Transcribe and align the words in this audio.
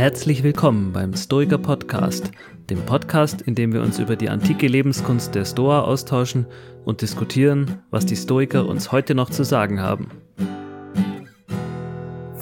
Herzlich 0.00 0.42
willkommen 0.42 0.94
beim 0.94 1.12
Stoiker 1.12 1.58
Podcast, 1.58 2.30
dem 2.70 2.78
Podcast, 2.86 3.42
in 3.42 3.54
dem 3.54 3.74
wir 3.74 3.82
uns 3.82 3.98
über 3.98 4.16
die 4.16 4.30
antike 4.30 4.66
Lebenskunst 4.66 5.34
der 5.34 5.44
Stoa 5.44 5.82
austauschen 5.82 6.46
und 6.86 7.02
diskutieren, 7.02 7.82
was 7.90 8.06
die 8.06 8.16
Stoiker 8.16 8.66
uns 8.66 8.92
heute 8.92 9.14
noch 9.14 9.28
zu 9.28 9.44
sagen 9.44 9.78
haben. 9.78 10.10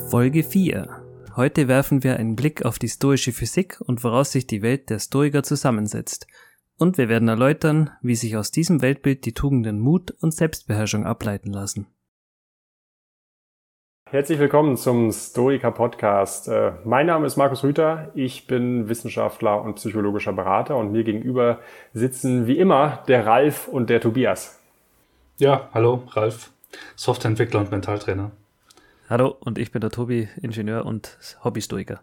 Folge 0.09 0.45
4. 0.45 0.89
Heute 1.34 1.66
werfen 1.66 2.05
wir 2.05 2.16
einen 2.16 2.37
Blick 2.37 2.65
auf 2.65 2.79
die 2.79 2.89
stoische 2.89 3.33
Physik 3.33 3.80
und 3.80 4.05
woraus 4.05 4.30
sich 4.30 4.47
die 4.47 4.62
Welt 4.62 4.88
der 4.88 5.01
Stoiker 5.01 5.43
zusammensetzt. 5.43 6.29
Und 6.77 6.97
wir 6.97 7.09
werden 7.09 7.27
erläutern, 7.27 7.91
wie 8.02 8.15
sich 8.15 8.37
aus 8.37 8.52
diesem 8.52 8.83
Weltbild 8.83 9.25
die 9.25 9.34
Tugenden 9.34 9.80
Mut 9.80 10.12
und 10.20 10.33
Selbstbeherrschung 10.33 11.06
ableiten 11.06 11.52
lassen. 11.52 11.88
Herzlich 14.11 14.39
willkommen 14.39 14.79
zum 14.79 15.12
Stoiker 15.12 15.71
Podcast. 15.71 16.49
Äh, 16.49 16.73
mein 16.83 17.05
Name 17.05 17.27
ist 17.27 17.37
Markus 17.37 17.62
Rüther. 17.62 18.11
Ich 18.15 18.47
bin 18.47 18.89
Wissenschaftler 18.89 19.61
und 19.61 19.75
psychologischer 19.75 20.33
Berater 20.33 20.79
und 20.79 20.93
mir 20.93 21.05
gegenüber 21.05 21.59
sitzen 21.93 22.47
wie 22.47 22.57
immer 22.57 23.05
der 23.07 23.27
Ralf 23.27 23.69
und 23.69 23.91
der 23.91 24.01
Tobias. 24.01 24.59
Ja, 25.37 25.69
hallo, 25.75 26.05
Ralf, 26.13 26.52
Softwareentwickler 26.97 27.61
und 27.61 27.71
Mentaltrainer. 27.71 28.30
Hallo, 29.11 29.37
und 29.41 29.59
ich 29.59 29.73
bin 29.73 29.83
der 29.83 29.91
Tobi, 29.91 30.30
Ingenieur 30.41 30.87
und 30.87 31.19
Hobbystoiker. 31.45 32.01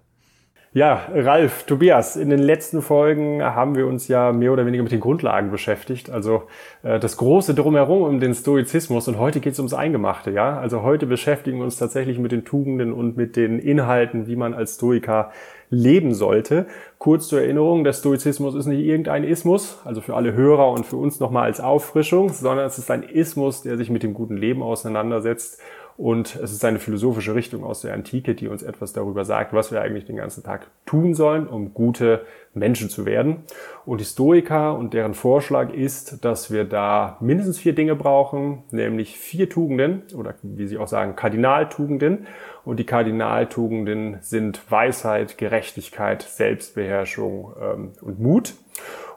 Ja, 0.75 1.07
Ralf, 1.13 1.63
Tobias, 1.63 2.17
in 2.17 2.29
den 2.29 2.39
letzten 2.39 2.81
Folgen 2.81 3.41
haben 3.41 3.75
wir 3.75 3.87
uns 3.87 4.09
ja 4.09 4.33
mehr 4.33 4.51
oder 4.51 4.65
weniger 4.65 4.83
mit 4.83 4.91
den 4.91 4.99
Grundlagen 4.99 5.49
beschäftigt, 5.49 6.09
also 6.09 6.43
äh, 6.83 6.99
das 6.99 7.15
große 7.15 7.53
Drumherum 7.53 8.01
um 8.01 8.19
den 8.19 8.33
Stoizismus 8.33 9.07
und 9.07 9.17
heute 9.17 9.39
geht 9.39 9.53
es 9.53 9.59
ums 9.59 9.73
Eingemachte, 9.73 10.31
ja? 10.31 10.59
Also 10.59 10.81
heute 10.81 11.05
beschäftigen 11.05 11.59
wir 11.59 11.63
uns 11.63 11.77
tatsächlich 11.77 12.19
mit 12.19 12.33
den 12.33 12.43
Tugenden 12.43 12.91
und 12.91 13.15
mit 13.15 13.37
den 13.37 13.57
Inhalten, 13.57 14.27
wie 14.27 14.35
man 14.35 14.53
als 14.53 14.75
Stoiker 14.75 15.31
leben 15.69 16.13
sollte. 16.13 16.65
Kurz 16.97 17.29
zur 17.29 17.39
Erinnerung, 17.39 17.85
der 17.85 17.93
Stoizismus 17.93 18.53
ist 18.53 18.65
nicht 18.65 18.83
irgendein 18.83 19.23
Ismus, 19.23 19.79
also 19.85 20.01
für 20.01 20.15
alle 20.15 20.33
Hörer 20.33 20.69
und 20.71 20.85
für 20.85 20.97
uns 20.97 21.21
nochmal 21.21 21.43
als 21.43 21.61
Auffrischung, 21.61 22.33
sondern 22.33 22.65
es 22.65 22.77
ist 22.77 22.91
ein 22.91 23.03
Ismus, 23.03 23.61
der 23.61 23.77
sich 23.77 23.89
mit 23.89 24.03
dem 24.03 24.13
guten 24.13 24.35
Leben 24.35 24.61
auseinandersetzt 24.61 25.61
und 25.97 26.35
es 26.35 26.51
ist 26.51 26.65
eine 26.65 26.79
philosophische 26.79 27.35
Richtung 27.35 27.63
aus 27.63 27.81
der 27.81 27.93
Antike, 27.93 28.35
die 28.35 28.49
uns 28.49 28.63
etwas 28.63 28.91
darüber 28.91 29.23
sagt, 29.23 29.53
was 29.53 29.71
wir 29.71 29.81
eigentlich 29.81 30.05
den 30.05 30.17
ganzen 30.17 30.43
Tag 30.43 30.67
tun 30.85 31.13
sollen, 31.13 31.47
um 31.47 31.73
gute 31.73 32.25
Menschen 32.53 32.89
zu 32.89 33.05
werden. 33.05 33.43
Und 33.85 34.01
die 34.01 34.05
Stoiker 34.05 34.77
und 34.77 34.93
deren 34.93 35.13
Vorschlag 35.13 35.73
ist, 35.73 36.25
dass 36.25 36.51
wir 36.51 36.65
da 36.65 37.17
mindestens 37.21 37.59
vier 37.59 37.73
Dinge 37.73 37.95
brauchen, 37.95 38.63
nämlich 38.71 39.17
vier 39.17 39.49
Tugenden 39.49 40.03
oder 40.17 40.35
wie 40.41 40.67
sie 40.67 40.77
auch 40.77 40.89
sagen, 40.89 41.15
Kardinaltugenden. 41.15 42.27
Und 42.65 42.77
die 42.77 42.85
Kardinaltugenden 42.85 44.17
sind 44.19 44.59
Weisheit, 44.69 45.37
Gerechtigkeit, 45.37 46.23
Selbstbeherrschung 46.23 47.53
ähm, 47.61 47.91
und 48.01 48.19
Mut. 48.19 48.53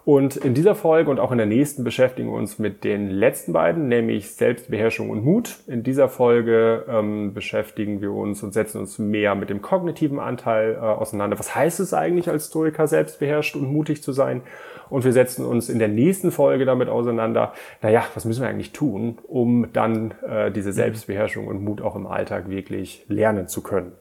Und 0.08 0.36
in 0.38 0.54
dieser 0.54 0.74
Folge 0.74 1.10
und 1.10 1.20
auch 1.20 1.32
in 1.32 1.36
der 1.36 1.46
nächsten 1.46 1.84
beschäftigen 1.84 2.30
wir 2.30 2.38
uns 2.38 2.58
mit 2.58 2.82
den 2.82 3.10
letzten 3.10 3.52
beiden, 3.52 3.88
nämlich 3.88 4.30
Selbstbeherrschung 4.30 5.10
und 5.10 5.22
Mut. 5.22 5.58
In 5.66 5.82
dieser 5.82 6.08
Folge 6.08 6.86
ähm, 6.88 7.34
beschäftigen 7.34 8.00
wir 8.00 8.12
uns 8.12 8.42
und 8.42 8.54
setzen 8.54 8.80
uns 8.80 8.98
mehr 8.98 9.34
mit 9.34 9.50
dem 9.50 9.60
kognitiven 9.60 10.18
Anteil 10.18 10.76
äh, 10.76 10.78
auseinander. 10.78 11.38
Was 11.38 11.54
heißt 11.54 11.78
es 11.80 11.92
eigentlich 11.92 12.30
als 12.30 12.46
Stoiker, 12.46 12.86
selbstbeherrscht 12.86 13.54
und 13.54 13.70
mutig 13.70 14.02
zu 14.02 14.12
sein? 14.12 14.40
Und 14.88 15.04
wir 15.04 15.12
setzen 15.12 15.44
uns 15.44 15.68
in 15.68 15.78
der 15.78 15.88
nächsten 15.88 16.30
Folge 16.30 16.64
damit 16.64 16.88
auseinander, 16.88 17.52
naja, 17.82 18.06
was 18.14 18.24
müssen 18.24 18.40
wir 18.40 18.48
eigentlich 18.48 18.72
tun, 18.72 19.18
um 19.28 19.74
dann 19.74 20.14
äh, 20.26 20.50
diese 20.50 20.72
Selbstbeherrschung 20.72 21.46
und 21.46 21.62
Mut 21.62 21.82
auch 21.82 21.96
im 21.96 22.06
Alltag 22.06 22.48
wirklich 22.48 23.04
lernen 23.08 23.46
zu 23.46 23.62
können. 23.62 23.92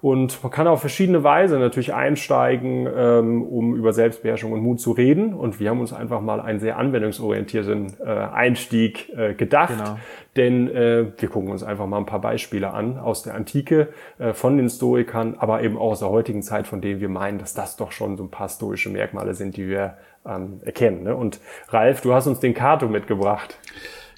Und 0.00 0.42
man 0.42 0.52
kann 0.52 0.68
auf 0.68 0.80
verschiedene 0.80 1.24
Weise 1.24 1.58
natürlich 1.58 1.92
einsteigen, 1.92 2.88
ähm, 2.94 3.42
um 3.42 3.74
über 3.74 3.92
Selbstbeherrschung 3.92 4.52
und 4.52 4.60
Mut 4.60 4.80
zu 4.80 4.92
reden. 4.92 5.34
Und 5.34 5.58
wir 5.58 5.70
haben 5.70 5.80
uns 5.80 5.92
einfach 5.92 6.20
mal 6.20 6.40
einen 6.40 6.60
sehr 6.60 6.78
anwendungsorientierten 6.78 7.94
äh, 8.04 8.08
Einstieg 8.08 9.12
äh, 9.16 9.34
gedacht. 9.34 9.76
Genau. 9.76 9.98
Denn 10.36 10.68
äh, 10.68 11.06
wir 11.16 11.28
gucken 11.28 11.50
uns 11.50 11.64
einfach 11.64 11.86
mal 11.86 11.98
ein 11.98 12.06
paar 12.06 12.20
Beispiele 12.20 12.72
an 12.72 12.96
aus 12.96 13.24
der 13.24 13.34
Antike, 13.34 13.88
äh, 14.18 14.32
von 14.32 14.56
den 14.56 14.68
Stoikern, 14.68 15.34
aber 15.38 15.62
eben 15.62 15.76
auch 15.76 15.90
aus 15.90 15.98
der 15.98 16.10
heutigen 16.10 16.42
Zeit, 16.42 16.68
von 16.68 16.80
denen 16.80 17.00
wir 17.00 17.08
meinen, 17.08 17.38
dass 17.38 17.54
das 17.54 17.76
doch 17.76 17.90
schon 17.90 18.16
so 18.16 18.22
ein 18.22 18.30
paar 18.30 18.48
stoische 18.48 18.90
Merkmale 18.90 19.34
sind, 19.34 19.56
die 19.56 19.66
wir 19.66 19.96
ähm, 20.24 20.60
erkennen. 20.64 21.02
Ne? 21.02 21.16
Und 21.16 21.40
Ralf, 21.70 22.02
du 22.02 22.14
hast 22.14 22.28
uns 22.28 22.38
den 22.38 22.54
Cato 22.54 22.86
mitgebracht. 22.86 23.58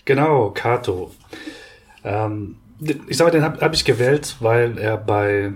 Genau, 0.04 0.50
Cato. 0.50 1.10
Ähm, 2.04 2.56
ich 3.08 3.16
sage, 3.16 3.30
den 3.30 3.42
habe 3.42 3.60
hab 3.60 3.72
ich 3.72 3.84
gewählt, 3.84 4.36
weil 4.40 4.78
er 4.78 4.96
bei 4.96 5.52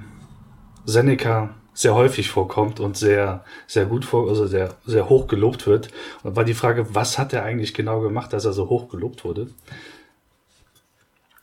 Seneca 0.84 1.54
sehr 1.74 1.94
häufig 1.94 2.30
vorkommt 2.30 2.78
und 2.78 2.96
sehr, 2.96 3.44
sehr 3.66 3.84
gut 3.84 4.04
vor, 4.04 4.28
also 4.28 4.46
sehr, 4.46 4.76
sehr 4.86 5.08
hoch 5.08 5.26
gelobt 5.26 5.66
wird. 5.66 5.88
Und 6.22 6.36
war 6.36 6.44
die 6.44 6.54
Frage, 6.54 6.94
was 6.94 7.18
hat 7.18 7.32
er 7.32 7.42
eigentlich 7.42 7.74
genau 7.74 8.00
gemacht, 8.00 8.32
dass 8.32 8.44
er 8.44 8.52
so 8.52 8.68
hoch 8.68 8.88
gelobt 8.88 9.24
wurde? 9.24 9.48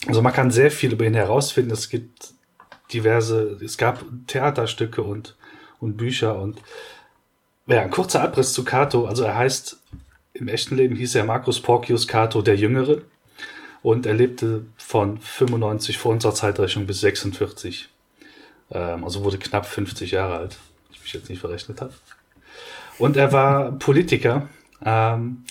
Also 0.08 0.22
man 0.22 0.34
kann 0.34 0.50
sehr 0.50 0.72
viel 0.72 0.94
über 0.94 1.06
ihn 1.06 1.14
herausfinden. 1.14 1.72
Es 1.72 1.90
gibt 1.90 2.34
diverse, 2.94 3.60
es 3.64 3.78
gab 3.78 4.04
Theaterstücke 4.28 5.04
und, 5.04 5.36
und 5.80 5.98
Bücher 5.98 6.40
und 6.40 6.62
ja, 7.68 7.82
ein 7.82 7.92
kurzer 7.92 8.22
Abriss 8.22 8.54
zu 8.54 8.64
Cato. 8.64 9.06
Also 9.06 9.24
er 9.24 9.38
heißt, 9.38 9.82
im 10.34 10.48
echten 10.48 10.76
Leben 10.76 10.96
hieß 10.96 11.16
er 11.16 11.26
Marcus 11.26 11.60
Porcius 11.60 12.08
Cato 12.08 12.42
der 12.42 12.56
Jüngere 12.56 13.02
und 13.84 14.06
er 14.06 14.14
lebte 14.14 14.66
von 14.78 15.20
95 15.20 15.98
vor 15.98 16.14
unserer 16.14 16.34
Zeitrechnung 16.34 16.88
bis 16.88 17.02
46 17.02 17.86
ähm, 17.86 17.91
also 18.78 19.24
wurde 19.24 19.38
knapp 19.38 19.66
50 19.66 20.12
Jahre 20.12 20.38
alt, 20.38 20.58
ich 20.92 21.02
mich 21.02 21.14
jetzt 21.14 21.30
nicht 21.30 21.40
verrechnet 21.40 21.82
habe. 21.82 21.94
Und 22.98 23.18
er 23.18 23.32
war 23.32 23.72
Politiker 23.74 24.48
ähm, 24.86 25.44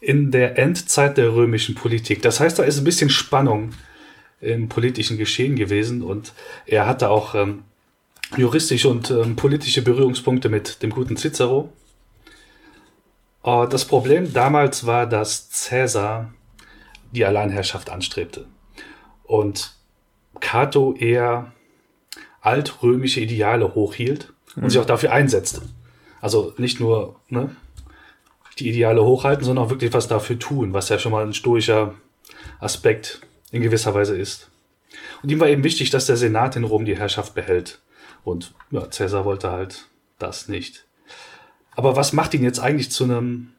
in 0.00 0.30
der 0.30 0.58
Endzeit 0.58 1.16
der 1.16 1.32
römischen 1.34 1.74
Politik. 1.74 2.22
Das 2.22 2.40
heißt, 2.40 2.58
da 2.58 2.62
ist 2.62 2.78
ein 2.78 2.84
bisschen 2.84 3.10
Spannung 3.10 3.72
im 4.40 4.68
politischen 4.68 5.18
Geschehen 5.18 5.56
gewesen 5.56 6.02
und 6.02 6.32
er 6.66 6.86
hatte 6.86 7.10
auch 7.10 7.34
ähm, 7.34 7.64
juristische 8.36 8.88
und 8.88 9.10
ähm, 9.10 9.36
politische 9.36 9.82
Berührungspunkte 9.82 10.48
mit 10.48 10.82
dem 10.82 10.90
guten 10.90 11.16
Cicero. 11.16 11.72
Uh, 13.44 13.66
das 13.66 13.84
Problem 13.84 14.32
damals 14.32 14.84
war, 14.86 15.06
dass 15.06 15.68
Caesar 15.68 16.32
die 17.12 17.24
Alleinherrschaft 17.24 17.88
anstrebte 17.88 18.46
und 19.24 19.74
Cato 20.40 20.94
eher 20.94 21.52
altrömische 22.40 23.20
Ideale 23.20 23.74
hochhielt 23.74 24.32
und 24.56 24.64
mhm. 24.64 24.70
sich 24.70 24.80
auch 24.80 24.86
dafür 24.86 25.12
einsetzte. 25.12 25.62
Also 26.20 26.54
nicht 26.56 26.80
nur 26.80 27.16
ne, 27.28 27.54
die 28.58 28.68
Ideale 28.68 29.04
hochhalten, 29.04 29.44
sondern 29.44 29.64
auch 29.64 29.70
wirklich 29.70 29.92
was 29.92 30.08
dafür 30.08 30.38
tun, 30.38 30.72
was 30.72 30.88
ja 30.88 30.98
schon 30.98 31.12
mal 31.12 31.24
ein 31.24 31.34
stoischer 31.34 31.94
Aspekt 32.60 33.20
in 33.50 33.62
gewisser 33.62 33.94
Weise 33.94 34.16
ist. 34.16 34.50
Und 35.22 35.30
ihm 35.30 35.40
war 35.40 35.48
eben 35.48 35.64
wichtig, 35.64 35.90
dass 35.90 36.06
der 36.06 36.16
Senat 36.16 36.56
in 36.56 36.64
Rom 36.64 36.84
die 36.84 36.96
Herrschaft 36.96 37.34
behält. 37.34 37.80
Und 38.24 38.52
ja, 38.70 38.86
Caesar 38.86 39.24
wollte 39.24 39.50
halt 39.50 39.86
das 40.18 40.48
nicht. 40.48 40.84
Aber 41.76 41.96
was 41.96 42.12
macht 42.12 42.34
ihn 42.34 42.42
jetzt 42.42 42.58
eigentlich 42.58 42.90
zu 42.90 43.04
einem 43.04 43.52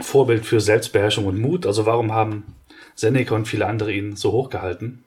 Vorbild 0.00 0.46
für 0.46 0.60
Selbstbeherrschung 0.60 1.26
und 1.26 1.38
Mut? 1.38 1.66
Also 1.66 1.86
warum 1.86 2.12
haben 2.12 2.54
Seneca 2.94 3.34
und 3.34 3.46
viele 3.46 3.66
andere 3.66 3.92
ihn 3.92 4.16
so 4.16 4.32
hochgehalten? 4.32 5.03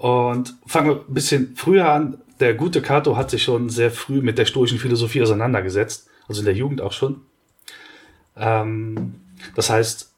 Und 0.00 0.54
fangen 0.64 0.88
wir 0.88 1.04
ein 1.06 1.12
bisschen 1.12 1.54
früher 1.56 1.92
an. 1.92 2.22
Der 2.40 2.54
gute 2.54 2.80
Cato 2.80 3.18
hat 3.18 3.28
sich 3.28 3.42
schon 3.42 3.68
sehr 3.68 3.90
früh 3.90 4.22
mit 4.22 4.38
der 4.38 4.46
stoischen 4.46 4.78
Philosophie 4.78 5.20
auseinandergesetzt, 5.20 6.08
also 6.26 6.40
in 6.40 6.46
der 6.46 6.54
Jugend 6.54 6.80
auch 6.80 6.92
schon. 6.92 7.20
Ähm, 8.34 9.16
das 9.54 9.68
heißt, 9.68 10.10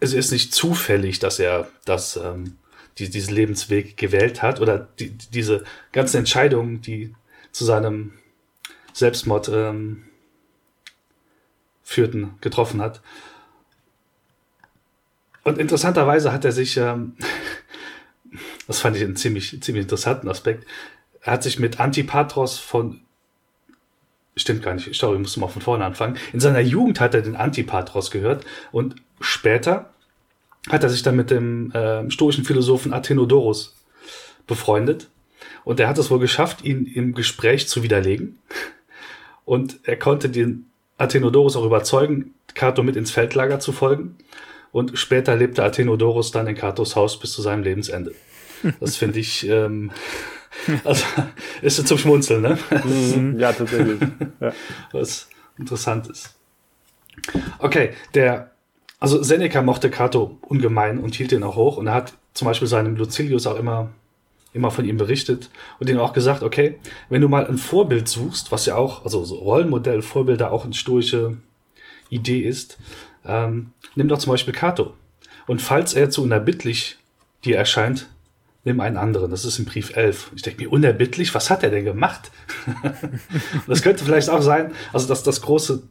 es 0.00 0.12
ist 0.12 0.32
nicht 0.32 0.52
zufällig, 0.52 1.20
dass 1.20 1.38
er 1.38 1.68
das, 1.84 2.16
ähm, 2.16 2.56
die, 2.98 3.08
diesen 3.08 3.32
Lebensweg 3.32 3.96
gewählt 3.96 4.42
hat 4.42 4.60
oder 4.60 4.88
die, 4.98 5.10
diese 5.10 5.62
ganzen 5.92 6.16
Entscheidungen, 6.16 6.82
die 6.82 7.14
zu 7.52 7.64
seinem 7.64 8.14
Selbstmord 8.92 9.50
ähm, 9.54 10.02
führten, 11.84 12.34
getroffen 12.40 12.82
hat. 12.82 13.02
Und 15.44 15.58
interessanterweise 15.58 16.32
hat 16.32 16.44
er 16.44 16.50
sich 16.52 16.76
ähm, 16.76 17.14
das 18.68 18.78
fand 18.78 18.96
ich 18.96 19.02
einen 19.02 19.16
ziemlich, 19.16 19.60
ziemlich 19.60 19.82
interessanten 19.82 20.28
Aspekt. 20.28 20.64
Er 21.22 21.32
hat 21.32 21.42
sich 21.42 21.58
mit 21.58 21.80
Antipatros 21.80 22.58
von 22.58 23.00
Stimmt 24.36 24.62
gar 24.62 24.72
nicht, 24.74 24.94
sorry, 24.94 25.16
ich 25.16 25.20
muss 25.20 25.36
mal 25.36 25.48
von 25.48 25.62
vorne 25.62 25.84
anfangen. 25.84 26.16
In 26.32 26.38
seiner 26.38 26.60
Jugend 26.60 27.00
hat 27.00 27.12
er 27.12 27.22
den 27.22 27.34
Antipatros 27.34 28.12
gehört 28.12 28.44
und 28.70 28.94
später 29.20 29.90
hat 30.68 30.84
er 30.84 30.90
sich 30.90 31.02
dann 31.02 31.16
mit 31.16 31.32
dem 31.32 31.72
äh, 31.72 32.08
stoischen 32.08 32.44
Philosophen 32.44 32.92
Athenodorus 32.92 33.74
befreundet. 34.46 35.08
Und 35.64 35.80
er 35.80 35.88
hat 35.88 35.98
es 35.98 36.10
wohl 36.10 36.20
geschafft, 36.20 36.64
ihn 36.64 36.86
im 36.86 37.14
Gespräch 37.14 37.68
zu 37.68 37.82
widerlegen. 37.82 38.38
Und 39.44 39.80
er 39.82 39.98
konnte 39.98 40.28
den 40.28 40.66
Athenodorus 40.98 41.56
auch 41.56 41.64
überzeugen, 41.64 42.34
Cato 42.54 42.82
mit 42.82 42.96
ins 42.96 43.10
Feldlager 43.10 43.58
zu 43.58 43.72
folgen. 43.72 44.16
Und 44.70 44.98
später 44.98 45.34
lebte 45.34 45.64
Athenodorus 45.64 46.30
dann 46.30 46.46
in 46.46 46.54
Catos 46.54 46.94
Haus 46.94 47.18
bis 47.18 47.32
zu 47.32 47.42
seinem 47.42 47.62
Lebensende. 47.62 48.14
Das 48.80 48.96
finde 48.96 49.18
ich 49.20 49.48
ähm, 49.48 49.90
Also 50.84 51.04
ist 51.62 51.86
zum 51.86 51.98
Schmunzeln, 51.98 52.42
ne? 52.42 52.58
Mhm. 52.84 53.38
ja, 53.38 53.52
tatsächlich. 53.52 54.00
Ja. 54.40 54.52
Was 54.92 55.28
interessant 55.58 56.08
ist. 56.08 56.34
Okay, 57.58 57.90
der, 58.14 58.52
also 59.00 59.22
Seneca 59.22 59.62
mochte 59.62 59.90
Cato 59.90 60.38
ungemein 60.42 60.98
und 60.98 61.14
hielt 61.14 61.32
ihn 61.32 61.42
auch 61.42 61.56
hoch 61.56 61.76
und 61.76 61.88
er 61.88 61.94
hat 61.94 62.14
zum 62.34 62.46
Beispiel 62.46 62.68
seinem 62.68 62.96
Lucilius 62.96 63.46
auch 63.46 63.56
immer, 63.56 63.90
immer 64.52 64.70
von 64.70 64.84
ihm 64.84 64.96
berichtet 64.96 65.50
und 65.80 65.90
ihm 65.90 65.98
auch 65.98 66.12
gesagt, 66.12 66.42
okay, 66.42 66.78
wenn 67.08 67.20
du 67.20 67.28
mal 67.28 67.46
ein 67.46 67.58
Vorbild 67.58 68.08
suchst, 68.08 68.52
was 68.52 68.66
ja 68.66 68.76
auch, 68.76 69.04
also 69.04 69.24
so 69.24 69.36
Rollenmodell, 69.36 70.02
Vorbilder 70.02 70.52
auch 70.52 70.64
eine 70.64 70.74
stoische 70.74 71.38
Idee 72.08 72.40
ist, 72.40 72.78
ähm, 73.24 73.72
nimm 73.96 74.08
doch 74.08 74.18
zum 74.18 74.32
Beispiel 74.32 74.54
Cato. 74.54 74.94
Und 75.48 75.60
falls 75.60 75.94
er 75.94 76.10
zu 76.10 76.22
unerbittlich 76.22 76.98
dir 77.44 77.56
erscheint, 77.56 78.08
nimm 78.64 78.80
einen 78.80 78.96
anderen. 78.96 79.30
Das 79.30 79.44
ist 79.44 79.58
im 79.58 79.64
Brief 79.64 79.96
11. 79.96 80.32
Ich 80.34 80.42
denke 80.42 80.62
mir, 80.62 80.72
unerbittlich, 80.72 81.34
was 81.34 81.50
hat 81.50 81.62
er 81.62 81.70
denn 81.70 81.84
gemacht? 81.84 82.30
das 83.66 83.82
könnte 83.82 84.04
vielleicht 84.04 84.30
auch 84.30 84.42
sein, 84.42 84.72
also 84.92 85.08
dass 85.08 85.22
das 85.22 85.40
große, 85.40 85.82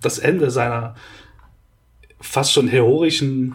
das 0.00 0.18
Ende 0.18 0.50
seiner 0.50 0.94
fast 2.20 2.52
schon 2.52 2.68
heroischen 2.68 3.54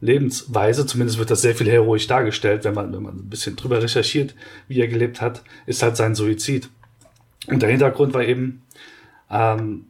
Lebensweise, 0.00 0.86
zumindest 0.86 1.18
wird 1.18 1.30
das 1.30 1.42
sehr 1.42 1.54
viel 1.54 1.70
heroisch 1.70 2.06
dargestellt, 2.06 2.64
wenn 2.64 2.74
man, 2.74 2.92
wenn 2.92 3.02
man 3.02 3.16
ein 3.16 3.28
bisschen 3.28 3.56
drüber 3.56 3.82
recherchiert, 3.82 4.34
wie 4.66 4.80
er 4.80 4.88
gelebt 4.88 5.20
hat, 5.20 5.42
ist 5.66 5.82
halt 5.82 5.96
sein 5.96 6.14
Suizid. 6.14 6.70
Und 7.46 7.60
der 7.62 7.68
Hintergrund 7.68 8.14
war 8.14 8.24
eben, 8.24 8.62
ähm, 9.30 9.86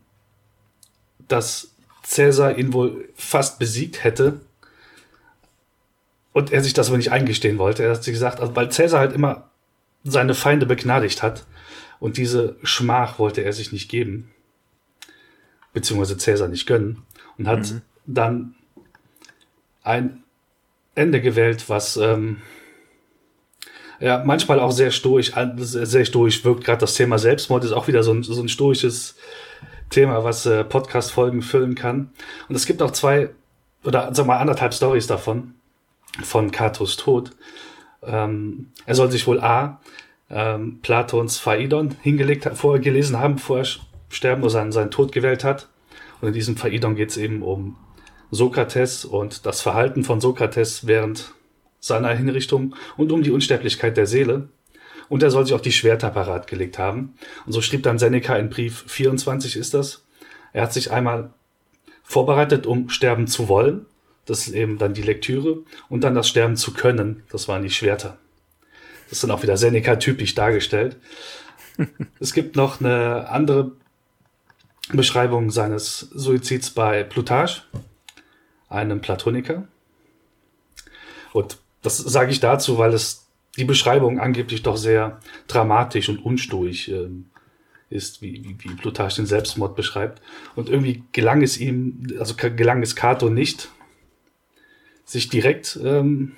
dass 1.28 1.70
Cäsar 2.02 2.58
ihn 2.58 2.72
wohl 2.72 3.08
fast 3.14 3.60
besiegt 3.60 4.02
hätte 4.02 4.40
und 6.32 6.52
er 6.52 6.62
sich 6.62 6.74
das 6.74 6.88
aber 6.88 6.96
nicht 6.96 7.12
eingestehen 7.12 7.58
wollte. 7.58 7.84
Er 7.84 7.90
hat 7.90 8.04
sich 8.04 8.14
gesagt, 8.14 8.40
also 8.40 8.54
weil 8.56 8.70
Cäsar 8.70 9.00
halt 9.00 9.12
immer 9.12 9.50
seine 10.04 10.34
Feinde 10.34 10.66
begnadigt 10.66 11.22
hat 11.22 11.46
und 11.98 12.16
diese 12.16 12.56
Schmach 12.62 13.18
wollte 13.18 13.42
er 13.42 13.52
sich 13.52 13.72
nicht 13.72 13.90
geben, 13.90 14.30
beziehungsweise 15.72 16.16
Cäsar 16.16 16.48
nicht 16.48 16.66
gönnen 16.66 17.02
und 17.38 17.46
hat 17.46 17.70
mhm. 17.70 17.82
dann 18.06 18.54
ein 19.82 20.22
Ende 20.94 21.20
gewählt, 21.20 21.68
was 21.68 21.96
ähm, 21.96 22.38
ja 24.00 24.22
manchmal 24.24 24.60
auch 24.60 24.72
sehr 24.72 24.90
stoisch, 24.90 25.32
sehr 25.56 26.04
stoisch 26.04 26.44
wirkt. 26.44 26.64
Gerade 26.64 26.80
das 26.80 26.94
Thema 26.94 27.18
Selbstmord 27.18 27.64
ist 27.64 27.72
auch 27.72 27.88
wieder 27.88 28.02
so 28.02 28.12
ein, 28.12 28.22
so 28.22 28.40
ein 28.40 28.48
stoisches 28.48 29.16
Thema, 29.90 30.24
was 30.24 30.46
äh, 30.46 30.64
Podcast-Folgen 30.64 31.42
füllen 31.42 31.74
kann. 31.74 32.10
Und 32.48 32.54
es 32.54 32.66
gibt 32.66 32.82
auch 32.82 32.92
zwei 32.92 33.30
oder 33.82 34.14
wir 34.14 34.24
mal 34.24 34.38
anderthalb 34.38 34.74
Stories 34.74 35.06
davon 35.06 35.54
von 36.22 36.50
Catos 36.50 36.96
Tod. 36.96 37.32
Ähm, 38.02 38.68
er 38.86 38.94
soll 38.94 39.10
sich 39.10 39.26
wohl 39.26 39.40
A, 39.40 39.80
ähm, 40.30 40.78
Platons 40.82 41.38
Phaidon 41.38 41.96
hingelegt, 42.02 42.48
vorher 42.54 42.80
gelesen 42.80 43.18
haben, 43.18 43.36
bevor 43.36 43.58
er 43.58 43.66
sterben 44.08 44.42
oder 44.42 44.50
seinen, 44.50 44.72
seinen 44.72 44.90
Tod 44.90 45.12
gewählt 45.12 45.44
hat. 45.44 45.68
Und 46.20 46.28
in 46.28 46.34
diesem 46.34 46.56
Phaidon 46.56 46.96
geht 46.96 47.10
es 47.10 47.16
eben 47.16 47.42
um 47.42 47.76
Sokrates 48.30 49.04
und 49.04 49.46
das 49.46 49.60
Verhalten 49.60 50.04
von 50.04 50.20
Sokrates 50.20 50.86
während 50.86 51.34
seiner 51.80 52.10
Hinrichtung 52.10 52.74
und 52.96 53.10
um 53.10 53.22
die 53.22 53.30
Unsterblichkeit 53.30 53.96
der 53.96 54.06
Seele. 54.06 54.48
Und 55.08 55.22
er 55.22 55.30
soll 55.30 55.44
sich 55.44 55.54
auch 55.54 55.60
die 55.60 55.72
Schwerter 55.72 56.10
parat 56.10 56.46
gelegt 56.46 56.78
haben. 56.78 57.14
Und 57.46 57.52
so 57.52 57.62
schrieb 57.62 57.82
dann 57.82 57.98
Seneca 57.98 58.36
in 58.36 58.50
Brief 58.50 58.84
24 58.86 59.56
ist 59.56 59.74
das. 59.74 60.04
Er 60.52 60.62
hat 60.62 60.72
sich 60.72 60.92
einmal 60.92 61.30
vorbereitet, 62.02 62.66
um 62.66 62.88
sterben 62.90 63.26
zu 63.26 63.48
wollen. 63.48 63.86
Das 64.26 64.46
ist 64.46 64.54
eben 64.54 64.78
dann 64.78 64.94
die 64.94 65.02
Lektüre. 65.02 65.58
Und 65.88 66.04
dann 66.04 66.14
das 66.14 66.28
Sterben 66.28 66.56
zu 66.56 66.72
können. 66.72 67.22
Das 67.30 67.48
waren 67.48 67.62
die 67.62 67.70
Schwerter. 67.70 68.18
Das 69.04 69.14
ist 69.14 69.24
dann 69.24 69.30
auch 69.30 69.42
wieder 69.42 69.56
Seneca-typisch 69.56 70.34
dargestellt. 70.34 70.96
es 72.20 72.32
gibt 72.32 72.56
noch 72.56 72.80
eine 72.80 73.28
andere 73.28 73.72
Beschreibung 74.92 75.50
seines 75.50 76.10
Suizids 76.14 76.70
bei 76.70 77.04
Plutarch, 77.04 77.62
einem 78.68 79.00
Platoniker. 79.00 79.66
Und 81.32 81.58
das 81.82 81.98
sage 81.98 82.30
ich 82.30 82.40
dazu, 82.40 82.78
weil 82.78 82.92
es 82.92 83.26
die 83.56 83.64
Beschreibung 83.64 84.20
angeblich 84.20 84.62
doch 84.62 84.76
sehr 84.76 85.20
dramatisch 85.48 86.08
und 86.08 86.24
unstoisch 86.24 86.88
ähm, 86.88 87.26
ist, 87.88 88.22
wie, 88.22 88.44
wie, 88.44 88.56
wie 88.58 88.74
Plutarch 88.74 89.16
den 89.16 89.26
Selbstmord 89.26 89.74
beschreibt. 89.74 90.22
Und 90.54 90.68
irgendwie 90.68 91.02
gelang 91.12 91.42
es 91.42 91.58
ihm, 91.58 92.06
also 92.18 92.34
gelang 92.36 92.82
es 92.82 92.94
Cato 92.94 93.28
nicht, 93.28 93.68
sich 95.10 95.28
direkt 95.28 95.78
ähm, 95.82 96.36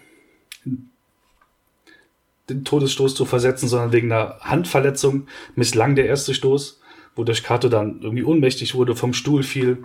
den 2.48 2.64
Todesstoß 2.64 3.14
zu 3.14 3.26
versetzen, 3.26 3.68
sondern 3.68 3.92
wegen 3.92 4.10
einer 4.10 4.38
Handverletzung 4.40 5.26
misslang 5.54 5.94
der 5.94 6.06
erste 6.06 6.32
Stoß, 6.32 6.80
wodurch 7.14 7.42
Cato 7.42 7.68
dann 7.68 8.00
irgendwie 8.00 8.24
ohnmächtig 8.24 8.74
wurde, 8.74 8.96
vom 8.96 9.12
Stuhl 9.12 9.42
fiel. 9.42 9.84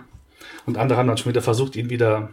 Und 0.64 0.78
andere 0.78 0.98
haben 0.98 1.06
dann 1.06 1.18
schon 1.18 1.30
wieder 1.30 1.42
versucht, 1.42 1.76
ihn 1.76 1.90
wieder 1.90 2.30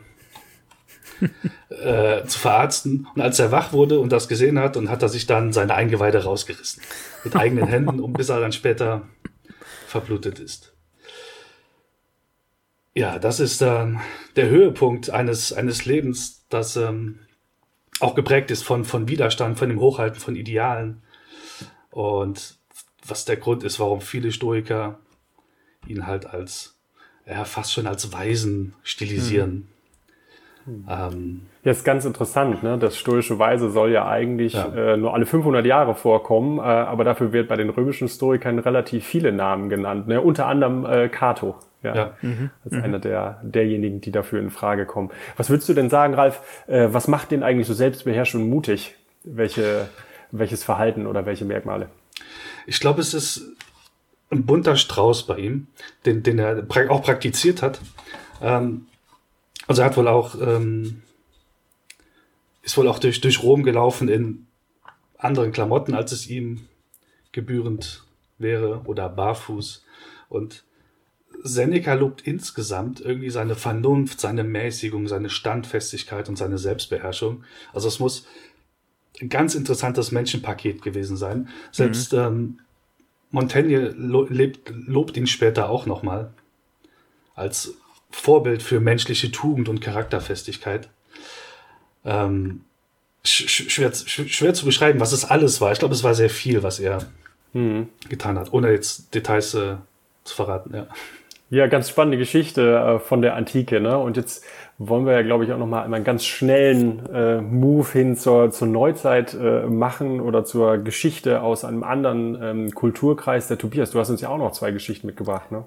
äh, 1.70 2.26
zu 2.26 2.40
verarzten. 2.40 3.08
Und 3.14 3.22
als 3.22 3.38
er 3.40 3.52
wach 3.52 3.74
wurde 3.74 4.00
und 4.00 4.12
das 4.14 4.30
gesehen 4.30 4.58
hat, 4.58 4.78
und 4.78 4.90
hat 4.90 5.02
er 5.02 5.10
sich 5.10 5.26
dann 5.26 5.52
seine 5.52 5.76
Eingeweide 5.76 6.24
rausgerissen. 6.24 6.82
Mit 7.26 7.36
eigenen 7.36 7.68
Händen, 7.68 8.00
um 8.00 8.14
bis 8.14 8.30
er 8.30 8.40
dann 8.40 8.54
später 8.54 9.10
verblutet 9.88 10.40
ist. 10.40 10.75
Ja, 12.98 13.20
das 13.20 13.42
ist 13.42 13.62
ähm, 13.62 14.00
der 14.38 14.48
Höhepunkt 14.48 15.10
eines, 15.10 15.52
eines 15.52 15.86
Lebens, 15.86 16.46
das 16.50 16.78
ähm, 16.78 17.20
auch 18.00 18.16
geprägt 18.16 18.52
ist 18.52 18.64
von, 18.64 18.86
von 18.86 19.10
Widerstand, 19.10 19.60
von 19.60 19.68
dem 19.68 19.82
Hochhalten 19.82 20.20
von 20.20 20.38
Idealen. 20.38 21.02
Und 21.92 22.58
was 23.06 23.26
der 23.26 23.36
Grund 23.36 23.64
ist, 23.64 23.82
warum 23.82 24.00
viele 24.00 24.32
Stoiker 24.32 25.00
ihn 25.88 26.08
halt 26.08 26.26
als, 26.26 26.78
ja, 27.26 27.44
fast 27.44 27.74
schon 27.74 27.86
als 27.86 28.14
Weisen 28.14 28.74
stilisieren. 28.82 29.68
Hm. 30.64 30.88
Ähm, 30.90 31.42
ja, 31.64 31.72
ist 31.72 31.84
ganz 31.84 32.06
interessant. 32.06 32.64
Ne? 32.64 32.78
Das 32.78 32.98
stoische 32.98 33.38
Weise 33.38 33.70
soll 33.70 33.92
ja 33.92 34.08
eigentlich 34.08 34.54
ja. 34.54 34.74
Äh, 34.74 34.98
nur 34.98 35.14
alle 35.14 35.26
500 35.26 35.66
Jahre 35.66 35.96
vorkommen, 35.96 36.60
äh, 36.60 36.62
aber 36.62 37.04
dafür 37.04 37.34
wird 37.34 37.50
bei 37.50 37.56
den 37.56 37.70
römischen 37.70 38.08
Stoikern 38.08 38.58
relativ 38.58 39.06
viele 39.06 39.32
Namen 39.32 39.70
genannt. 39.70 40.08
Ne? 40.08 40.22
Unter 40.22 40.48
anderem 40.48 40.86
äh, 40.86 41.10
Cato. 41.10 41.56
Ja, 41.86 41.96
ja. 41.96 42.18
Mhm. 42.22 42.50
als 42.64 42.74
mhm. 42.74 42.84
einer 42.84 43.00
der 43.00 43.40
derjenigen, 43.44 44.02
die 44.02 44.12
dafür 44.12 44.40
in 44.40 44.50
Frage 44.50 44.86
kommen. 44.86 45.12
Was 45.38 45.50
würdest 45.50 45.70
du 45.70 45.74
denn 45.74 45.90
sagen, 45.90 46.14
Ralf? 46.16 46.42
Äh, 46.68 46.88
was 46.92 47.08
macht 47.08 47.32
den 47.32 47.44
eigentlich 47.44 47.68
so 47.68 47.74
selbstbeherrscht 47.74 48.36
und 48.36 48.50
mutig? 48.50 48.96
Welche, 49.24 49.88
welches 50.32 50.64
Verhalten 50.64 51.08
oder 51.08 51.26
welche 51.26 51.46
Merkmale? 51.46 51.90
Ich 52.66 52.80
glaube, 52.80 53.02
es 53.02 53.14
ist 53.14 53.56
ein 54.32 54.46
bunter 54.46 54.76
Strauß 54.76 55.28
bei 55.28 55.38
ihm, 55.38 55.68
den, 56.06 56.24
den 56.24 56.40
er 56.40 56.66
auch 56.90 57.04
praktiziert 57.04 57.62
hat. 57.62 57.80
Ähm, 58.42 58.88
also 59.68 59.82
er 59.82 59.88
hat 59.88 59.98
wohl 59.98 60.08
auch, 60.08 60.36
ähm, 60.42 61.04
ist 62.64 62.78
wohl 62.78 62.88
auch 62.88 63.00
durch, 63.00 63.22
durch 63.22 63.44
Rom 63.44 63.64
gelaufen 63.64 64.10
in 64.10 64.48
anderen 65.18 65.52
Klamotten, 65.52 65.94
als 65.94 66.12
es 66.12 66.28
ihm 66.28 66.68
gebührend 67.32 68.04
wäre 68.38 68.82
oder 68.86 69.10
barfuß. 69.10 69.86
Und 70.30 70.64
Seneca 71.48 71.94
lobt 71.94 72.22
insgesamt 72.22 73.02
irgendwie 73.02 73.30
seine 73.30 73.56
Vernunft, 73.56 74.20
seine 74.20 74.44
Mäßigung, 74.44 75.08
seine 75.08 75.30
Standfestigkeit 75.30 76.28
und 76.28 76.38
seine 76.38 76.58
Selbstbeherrschung. 76.58 77.44
Also 77.72 77.88
es 77.88 78.00
muss 78.00 78.26
ein 79.22 79.30
ganz 79.30 79.54
interessantes 79.54 80.12
Menschenpaket 80.12 80.82
gewesen 80.82 81.18
sein. 81.18 81.50
Selbst 81.72 82.14
mhm. 82.14 82.20
ähm, 82.20 82.60
Montaigne 83.30 83.90
lo 83.90 84.26
lebt, 84.28 84.72
lobt 84.88 85.18
ihn 85.18 85.28
später 85.28 85.70
auch 85.70 85.86
nochmal 85.86 86.34
als 87.36 87.76
Vorbild 88.10 88.64
für 88.64 88.80
menschliche 88.80 89.32
Tugend 89.32 89.70
und 89.70 89.82
Charakterfestigkeit. 89.82 90.90
Ähm, 92.04 92.62
schwer, 93.24 93.94
schwer 93.94 94.54
zu 94.56 94.66
beschreiben, 94.66 95.00
was 95.00 95.12
es 95.12 95.26
alles 95.26 95.62
war. 95.62 95.72
Ich 95.72 95.80
glaube, 95.80 95.94
es 95.94 96.04
war 96.04 96.16
sehr 96.16 96.30
viel, 96.32 96.64
was 96.64 96.80
er 96.80 97.06
mhm. 97.54 97.90
getan 98.10 98.40
hat, 98.40 98.52
ohne 98.52 98.72
jetzt 98.72 99.14
Details 99.14 99.54
äh, 99.54 99.76
zu 100.24 100.36
verraten. 100.36 100.74
Ja. 100.74 100.88
Ja, 101.50 101.68
ganz 101.68 101.90
spannende 101.90 102.18
Geschichte 102.18 102.78
äh, 102.78 103.00
von 103.00 103.22
der 103.22 103.36
Antike. 103.36 103.80
Ne? 103.80 103.98
Und 103.98 104.18
jetzt 104.18 104.44
wollen 104.78 105.06
wir 105.06 105.14
ja, 105.14 105.22
glaube 105.22 105.46
ich, 105.46 105.52
auch 105.52 105.58
nochmal 105.58 105.84
einen 105.86 106.04
ganz 106.04 106.26
schnellen 106.26 107.06
äh, 107.14 107.40
Move 107.40 107.88
hin 107.92 108.18
zur, 108.18 108.52
zur 108.52 108.68
Neuzeit 108.68 109.34
äh, 109.34 109.66
machen 109.68 110.20
oder 110.22 110.44
zur 110.44 110.80
Geschichte 110.80 111.42
aus 111.42 111.64
einem 111.64 111.84
anderen 111.84 112.38
ähm, 112.42 112.72
Kulturkreis. 112.72 113.48
Der 113.48 113.58
Tobias, 113.58 113.92
du 113.92 114.00
hast 114.00 114.10
uns 114.10 114.22
ja 114.22 114.30
auch 114.30 114.38
noch 114.38 114.52
zwei 114.52 114.72
Geschichten 114.72 115.08
mitgebracht. 115.08 115.52
Ne? 115.52 115.66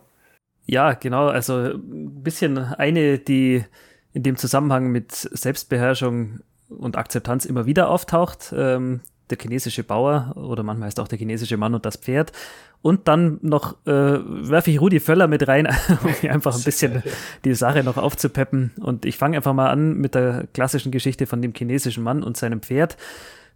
Ja, 0.67 0.93
genau. 0.93 1.29
Also 1.29 1.55
ein 1.55 2.23
bisschen 2.23 2.59
eine, 2.59 3.19
die 3.19 3.65
in 4.13 4.23
dem 4.23 4.37
Zusammenhang 4.37 4.89
mit 4.89 5.13
Selbstbeherrschung 5.13 6.41
und 6.69 6.97
Akzeptanz 6.97 7.45
immer 7.45 7.67
wieder 7.67 7.89
auftaucht. 7.89 8.53
Ähm, 8.55 9.01
der 9.31 9.39
chinesische 9.41 9.85
Bauer 9.85 10.33
oder 10.37 10.63
manchmal 10.63 10.87
heißt 10.87 11.01
auch 11.01 11.09
der 11.09 11.19
chinesische 11.19 11.57
Mann 11.57 11.75
und 11.75 11.87
das 11.87 11.97
Pferd. 11.97 12.33
Und 12.81 13.09
dann 13.09 13.39
noch 13.43 13.75
äh, 13.87 13.91
werfe 13.91 14.71
ich 14.71 14.81
Rudi 14.81 15.01
Völler 15.01 15.27
mit 15.27 15.49
rein, 15.49 15.67
um 16.05 16.31
einfach 16.31 16.57
ein 16.57 16.63
bisschen 16.63 17.03
die 17.45 17.55
Sache 17.55 17.83
noch 17.83 17.97
aufzupeppen. 17.97 18.73
Und 18.81 19.05
ich 19.05 19.17
fange 19.17 19.37
einfach 19.37 19.53
mal 19.53 19.71
an 19.71 19.95
mit 19.95 20.15
der 20.15 20.47
klassischen 20.55 20.93
Geschichte 20.93 21.27
von 21.27 21.43
dem 21.43 21.53
chinesischen 21.55 22.05
Mann 22.05 22.23
und 22.23 22.37
seinem 22.37 22.63
Pferd. 22.63 22.97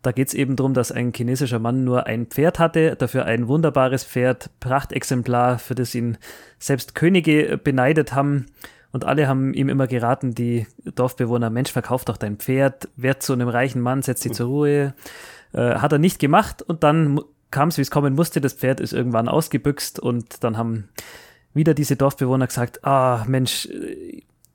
Da 0.03 0.11
geht's 0.11 0.35
eben 0.35 0.57
drum, 0.57 0.75
dass 0.75 0.91
ein 0.91 1.13
chinesischer 1.15 1.61
Mann 1.61 1.85
nur 1.85 2.07
ein 2.07 2.27
Pferd 2.27 2.59
hatte, 2.59 2.97
dafür 2.97 3.25
ein 3.25 3.47
wunderbares 3.47 4.03
Pferd, 4.03 4.51
Prachtexemplar, 4.59 5.61
für 5.61 5.77
das 5.77 5.95
ihn 5.95 6.19
selbst 6.59 6.97
Könige 6.97 7.61
beneidet 7.63 8.13
haben. 8.13 8.47
Und 8.91 9.05
alle 9.05 9.29
haben 9.29 9.55
ihm 9.55 9.69
immer 9.69 9.87
geraten, 9.87 10.35
die 10.35 10.67
Dorfbewohner, 10.97 11.51
Mensch, 11.51 11.71
verkauf 11.71 12.05
doch 12.05 12.17
dein 12.17 12.37
Pferd, 12.37 12.89
werd 12.97 13.23
zu 13.23 13.33
einem 13.33 13.49
reichen 13.49 13.81
Mann, 13.81 14.03
setz 14.03 14.21
dich 14.21 14.33
zur 14.33 14.49
Ruhe. 14.49 14.95
Äh, 15.53 15.77
hat 15.77 15.93
er 15.93 15.99
nicht 15.99 16.19
gemacht 16.19 16.63
und 16.63 16.83
dann 16.83 17.21
kam 17.53 17.69
es, 17.69 17.79
wie 17.79 17.83
es 17.83 17.91
kommen 17.93 18.15
musste. 18.15 18.41
Das 18.41 18.55
Pferd 18.55 18.81
ist 18.81 18.93
irgendwann 18.93 19.29
ausgebüxt 19.29 20.01
und 20.01 20.43
dann 20.43 20.57
haben 20.57 20.89
wieder 21.55 21.75
diese 21.75 21.95
Dorfbewohner 21.95 22.49
gesagt, 22.49 22.85
ah, 22.85 23.25
Mensch, 23.29 23.69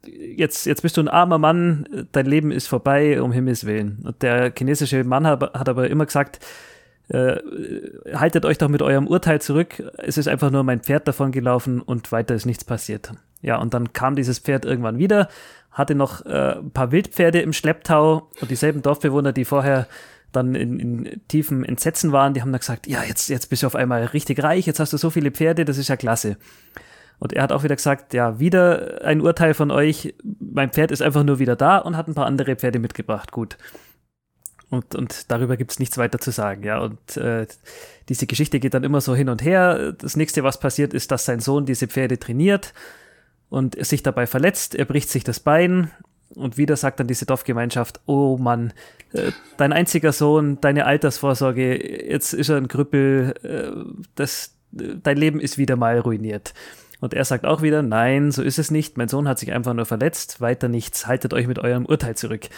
jetzt, 0.04 0.66
jetzt 0.66 0.82
bist 0.82 0.98
du 0.98 1.01
ein 1.01 1.08
armer 1.08 1.38
Mann, 1.38 2.08
dein 2.12 2.25
Leben 2.25 2.51
ist 2.51 2.68
vorbei, 2.68 3.22
um 3.22 3.32
Himmels 3.32 3.66
Willen. 3.66 4.00
Und 4.04 4.22
der 4.22 4.51
chinesische 4.56 5.04
Mann 5.04 5.27
hat, 5.27 5.42
hat 5.42 5.70
aber 5.70 5.89
immer 5.89 6.06
gesagt, 6.06 6.39
äh, 7.10 7.38
haltet 8.13 8.46
euch 8.46 8.58
doch 8.58 8.68
mit 8.68 8.82
eurem 8.82 9.08
Urteil 9.08 9.39
zurück. 9.42 9.82
Es 9.98 10.18
ist 10.18 10.27
einfach 10.27 10.51
nur 10.51 10.63
mein 10.63 10.82
Pferd 10.82 11.08
davon 11.08 11.32
gelaufen 11.32 11.82
und 11.82 12.12
weiter 12.12 12.36
ist 12.36 12.46
nichts 12.46 12.66
passiert. 12.66 13.13
Ja, 13.42 13.58
und 13.58 13.74
dann 13.74 13.94
kam 13.94 14.16
dieses 14.16 14.39
Pferd 14.39 14.66
irgendwann 14.66 14.98
wieder, 14.98 15.30
hatte 15.72 15.96
noch 15.96 16.25
äh, 16.25 16.58
ein 16.58 16.72
paar 16.72 16.92
Wildpferde 16.92 17.39
im 17.39 17.54
Schlepptau 17.54 18.30
und 18.42 18.51
dieselben 18.51 18.82
Dorfbewohner, 18.82 19.32
die 19.32 19.46
vorher 19.46 19.88
dann 20.31 20.55
in, 20.55 20.79
in 20.79 21.22
tiefen 21.27 21.63
Entsetzen 21.63 22.12
waren, 22.12 22.34
die 22.34 22.41
haben 22.41 22.51
dann 22.51 22.60
gesagt, 22.60 22.88
ja, 22.88 23.03
jetzt, 23.03 23.29
jetzt 23.29 23.50
bist 23.50 23.63
du 23.63 23.67
auf 23.67 23.75
einmal 23.75 24.03
richtig 24.05 24.43
reich, 24.43 24.65
jetzt 24.65 24.79
hast 24.79 24.93
du 24.93 24.98
so 24.98 25.10
viele 25.10 25.31
Pferde, 25.31 25.65
das 25.65 25.77
ist 25.77 25.88
ja 25.88 25.96
klasse. 25.96 26.38
Und 27.19 27.34
er 27.34 27.43
hat 27.43 27.51
auch 27.51 27.63
wieder 27.63 27.75
gesagt, 27.75 28.13
ja, 28.13 28.39
wieder 28.39 29.01
ein 29.03 29.22
Urteil 29.22 29.53
von 29.53 29.72
euch, 29.72 30.13
mein 30.39 30.72
Pferd 30.72 30.91
ist 30.91 31.01
einfach 31.01 31.24
nur 31.24 31.39
wieder 31.39 31.55
da 31.55 31.77
und 31.77 31.98
hat 31.98 32.07
ein 32.07 32.13
paar 32.13 32.27
andere 32.27 32.55
Pferde 32.55 32.79
mitgebracht, 32.79 33.31
gut. 33.31 33.57
Und, 34.69 34.96
und 34.96 35.31
darüber 35.31 35.55
gibt's 35.55 35.79
nichts 35.79 35.98
weiter 35.98 36.19
zu 36.19 36.31
sagen, 36.31 36.63
ja. 36.63 36.79
Und 36.79 37.17
äh, 37.17 37.48
diese 38.10 38.27
Geschichte 38.27 38.60
geht 38.60 38.74
dann 38.74 38.84
immer 38.84 39.01
so 39.01 39.15
hin 39.15 39.29
und 39.29 39.41
her. 39.41 39.93
Das 39.93 40.17
nächste, 40.17 40.43
was 40.43 40.60
passiert, 40.60 40.93
ist, 40.93 41.10
dass 41.12 41.25
sein 41.25 41.39
Sohn 41.39 41.65
diese 41.65 41.88
Pferde 41.88 42.19
trainiert 42.19 42.74
und 43.50 43.84
sich 43.84 44.03
dabei 44.03 44.27
verletzt. 44.27 44.75
Er 44.75 44.86
bricht 44.86 45.10
sich 45.10 45.24
das 45.24 45.39
Bein 45.39 45.91
und 46.36 46.57
wieder 46.57 46.75
sagt 46.75 47.00
dann 47.00 47.07
diese 47.07 47.25
Dorfgemeinschaft, 47.25 48.00
oh 48.05 48.38
Mann, 48.38 48.74
äh, 49.13 49.31
dein 49.57 49.74
einziger 49.74 50.12
Sohn, 50.12 50.60
deine 50.62 50.86
Altersvorsorge, 50.86 52.10
jetzt 52.10 52.34
ist 52.34 52.50
er 52.50 52.57
ein 52.57 52.67
Krüppel, 52.67 53.34
äh, 53.43 54.05
das, 54.15 54.55
dein 54.72 55.17
Leben 55.17 55.39
ist 55.39 55.57
wieder 55.57 55.75
mal 55.75 56.00
ruiniert. 56.00 56.53
Und 57.00 57.13
er 57.13 57.25
sagt 57.25 57.46
auch 57.46 57.62
wieder, 57.62 57.84
nein, 57.84 58.31
so 58.31 58.41
ist 58.41 58.57
es 58.57 58.72
nicht, 58.72 58.98
mein 58.98 59.07
Sohn 59.07 59.27
hat 59.27 59.39
sich 59.39 59.51
einfach 59.51 59.74
nur 59.74 59.86
verletzt, 59.86 60.41
weiter 60.41 60.67
nichts, 60.67 61.07
haltet 61.07 61.34
euch 61.34 61.48
mit 61.48 61.60
eurem 61.60 61.86
Urteil 61.86 62.15
zurück. 62.15 62.50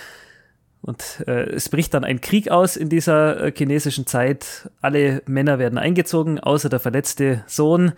Und 0.82 1.24
äh, 1.28 1.50
es 1.50 1.68
bricht 1.68 1.94
dann 1.94 2.06
ein 2.06 2.22
Krieg 2.22 2.50
aus 2.50 2.78
in 2.78 2.88
dieser 2.88 3.44
äh, 3.44 3.54
chinesischen 3.56 4.08
Zeit. 4.08 4.70
Alle 4.82 5.22
Männer 5.26 5.60
werden 5.60 5.78
eingezogen, 5.78 6.40
außer 6.40 6.70
der 6.70 6.80
verletzte 6.80 7.44
Sohn 7.48 7.92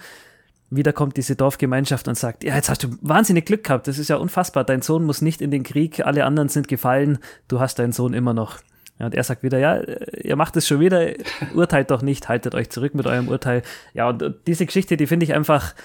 wieder 0.72 0.94
kommt 0.94 1.18
diese 1.18 1.36
Dorfgemeinschaft 1.36 2.08
und 2.08 2.18
sagt, 2.18 2.44
ja, 2.44 2.56
jetzt 2.56 2.70
hast 2.70 2.84
du 2.84 2.88
wahnsinnig 3.02 3.46
Glück 3.46 3.66
gehabt, 3.66 3.88
das 3.88 4.00
ist 4.00 4.08
ja 4.08 4.16
unfassbar, 4.16 4.64
dein 4.64 4.82
Sohn 4.82 5.04
muss 5.04 5.22
nicht 5.22 5.42
in 5.42 5.52
den 5.52 5.64
Krieg, 5.64 6.06
alle 6.06 6.26
anderen 6.26 6.50
sind 6.50 6.68
gefallen, 6.68 7.20
du 7.48 7.60
hast 7.60 7.78
deinen 7.78 7.92
Sohn 7.92 8.14
immer 8.14 8.34
noch. 8.34 8.60
Ja, 8.98 9.08
und 9.08 9.16
er 9.16 9.24
sagt 9.24 9.44
wieder, 9.44 9.60
ja, 9.60 9.82
ihr 10.24 10.36
macht 10.36 10.56
es 10.56 10.68
schon 10.68 10.80
wieder, 10.80 11.08
urteilt 11.54 11.92
doch 11.92 12.02
nicht, 12.02 12.30
haltet 12.30 12.56
euch 12.56 12.70
zurück 12.70 12.96
mit 12.96 13.06
eurem 13.06 13.28
Urteil. 13.28 13.64
Ja, 13.94 14.10
und 14.10 14.24
diese 14.48 14.66
Geschichte, 14.66 14.96
die 14.96 15.08
finde 15.08 15.26
ich 15.26 15.34
einfach 15.34 15.76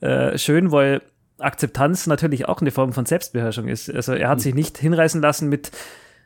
äh, 0.00 0.38
schön, 0.38 0.72
weil 0.72 1.02
Akzeptanz 1.38 2.06
natürlich 2.06 2.48
auch 2.48 2.60
eine 2.60 2.70
Form 2.70 2.92
von 2.92 3.06
Selbstbeherrschung 3.06 3.68
ist. 3.68 3.92
Also 3.92 4.12
er 4.12 4.28
hat 4.28 4.38
mhm. 4.38 4.42
sich 4.42 4.54
nicht 4.54 4.78
hinreißen 4.78 5.20
lassen 5.20 5.48
mit 5.48 5.72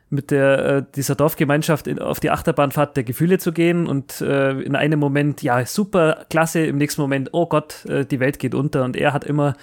mit 0.09 0.31
der, 0.31 0.65
äh, 0.65 0.83
dieser 0.95 1.15
Dorfgemeinschaft 1.15 1.87
in, 1.87 1.99
auf 1.99 2.19
die 2.19 2.29
Achterbahnfahrt 2.29 2.95
der 2.95 3.03
Gefühle 3.03 3.37
zu 3.39 3.51
gehen 3.51 3.87
und 3.87 4.21
äh, 4.21 4.51
in 4.61 4.75
einem 4.75 4.99
Moment, 4.99 5.41
ja, 5.41 5.65
super, 5.65 6.25
klasse, 6.29 6.65
im 6.65 6.77
nächsten 6.77 7.01
Moment, 7.01 7.29
oh 7.31 7.47
Gott, 7.47 7.85
äh, 7.85 8.05
die 8.05 8.19
Welt 8.19 8.39
geht 8.39 8.53
unter 8.53 8.83
und 8.83 8.95
er 8.95 9.13
hat 9.13 9.23
immer 9.23 9.55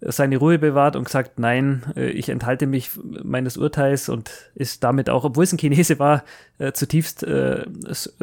seine 0.00 0.36
Ruhe 0.36 0.58
bewahrt 0.58 0.96
und 0.96 1.04
gesagt, 1.04 1.38
nein, 1.38 1.82
äh, 1.96 2.10
ich 2.10 2.28
enthalte 2.28 2.66
mich 2.66 2.90
meines 3.24 3.56
Urteils 3.56 4.08
und 4.08 4.30
ist 4.54 4.84
damit 4.84 5.10
auch, 5.10 5.24
obwohl 5.24 5.44
es 5.44 5.52
ein 5.52 5.58
Chinese 5.58 5.98
war, 5.98 6.24
äh, 6.58 6.72
zutiefst 6.72 7.24
äh, 7.24 7.64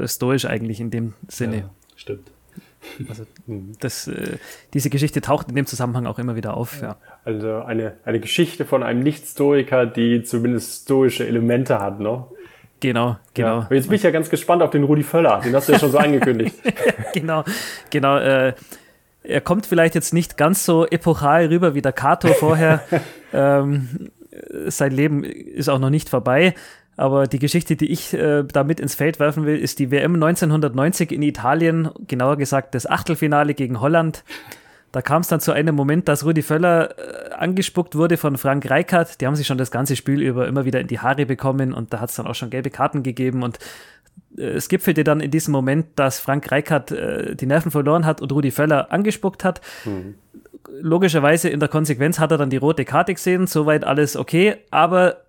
stoisch 0.05 0.45
eigentlich 0.45 0.79
in 0.79 0.89
dem 0.89 1.13
Sinne. 1.27 1.57
Ja, 1.57 1.69
stimmt. 1.95 2.31
Also 3.09 3.25
das, 3.79 4.07
äh, 4.07 4.37
diese 4.73 4.89
Geschichte 4.89 5.21
taucht 5.21 5.49
in 5.49 5.55
dem 5.55 5.65
Zusammenhang 5.65 6.05
auch 6.05 6.19
immer 6.19 6.35
wieder 6.35 6.55
auf. 6.55 6.81
Ja. 6.81 6.97
Also 7.23 7.61
eine, 7.61 7.93
eine 8.05 8.19
Geschichte 8.19 8.65
von 8.65 8.83
einem 8.83 9.01
Nicht-Stoiker, 9.01 9.85
die 9.85 10.23
zumindest 10.23 10.83
stoische 10.83 11.27
Elemente 11.27 11.79
hat, 11.79 11.99
ne? 11.99 12.25
Genau, 12.79 13.17
genau. 13.33 13.61
Ja. 13.61 13.67
Jetzt 13.71 13.87
bin 13.87 13.95
ich 13.95 14.03
ja 14.03 14.11
ganz 14.11 14.29
gespannt 14.29 14.61
auf 14.61 14.69
den 14.69 14.83
Rudi 14.83 15.03
Völler, 15.03 15.41
den 15.43 15.55
hast 15.55 15.67
du 15.67 15.73
ja 15.73 15.79
schon 15.79 15.91
so 15.91 15.97
angekündigt. 15.97 16.55
genau, 17.13 17.43
genau. 17.89 18.17
Äh, 18.17 18.53
er 19.23 19.41
kommt 19.41 19.65
vielleicht 19.65 19.95
jetzt 19.95 20.13
nicht 20.13 20.37
ganz 20.37 20.65
so 20.65 20.85
epochal 20.85 21.47
rüber 21.47 21.73
wie 21.73 21.81
der 21.81 21.93
Kato 21.93 22.27
vorher. 22.27 22.83
ähm, 23.33 24.11
sein 24.67 24.91
Leben 24.91 25.23
ist 25.23 25.69
auch 25.69 25.79
noch 25.79 25.89
nicht 25.89 26.09
vorbei. 26.09 26.53
Aber 26.97 27.27
die 27.27 27.39
Geschichte, 27.39 27.75
die 27.75 27.91
ich 27.91 28.13
äh, 28.13 28.43
da 28.43 28.63
mit 28.63 28.79
ins 28.79 28.95
Feld 28.95 29.19
werfen 29.19 29.45
will, 29.45 29.57
ist 29.57 29.79
die 29.79 29.91
WM 29.91 30.15
1990 30.15 31.11
in 31.11 31.21
Italien, 31.21 31.89
genauer 32.07 32.37
gesagt 32.37 32.73
das 32.73 32.89
Achtelfinale 32.89 33.53
gegen 33.53 33.81
Holland. 33.81 34.23
Da 34.93 35.01
kam 35.01 35.21
es 35.21 35.27
dann 35.27 35.41
zu 35.41 35.51
einem 35.51 35.75
Moment, 35.75 36.07
dass 36.07 36.23
Rudi 36.23 36.41
Völler 36.41 36.97
äh, 36.97 37.33
angespuckt 37.33 37.95
wurde 37.95 38.15
von 38.15 38.37
Frank 38.37 38.69
Reichardt. 38.69 39.19
Die 39.19 39.27
haben 39.27 39.35
sich 39.35 39.45
schon 39.45 39.57
das 39.57 39.69
ganze 39.69 39.97
Spiel 39.97 40.21
über 40.21 40.47
immer 40.47 40.63
wieder 40.63 40.79
in 40.79 40.87
die 40.87 40.99
Haare 40.99 41.25
bekommen 41.25 41.73
und 41.73 41.91
da 41.91 41.99
hat 41.99 42.11
es 42.11 42.15
dann 42.15 42.27
auch 42.27 42.35
schon 42.35 42.49
gelbe 42.49 42.69
Karten 42.69 43.03
gegeben 43.03 43.43
und 43.43 43.59
äh, 44.37 44.43
es 44.43 44.69
gipfelte 44.69 45.03
dann 45.03 45.19
in 45.19 45.31
diesem 45.31 45.51
Moment, 45.51 45.87
dass 45.97 46.21
Frank 46.21 46.49
Reichardt 46.49 46.91
äh, 46.91 47.35
die 47.35 47.45
Nerven 47.45 47.71
verloren 47.71 48.05
hat 48.05 48.21
und 48.21 48.31
Rudi 48.31 48.51
Völler 48.51 48.89
angespuckt 48.93 49.43
hat. 49.43 49.59
Mhm. 49.83 50.15
Logischerweise 50.79 51.49
in 51.49 51.59
der 51.59 51.67
Konsequenz 51.67 52.17
hat 52.17 52.31
er 52.31 52.37
dann 52.37 52.49
die 52.49 52.55
rote 52.55 52.85
Karte 52.85 53.13
gesehen, 53.13 53.47
soweit 53.47 53.83
alles 53.83 54.15
okay, 54.15 54.55
aber 54.71 55.24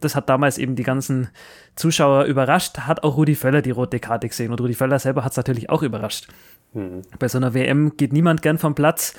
das 0.00 0.14
hat 0.14 0.28
damals 0.28 0.58
eben 0.58 0.76
die 0.76 0.82
ganzen 0.82 1.28
Zuschauer 1.76 2.24
überrascht, 2.24 2.80
hat 2.80 3.02
auch 3.02 3.16
Rudi 3.16 3.34
Völler 3.34 3.62
die 3.62 3.70
rote 3.70 4.00
Karte 4.00 4.28
gesehen. 4.28 4.50
Und 4.50 4.60
Rudi 4.60 4.74
Völler 4.74 4.98
selber 4.98 5.24
hat 5.24 5.32
es 5.32 5.36
natürlich 5.36 5.70
auch 5.70 5.82
überrascht. 5.82 6.28
Mhm. 6.72 7.02
Bei 7.18 7.28
so 7.28 7.38
einer 7.38 7.54
WM 7.54 7.96
geht 7.96 8.12
niemand 8.12 8.42
gern 8.42 8.58
vom 8.58 8.74
Platz. 8.74 9.14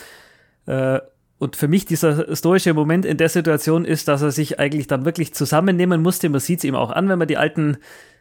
Äh, 0.65 1.00
und 1.38 1.56
für 1.56 1.70
mich 1.70 1.86
dieser 1.86 2.36
stoische 2.36 2.74
Moment 2.74 3.06
in 3.06 3.18
der 3.18 3.29
Situation 3.29 3.86
ist, 3.86 4.10
dass 4.10 4.22
er 4.22 4.32
sich 4.32 4.60
eigentlich 4.60 4.88
dann 4.88 5.06
wirklich 5.06 5.34
zusammennehmen 5.34 6.01
musste. 6.01 6.27
Man 6.29 6.41
sieht 6.41 6.60
es 6.60 6.65
ihm 6.65 6.75
auch 6.75 6.91
an, 6.91 7.08
wenn 7.08 7.18
man 7.18 7.29
die 7.29 7.38
alten 7.38 7.77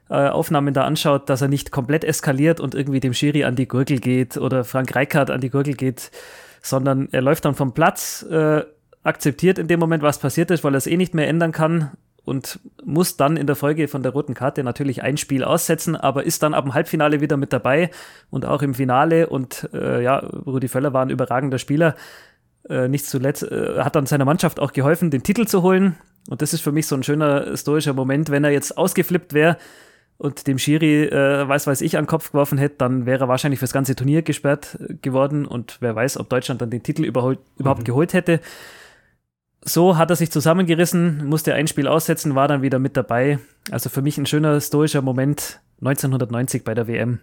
äh, 0.08 0.28
Aufnahmen 0.28 0.72
da 0.72 0.84
anschaut, 0.84 1.28
dass 1.28 1.42
er 1.42 1.48
nicht 1.48 1.72
komplett 1.72 2.04
eskaliert 2.04 2.60
und 2.60 2.76
irgendwie 2.76 3.00
dem 3.00 3.14
Schiri 3.14 3.44
an 3.44 3.56
die 3.56 3.66
Gurgel 3.66 3.98
geht 3.98 4.36
oder 4.36 4.64
Frank 4.64 4.94
Reichardt 4.94 5.30
an 5.30 5.40
die 5.40 5.50
Gurgel 5.50 5.74
geht, 5.74 6.12
sondern 6.62 7.08
er 7.10 7.22
läuft 7.22 7.44
dann 7.44 7.54
vom 7.56 7.74
Platz, 7.74 8.24
äh, 8.30 8.62
akzeptiert 9.02 9.58
in 9.58 9.68
dem 9.68 9.80
Moment, 9.80 10.02
was 10.02 10.18
passiert 10.18 10.50
ist, 10.50 10.62
weil 10.64 10.74
er 10.74 10.78
es 10.78 10.86
eh 10.86 10.96
nicht 10.96 11.14
mehr 11.14 11.28
ändern 11.28 11.52
kann 11.52 11.92
und 12.28 12.60
muss 12.84 13.16
dann 13.16 13.38
in 13.38 13.46
der 13.46 13.56
Folge 13.56 13.88
von 13.88 14.02
der 14.02 14.12
roten 14.12 14.34
Karte 14.34 14.62
natürlich 14.62 15.02
ein 15.02 15.16
Spiel 15.16 15.42
aussetzen, 15.42 15.96
aber 15.96 16.24
ist 16.24 16.42
dann 16.42 16.52
ab 16.52 16.64
dem 16.64 16.74
Halbfinale 16.74 17.22
wieder 17.22 17.38
mit 17.38 17.54
dabei 17.54 17.90
und 18.30 18.44
auch 18.44 18.60
im 18.60 18.74
Finale. 18.74 19.28
Und 19.28 19.68
äh, 19.72 20.02
ja, 20.02 20.18
Rudi 20.18 20.68
Völler 20.68 20.92
war 20.92 21.04
ein 21.04 21.10
überragender 21.10 21.58
Spieler. 21.58 21.96
Äh, 22.68 22.88
nicht 22.88 23.06
zuletzt 23.06 23.44
äh, 23.44 23.78
hat 23.78 23.96
dann 23.96 24.04
seiner 24.04 24.26
Mannschaft 24.26 24.60
auch 24.60 24.72
geholfen, 24.72 25.10
den 25.10 25.22
Titel 25.22 25.46
zu 25.46 25.62
holen. 25.62 25.96
Und 26.28 26.42
das 26.42 26.52
ist 26.52 26.60
für 26.60 26.70
mich 26.70 26.86
so 26.86 26.94
ein 26.94 27.02
schöner 27.02 27.56
stoischer 27.56 27.94
Moment. 27.94 28.30
Wenn 28.30 28.44
er 28.44 28.50
jetzt 28.50 28.76
ausgeflippt 28.76 29.32
wäre 29.32 29.56
und 30.18 30.46
dem 30.46 30.58
Schiri, 30.58 31.04
äh, 31.04 31.48
weiß 31.48 31.66
weiß 31.66 31.80
ich, 31.80 31.96
an 31.96 32.04
den 32.04 32.08
Kopf 32.08 32.32
geworfen 32.32 32.58
hätte, 32.58 32.76
dann 32.76 33.06
wäre 33.06 33.24
er 33.24 33.28
wahrscheinlich 33.28 33.58
fürs 33.58 33.72
ganze 33.72 33.96
Turnier 33.96 34.20
gesperrt 34.20 34.78
geworden. 35.00 35.46
Und 35.46 35.78
wer 35.80 35.96
weiß, 35.96 36.18
ob 36.18 36.28
Deutschland 36.28 36.60
dann 36.60 36.68
den 36.68 36.82
Titel 36.82 37.04
überholt, 37.04 37.38
überhaupt 37.56 37.80
mhm. 37.80 37.86
geholt 37.86 38.12
hätte 38.12 38.40
so 39.62 39.96
hat 39.96 40.10
er 40.10 40.16
sich 40.16 40.30
zusammengerissen, 40.30 41.26
musste 41.26 41.54
ein 41.54 41.66
Spiel 41.66 41.88
aussetzen, 41.88 42.34
war 42.34 42.48
dann 42.48 42.62
wieder 42.62 42.78
mit 42.78 42.96
dabei. 42.96 43.38
Also 43.70 43.90
für 43.90 44.02
mich 44.02 44.18
ein 44.18 44.26
schöner 44.26 44.60
stoischer 44.60 45.02
Moment 45.02 45.60
1990 45.80 46.64
bei 46.64 46.74
der 46.74 46.86
WM. 46.86 47.20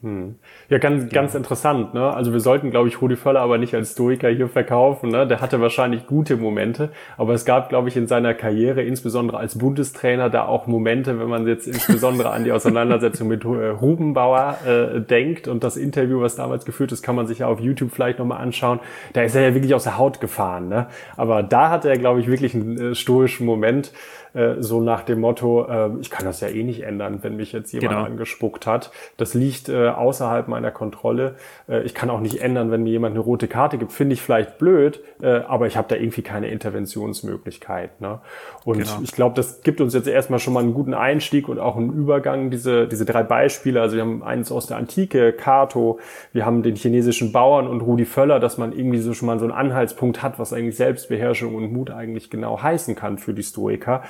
Hm. 0.00 0.36
Ja, 0.68 0.78
ganz, 0.78 1.04
ja. 1.04 1.08
ganz 1.08 1.34
interessant. 1.34 1.92
Ne? 1.92 2.14
Also 2.14 2.32
wir 2.32 2.38
sollten, 2.38 2.70
glaube 2.70 2.86
ich, 2.86 3.02
Rudi 3.02 3.16
Völler 3.16 3.40
aber 3.40 3.58
nicht 3.58 3.74
als 3.74 3.92
Stoiker 3.92 4.28
hier 4.28 4.48
verkaufen. 4.48 5.10
Ne? 5.10 5.26
Der 5.26 5.40
hatte 5.40 5.60
wahrscheinlich 5.60 6.06
gute 6.06 6.36
Momente, 6.36 6.90
aber 7.16 7.34
es 7.34 7.44
gab, 7.44 7.68
glaube 7.68 7.88
ich, 7.88 7.96
in 7.96 8.06
seiner 8.06 8.32
Karriere, 8.32 8.82
insbesondere 8.82 9.38
als 9.38 9.58
Bundestrainer, 9.58 10.30
da 10.30 10.44
auch 10.44 10.68
Momente, 10.68 11.18
wenn 11.18 11.28
man 11.28 11.48
jetzt 11.48 11.66
insbesondere 11.66 12.30
an 12.30 12.44
die 12.44 12.52
Auseinandersetzung 12.52 13.26
mit 13.26 13.44
äh, 13.44 13.48
Rubenbauer 13.48 14.58
äh, 14.64 15.00
denkt 15.00 15.48
und 15.48 15.64
das 15.64 15.76
Interview, 15.76 16.20
was 16.20 16.36
damals 16.36 16.64
geführt 16.64 16.92
ist, 16.92 17.02
kann 17.02 17.16
man 17.16 17.26
sich 17.26 17.40
ja 17.40 17.48
auf 17.48 17.58
YouTube 17.58 17.90
vielleicht 17.90 18.20
nochmal 18.20 18.40
anschauen. 18.40 18.78
Da 19.14 19.22
ist 19.22 19.34
er 19.34 19.42
ja 19.42 19.54
wirklich 19.54 19.74
aus 19.74 19.82
der 19.82 19.98
Haut 19.98 20.20
gefahren. 20.20 20.68
Ne? 20.68 20.86
Aber 21.16 21.42
da 21.42 21.70
hatte 21.70 21.88
er, 21.88 21.98
glaube 21.98 22.20
ich, 22.20 22.28
wirklich 22.28 22.54
einen 22.54 22.92
äh, 22.92 22.94
stoischen 22.94 23.46
Moment. 23.46 23.92
Äh, 24.34 24.56
so 24.60 24.80
nach 24.80 25.02
dem 25.02 25.20
Motto, 25.20 25.66
äh, 25.68 25.90
ich 26.00 26.10
kann 26.10 26.24
das 26.24 26.40
ja 26.40 26.48
eh 26.48 26.62
nicht 26.62 26.82
ändern, 26.82 27.20
wenn 27.22 27.36
mich 27.36 27.52
jetzt 27.52 27.72
jemand 27.72 27.90
genau. 27.90 28.04
angespuckt 28.04 28.66
hat. 28.66 28.90
Das 29.16 29.34
liegt 29.34 29.68
äh, 29.68 29.88
außerhalb 29.88 30.48
meiner 30.48 30.70
Kontrolle. 30.70 31.36
Äh, 31.68 31.82
ich 31.82 31.94
kann 31.94 32.10
auch 32.10 32.20
nicht 32.20 32.40
ändern, 32.40 32.70
wenn 32.70 32.82
mir 32.82 32.90
jemand 32.90 33.14
eine 33.14 33.20
rote 33.20 33.48
Karte 33.48 33.78
gibt, 33.78 33.92
finde 33.92 34.14
ich 34.14 34.22
vielleicht 34.22 34.58
blöd, 34.58 35.02
äh, 35.22 35.40
aber 35.40 35.66
ich 35.66 35.76
habe 35.76 35.88
da 35.88 35.96
irgendwie 35.96 36.22
keine 36.22 36.48
Interventionsmöglichkeit. 36.48 38.00
Ne? 38.00 38.20
Und 38.64 38.78
genau. 38.78 39.00
ich 39.02 39.12
glaube, 39.12 39.34
das 39.34 39.62
gibt 39.62 39.80
uns 39.80 39.94
jetzt 39.94 40.08
erstmal 40.08 40.38
schon 40.38 40.52
mal 40.52 40.60
einen 40.60 40.74
guten 40.74 40.94
Einstieg 40.94 41.48
und 41.48 41.58
auch 41.58 41.76
einen 41.76 41.92
Übergang, 41.92 42.50
diese, 42.50 42.86
diese 42.86 43.04
drei 43.04 43.22
Beispiele. 43.22 43.80
Also 43.80 43.96
wir 43.96 44.02
haben 44.02 44.22
eins 44.22 44.52
aus 44.52 44.66
der 44.66 44.76
Antike, 44.76 45.32
Cato, 45.32 45.98
wir 46.32 46.44
haben 46.44 46.62
den 46.62 46.76
chinesischen 46.76 47.32
Bauern 47.32 47.66
und 47.66 47.80
Rudi 47.80 48.04
Völler, 48.04 48.40
dass 48.40 48.58
man 48.58 48.72
irgendwie 48.72 48.98
so 48.98 49.14
schon 49.14 49.26
mal 49.26 49.38
so 49.38 49.44
einen 49.44 49.54
Anhaltspunkt 49.54 50.22
hat, 50.22 50.38
was 50.38 50.52
eigentlich 50.52 50.76
Selbstbeherrschung 50.76 51.54
und 51.54 51.72
Mut 51.72 51.90
eigentlich 51.90 52.30
genau 52.30 52.62
heißen 52.62 52.94
kann 52.94 53.18
für 53.18 53.34
die 53.34 53.42
Stoiker. 53.42 54.02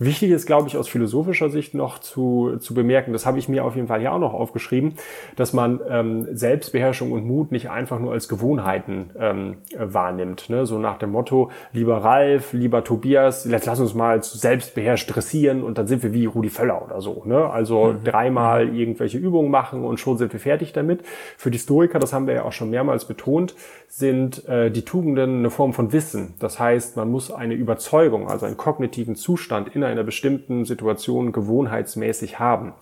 Wichtig 0.00 0.30
ist, 0.30 0.46
glaube 0.46 0.68
ich, 0.68 0.76
aus 0.76 0.88
philosophischer 0.88 1.50
Sicht 1.50 1.74
noch 1.74 2.00
zu, 2.00 2.56
zu 2.58 2.74
bemerken, 2.74 3.12
das 3.12 3.26
habe 3.26 3.38
ich 3.38 3.48
mir 3.48 3.64
auf 3.64 3.76
jeden 3.76 3.86
Fall 3.86 4.00
hier 4.00 4.12
auch 4.12 4.18
noch 4.18 4.34
aufgeschrieben, 4.34 4.94
dass 5.36 5.52
man 5.52 5.80
ähm, 5.88 6.26
Selbstbeherrschung 6.32 7.12
und 7.12 7.24
Mut 7.24 7.52
nicht 7.52 7.70
einfach 7.70 8.00
nur 8.00 8.12
als 8.12 8.28
Gewohnheiten 8.28 9.10
ähm, 9.18 9.56
wahrnimmt. 9.78 10.50
Ne? 10.50 10.66
So 10.66 10.78
nach 10.78 10.98
dem 10.98 11.12
Motto, 11.12 11.50
lieber 11.72 11.98
Ralf, 11.98 12.52
lieber 12.52 12.82
Tobias, 12.82 13.44
jetzt 13.44 13.66
lass 13.66 13.78
uns 13.78 13.94
mal 13.94 14.22
selbstbeherrscht 14.22 15.14
dressieren 15.14 15.62
und 15.62 15.78
dann 15.78 15.86
sind 15.86 16.02
wir 16.02 16.12
wie 16.12 16.26
Rudi 16.26 16.50
Völler 16.50 16.84
oder 16.84 17.00
so. 17.00 17.22
Ne? 17.24 17.48
Also 17.48 17.92
mhm. 17.92 18.04
dreimal 18.04 18.74
irgendwelche 18.74 19.18
Übungen 19.18 19.50
machen 19.50 19.84
und 19.84 20.00
schon 20.00 20.18
sind 20.18 20.32
wir 20.32 20.40
fertig 20.40 20.72
damit. 20.72 21.02
Für 21.36 21.52
die 21.52 21.58
Stoiker, 21.58 22.00
das 22.00 22.12
haben 22.12 22.26
wir 22.26 22.34
ja 22.34 22.42
auch 22.42 22.52
schon 22.52 22.70
mehrmals 22.70 23.04
betont, 23.04 23.54
sind 23.86 24.48
äh, 24.48 24.72
die 24.72 24.82
Tugenden 24.82 25.38
eine 25.38 25.50
Form 25.50 25.72
von 25.72 25.92
Wissen. 25.92 26.34
Das 26.40 26.58
heißt, 26.58 26.96
man 26.96 27.10
muss 27.10 27.30
eine 27.30 27.54
Überzeugung, 27.54 28.28
also 28.28 28.44
einen 28.44 28.56
kognitiven 28.56 29.14
Zustand 29.14 29.68
in 29.74 29.83
einer 29.84 30.04
bestimmten 30.04 30.64
Situation 30.64 31.32
gewohnheitsmäßig 31.32 32.38
haben. 32.38 32.74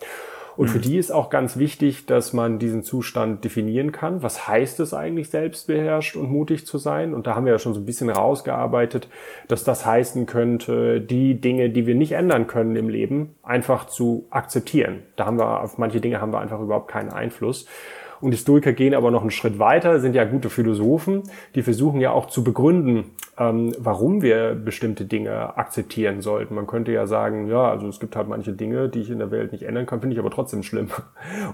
Und 0.57 0.69
für 0.69 0.79
mhm. 0.79 0.83
die 0.83 0.99
ist 0.99 1.11
auch 1.11 1.31
ganz 1.31 1.57
wichtig, 1.57 2.07
dass 2.07 2.33
man 2.33 2.59
diesen 2.59 2.83
Zustand 2.83 3.45
definieren 3.45 3.93
kann. 3.93 4.23
Was 4.23 4.47
heißt 4.47 4.81
es 4.81 4.93
eigentlich, 4.93 5.31
selbstbeherrscht 5.31 6.17
und 6.17 6.31
mutig 6.31 6.67
zu 6.67 6.79
sein? 6.79 7.15
Und 7.15 7.27
da 7.27 7.35
haben 7.35 7.47
wir 7.47 7.53
ja 7.53 7.59
schon 7.59 7.75
so 7.75 7.81
ein 7.81 7.87
bisschen 7.87 8.11
rausgearbeitet, 8.11 9.09
dass 9.49 9.65
das 9.65 9.87
heißen 9.87 10.27
könnte, 10.27 11.01
die 11.01 11.41
Dinge, 11.41 11.71
die 11.71 11.87
wir 11.87 11.95
nicht 11.95 12.13
ändern 12.13 12.47
können 12.47 12.77
im 12.77 12.89
Leben, 12.89 13.35
einfach 13.43 13.87
zu 13.87 14.27
akzeptieren. 14.31 15.03
Da 15.17 15.27
haben 15.27 15.39
wir, 15.39 15.63
auf 15.63 15.79
manche 15.79 16.01
Dinge 16.01 16.21
haben 16.21 16.33
wir 16.33 16.41
einfach 16.41 16.61
überhaupt 16.61 16.89
keinen 16.89 17.11
Einfluss. 17.11 17.67
Und 18.23 18.31
die 18.31 18.39
Stoiker 18.39 18.73
gehen 18.73 18.95
aber 18.95 19.11
noch 19.11 19.21
einen 19.21 19.33
Schritt 19.33 19.59
weiter, 19.59 19.99
sind 19.99 20.15
ja 20.15 20.25
gute 20.25 20.49
Philosophen, 20.49 21.25
die 21.57 21.63
versuchen 21.63 22.01
ja 22.01 22.13
auch 22.13 22.27
zu 22.27 22.45
begründen, 22.45 23.11
ähm, 23.37 23.75
warum 23.79 24.23
wir 24.23 24.55
bestimmte 24.55 25.07
Dinge 25.07 25.57
akzeptieren 25.57 26.21
sollten. 26.21 26.55
Man 26.55 26.69
könnte 26.69 26.93
ja 26.93 27.07
sagen, 27.07 27.49
ja, 27.49 27.69
also 27.69 27.89
es 27.89 27.99
gibt 27.99 28.15
halt 28.15 28.29
manche 28.29 28.53
Dinge, 28.53 28.89
die 28.89 29.01
ich 29.01 29.11
in 29.11 29.19
der 29.19 29.33
Welt 29.33 29.51
nicht 29.51 29.65
ändern 29.65 29.87
kann, 29.87 30.01
finde 30.01 30.15
ich 30.15 30.21
aber 30.21 30.31
trotzdem 30.31 30.63
schlimm. 30.63 30.89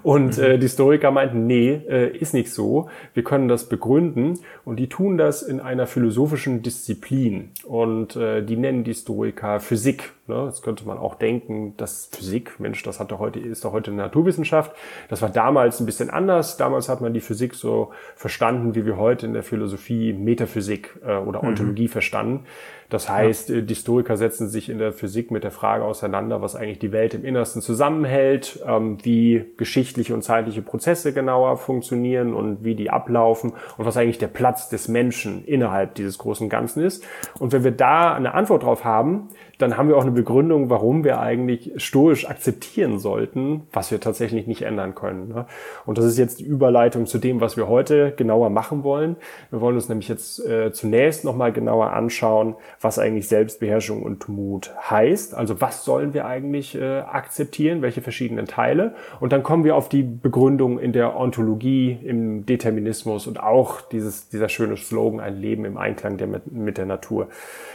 Und 0.03 0.37
mhm. 0.37 0.45
äh, 0.45 0.59
die 0.59 0.69
Stoiker 0.69 1.11
meinten, 1.11 1.47
nee, 1.47 1.81
äh, 1.89 2.15
ist 2.17 2.35
nicht 2.35 2.53
so. 2.53 2.91
Wir 3.15 3.25
können 3.25 3.49
das 3.49 3.69
begründen 3.69 4.35
und 4.67 4.77
die 4.77 4.91
tun 4.91 5.17
das 5.17 5.43
in 5.43 5.61
einer 5.61 5.87
philosophischen 5.87 6.63
Disziplin. 6.63 7.51
Und 7.65 8.17
äh, 8.17 8.43
die 8.43 8.57
nennen 8.57 8.85
die 8.85 8.95
Stoiker 8.95 9.61
Physik. 9.61 10.13
Ne? 10.27 10.45
Jetzt 10.47 10.63
könnte 10.63 10.87
man 10.87 10.99
auch 10.99 11.15
denken, 11.15 11.75
dass 11.79 12.11
Physik, 12.13 12.61
Mensch, 12.61 12.83
das 12.83 13.01
hat 13.01 13.11
doch 13.11 13.19
heute, 13.19 13.39
ist 13.39 13.65
doch 13.65 13.73
heute 13.73 13.91
eine 13.91 14.03
Naturwissenschaft. 14.03 14.73
Das 15.09 15.23
war 15.23 15.31
damals 15.31 15.81
ein 15.81 15.87
bisschen 15.87 16.11
anders. 16.11 16.58
Damals 16.61 16.89
hat 16.89 17.01
man 17.01 17.15
die 17.15 17.21
Physik 17.21 17.55
so 17.55 17.93
verstanden, 18.17 18.75
wie 18.75 18.85
wir 18.85 18.97
heute 18.97 19.27
in 19.27 19.33
der 19.33 19.43
Philosophie 19.43 20.13
Metaphysik 20.13 20.99
äh, 21.05 21.17
oder 21.17 21.43
mhm. 21.43 21.49
Ontologie 21.49 21.85
mhm. 21.85 21.89
verstanden. 21.89 22.45
Das 22.89 23.09
heißt, 23.09 23.51
ja. 23.51 23.61
die 23.61 23.75
Historiker 23.75 24.17
setzen 24.17 24.49
sich 24.49 24.71
in 24.71 24.79
der 24.79 24.93
Physik 24.93 25.31
mit 25.31 25.45
der 25.45 25.51
Frage 25.51 25.85
auseinander, 25.85 26.41
was 26.41 26.57
eigentlich 26.57 26.79
die 26.79 26.93
Welt 26.93 27.13
im 27.13 27.25
Innersten 27.25 27.61
zusammenhält, 27.61 28.61
ähm, 28.67 28.97
wie 29.03 29.45
geschichtliche 29.59 30.15
und 30.15 30.23
zeitliche 30.23 30.63
Prozesse 30.63 31.13
genauer 31.13 31.59
funktionieren 31.59 32.33
und 32.33 32.65
wie 32.65 32.75
die 32.75 32.89
ablaufen 32.89 33.53
und 33.77 33.85
was 33.85 33.97
eigentlich 33.99 34.19
der 34.19 34.29
Platz 34.29 34.71
des 34.71 34.89
Menschen 34.89 35.45
innerhalb 35.45 35.97
dieses 35.97 36.17
großen 36.17 36.49
Ganzen 36.49 36.83
ist. 36.83 37.05
Und 37.39 37.53
wenn 37.53 37.63
wir 37.63 37.73
da 37.73 38.15
eine 38.15 38.33
Antwort 38.33 38.63
drauf 38.63 38.85
haben, 38.85 39.29
dann 39.59 39.77
haben 39.77 39.89
wir 39.89 39.97
auch 39.97 40.03
eine 40.03 40.13
Begründung, 40.13 40.71
warum 40.71 41.03
wir 41.03 41.21
eigentlich 41.21 41.73
stoisch 41.77 42.29
akzeptieren 42.29 43.01
sollten, 43.01 43.67
was 43.73 43.91
wir 43.91 44.01
tatsächlich 44.01 44.47
nicht 44.47 44.63
ändern 44.63 44.95
können. 44.95 45.29
Ne? 45.29 45.47
Und 45.85 45.99
das 45.99 46.05
ist 46.05 46.17
jetzt 46.17 46.39
die 46.39 46.45
Überleitung 46.45 47.07
zu 47.07 47.19
dem, 47.19 47.41
was 47.41 47.57
wir 47.57 47.69
heute 47.69 48.13
genauer 48.13 48.51
machen 48.51 48.85
wollen. 48.85 49.17
Wir 49.51 49.61
wollen 49.61 49.75
uns 49.75 49.89
nämlich 49.89 50.09
jetzt 50.09 50.45
äh, 50.47 50.73
zunächst 50.73 51.25
nochmal 51.25 51.53
genauer 51.53 51.91
anschauen, 51.93 52.55
was 52.81 52.99
eigentlich 52.99 53.29
Selbstbeherrschung 53.29 54.03
und 54.03 54.29
Mut 54.29 54.73
heißt. 54.89 55.35
Also 55.35 55.61
was 55.61 55.85
sollen 55.85 56.15
wir 56.15 56.27
eigentlich 56.27 56.75
äh, 56.75 57.01
akzeptieren, 57.01 57.83
welche 57.83 58.03
verschiedenen 58.03 58.47
Teile. 58.47 58.95
Und 59.21 59.33
dann 59.33 59.43
kommen 59.43 59.65
wir 59.65 59.75
auf 59.75 59.89
die 59.89 60.03
Begründung 60.03 60.79
in 60.79 60.93
der 60.93 61.19
Ontologie, 61.19 61.99
im 62.05 62.47
Determinismus 62.47 63.27
und 63.27 63.41
auch 63.41 63.81
dieses, 63.81 64.29
dieser 64.29 64.49
schöne 64.49 64.77
Slogan, 64.77 65.21
ein 65.21 65.37
Leben 65.37 65.65
im 65.65 65.77
Einklang 65.77 66.17
der, 66.19 66.29
mit 66.47 66.79
der 66.79 66.87
Natur. 66.87 67.29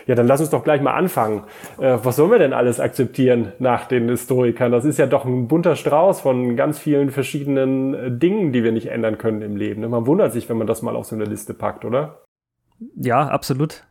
Ja, 0.07 0.15
dann 0.15 0.27
lass 0.27 0.41
uns 0.41 0.49
doch 0.49 0.63
gleich 0.63 0.81
mal 0.81 0.93
anfangen. 0.93 1.43
Äh, 1.79 1.97
was 2.03 2.15
sollen 2.15 2.31
wir 2.31 2.39
denn 2.39 2.53
alles 2.53 2.79
akzeptieren 2.79 3.53
nach 3.59 3.87
den 3.87 4.09
Historikern? 4.09 4.71
Das 4.71 4.85
ist 4.85 4.99
ja 4.99 5.05
doch 5.05 5.25
ein 5.25 5.47
bunter 5.47 5.75
Strauß 5.75 6.21
von 6.21 6.55
ganz 6.55 6.79
vielen 6.79 7.11
verschiedenen 7.11 7.93
äh, 7.93 8.11
Dingen, 8.11 8.51
die 8.53 8.63
wir 8.63 8.71
nicht 8.71 8.87
ändern 8.87 9.17
können 9.17 9.41
im 9.41 9.55
Leben. 9.55 9.87
Man 9.89 10.07
wundert 10.07 10.31
sich, 10.31 10.49
wenn 10.49 10.57
man 10.57 10.67
das 10.67 10.81
mal 10.81 10.95
auf 10.95 11.05
so 11.05 11.15
eine 11.15 11.25
Liste 11.25 11.53
packt, 11.53 11.85
oder? 11.85 12.23
Ja, 12.95 13.27
absolut. 13.27 13.83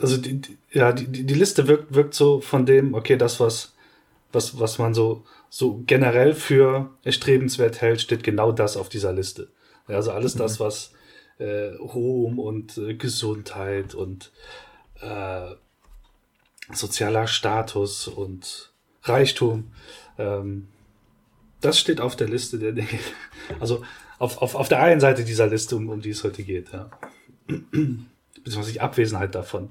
Also 0.00 0.16
die, 0.18 0.40
ja, 0.72 0.92
die, 0.92 1.06
die 1.06 1.34
Liste 1.34 1.66
wirkt, 1.66 1.94
wirkt 1.94 2.14
so 2.14 2.40
von 2.40 2.66
dem, 2.66 2.94
okay, 2.94 3.16
das, 3.16 3.40
was, 3.40 3.74
was, 4.32 4.58
was 4.58 4.78
man 4.78 4.94
so, 4.94 5.24
so 5.50 5.82
generell 5.86 6.34
für 6.34 6.90
erstrebenswert 7.02 7.80
hält, 7.80 8.00
steht 8.00 8.22
genau 8.22 8.52
das 8.52 8.76
auf 8.76 8.88
dieser 8.88 9.12
Liste. 9.12 9.48
Ja, 9.88 9.96
also 9.96 10.12
alles 10.12 10.34
mhm. 10.34 10.38
das, 10.40 10.60
was 10.60 10.92
äh, 11.38 11.74
Ruhm 11.76 12.38
und 12.38 12.78
äh, 12.78 12.94
Gesundheit 12.94 13.94
und 13.94 14.30
äh, 15.00 15.50
sozialer 16.72 17.26
Status 17.26 18.08
und 18.08 18.72
Reichtum. 19.02 19.72
Ähm, 20.18 20.68
das 21.60 21.78
steht 21.78 22.00
auf 22.00 22.16
der 22.16 22.28
Liste 22.28 22.58
der 22.58 22.72
Dinge. 22.72 22.98
Also 23.60 23.82
auf, 24.18 24.40
auf, 24.40 24.54
auf 24.54 24.68
der 24.68 24.82
einen 24.82 25.00
Seite 25.00 25.24
dieser 25.24 25.46
Liste, 25.46 25.76
um, 25.76 25.88
um 25.88 26.00
die 26.00 26.10
es 26.10 26.24
heute 26.24 26.42
geht. 26.42 26.68
Ja. 26.72 26.90
Beziehungsweise 28.44 28.74
die 28.74 28.80
Abwesenheit 28.80 29.34
davon. 29.34 29.70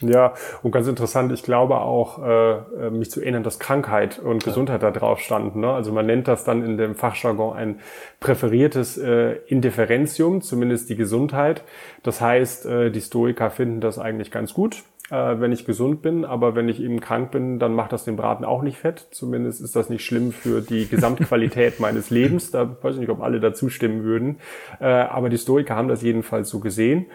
Ja, 0.00 0.34
und 0.62 0.72
ganz 0.72 0.88
interessant, 0.88 1.32
ich 1.32 1.42
glaube 1.42 1.78
auch, 1.78 2.22
äh, 2.22 2.90
mich 2.90 3.10
zu 3.10 3.20
erinnern, 3.20 3.42
dass 3.42 3.58
Krankheit 3.58 4.18
und 4.18 4.44
Gesundheit 4.44 4.82
ja. 4.82 4.90
da 4.90 4.98
drauf 4.98 5.20
standen. 5.20 5.60
Ne? 5.60 5.72
Also 5.72 5.92
man 5.92 6.06
nennt 6.06 6.28
das 6.28 6.44
dann 6.44 6.64
in 6.64 6.76
dem 6.76 6.94
Fachjargon 6.94 7.56
ein 7.56 7.80
präferiertes 8.20 8.98
äh, 8.98 9.36
Indifferentium, 9.46 10.42
zumindest 10.42 10.90
die 10.90 10.96
Gesundheit. 10.96 11.62
Das 12.02 12.20
heißt, 12.20 12.66
äh, 12.66 12.90
die 12.90 13.00
Stoiker 13.00 13.50
finden 13.50 13.80
das 13.80 13.98
eigentlich 13.98 14.30
ganz 14.30 14.52
gut 14.52 14.82
äh, 15.10 15.38
wenn 15.38 15.52
ich 15.52 15.66
gesund 15.66 16.02
bin, 16.02 16.24
aber 16.24 16.54
wenn 16.54 16.68
ich 16.68 16.80
eben 16.80 17.00
krank 17.00 17.30
bin, 17.30 17.58
dann 17.58 17.74
macht 17.74 17.92
das 17.92 18.04
den 18.04 18.16
Braten 18.16 18.44
auch 18.44 18.62
nicht 18.62 18.78
fett. 18.78 19.06
Zumindest 19.10 19.60
ist 19.60 19.76
das 19.76 19.90
nicht 19.90 20.04
schlimm 20.04 20.32
für 20.32 20.60
die 20.60 20.88
Gesamtqualität 20.88 21.78
meines 21.80 22.10
Lebens. 22.10 22.50
Da 22.50 22.76
weiß 22.82 22.94
ich 22.94 23.00
nicht, 23.00 23.10
ob 23.10 23.20
alle 23.20 23.40
dazu 23.40 23.68
stimmen 23.68 24.02
würden. 24.02 24.38
Äh, 24.80 24.86
aber 24.86 25.28
die 25.28 25.38
Stoiker 25.38 25.76
haben 25.76 25.88
das 25.88 26.02
jedenfalls 26.02 26.48
so 26.48 26.58
gesehen. 26.58 27.06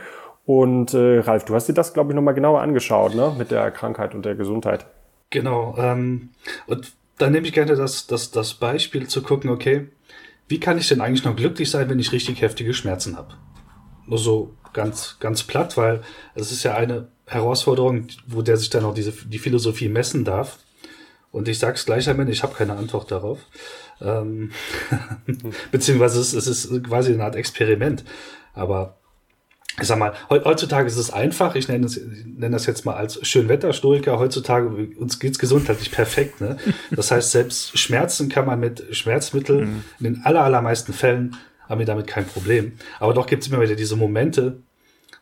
Und 0.50 0.96
äh, 0.96 1.20
Ralf, 1.20 1.46
du 1.46 1.54
hast 1.54 1.70
dir 1.70 1.74
das, 1.74 1.94
glaube 1.94 2.12
ich, 2.12 2.16
nochmal 2.16 2.34
genauer 2.34 2.62
angeschaut, 2.62 3.14
ne? 3.14 3.36
Mit 3.38 3.52
der 3.52 3.70
Krankheit 3.70 4.16
und 4.16 4.26
der 4.26 4.34
Gesundheit. 4.34 4.88
Genau. 5.30 5.76
Ähm, 5.78 6.32
und 6.66 6.92
dann 7.20 7.34
nehme 7.34 7.46
ich 7.46 7.54
gerne 7.54 7.76
das, 7.76 8.08
das, 8.08 8.32
das 8.32 8.56
Beispiel 8.56 9.08
zu 9.08 9.22
gucken, 9.22 9.52
okay, 9.52 9.90
wie 10.48 10.60
kann 10.60 10.80
ich 10.80 10.88
denn 10.88 11.02
eigentlich 11.02 11.24
noch 11.24 11.36
glücklich 11.36 11.70
sein, 11.70 11.88
wenn 11.88 12.00
ich 12.00 12.12
richtig 12.12 12.42
heftige 12.42 12.74
Schmerzen 12.74 13.16
habe? 13.16 13.36
Nur 14.08 14.18
so 14.18 14.56
ganz, 14.74 15.18
ganz 15.20 15.44
platt, 15.44 15.78
weil 15.78 16.02
es 16.34 16.52
ist 16.52 16.64
ja 16.64 16.74
eine 16.74 17.10
Herausforderung, 17.28 18.08
wo 18.26 18.42
der 18.42 18.58
sich 18.58 18.72
dann 18.72 18.86
auch 18.86 18.96
diese, 18.96 19.12
die 19.12 19.38
Philosophie 19.38 19.88
messen 19.88 20.26
darf. 20.26 20.58
Und 21.30 21.48
ich 21.48 21.60
sag's 21.60 21.86
gleich 21.86 22.10
am 22.10 22.20
Ende, 22.20 22.32
ich 22.32 22.42
habe 22.42 22.56
keine 22.56 22.76
Antwort 22.76 23.12
darauf. 23.12 23.38
Ähm, 24.02 24.50
beziehungsweise 25.72 26.20
es, 26.20 26.34
es 26.34 26.48
ist 26.48 26.84
quasi 26.86 27.14
eine 27.14 27.24
Art 27.24 27.36
Experiment. 27.36 28.04
Aber 28.56 28.99
ich 29.82 29.88
sag 29.88 29.98
mal, 29.98 30.14
heutzutage 30.30 30.88
ist 30.88 30.98
es 30.98 31.12
einfach, 31.12 31.56
ich 31.56 31.68
nenne, 31.68 31.86
es, 31.86 32.00
nenne 32.26 32.56
das 32.56 32.66
jetzt 32.66 32.86
mal 32.86 32.96
als 32.96 33.26
Schönwetterstoiker, 33.26 34.20
heutzutage, 34.20 34.68
uns 34.98 35.20
geht's 35.20 35.40
gesundheitlich 35.40 35.92
perfekt. 35.92 36.42
Ne? 36.42 36.58
Das 36.92 37.12
heißt, 37.12 37.32
selbst 37.32 37.78
Schmerzen 37.78 38.30
kann 38.30 38.46
man 38.46 38.60
mit 38.60 38.96
Schmerzmitteln 38.96 39.60
mhm. 39.60 39.84
in 40.00 40.04
den 40.14 40.26
aller, 40.26 40.44
allermeisten 40.44 40.94
Fällen 40.94 41.36
haben 41.68 41.80
wir 41.80 41.86
damit 41.86 42.08
kein 42.08 42.26
Problem. 42.26 42.74
Aber 43.00 43.14
doch 43.14 43.28
gibt's 43.28 43.48
immer 43.48 43.62
wieder 43.62 43.76
diese 43.76 43.96
Momente, 43.96 44.58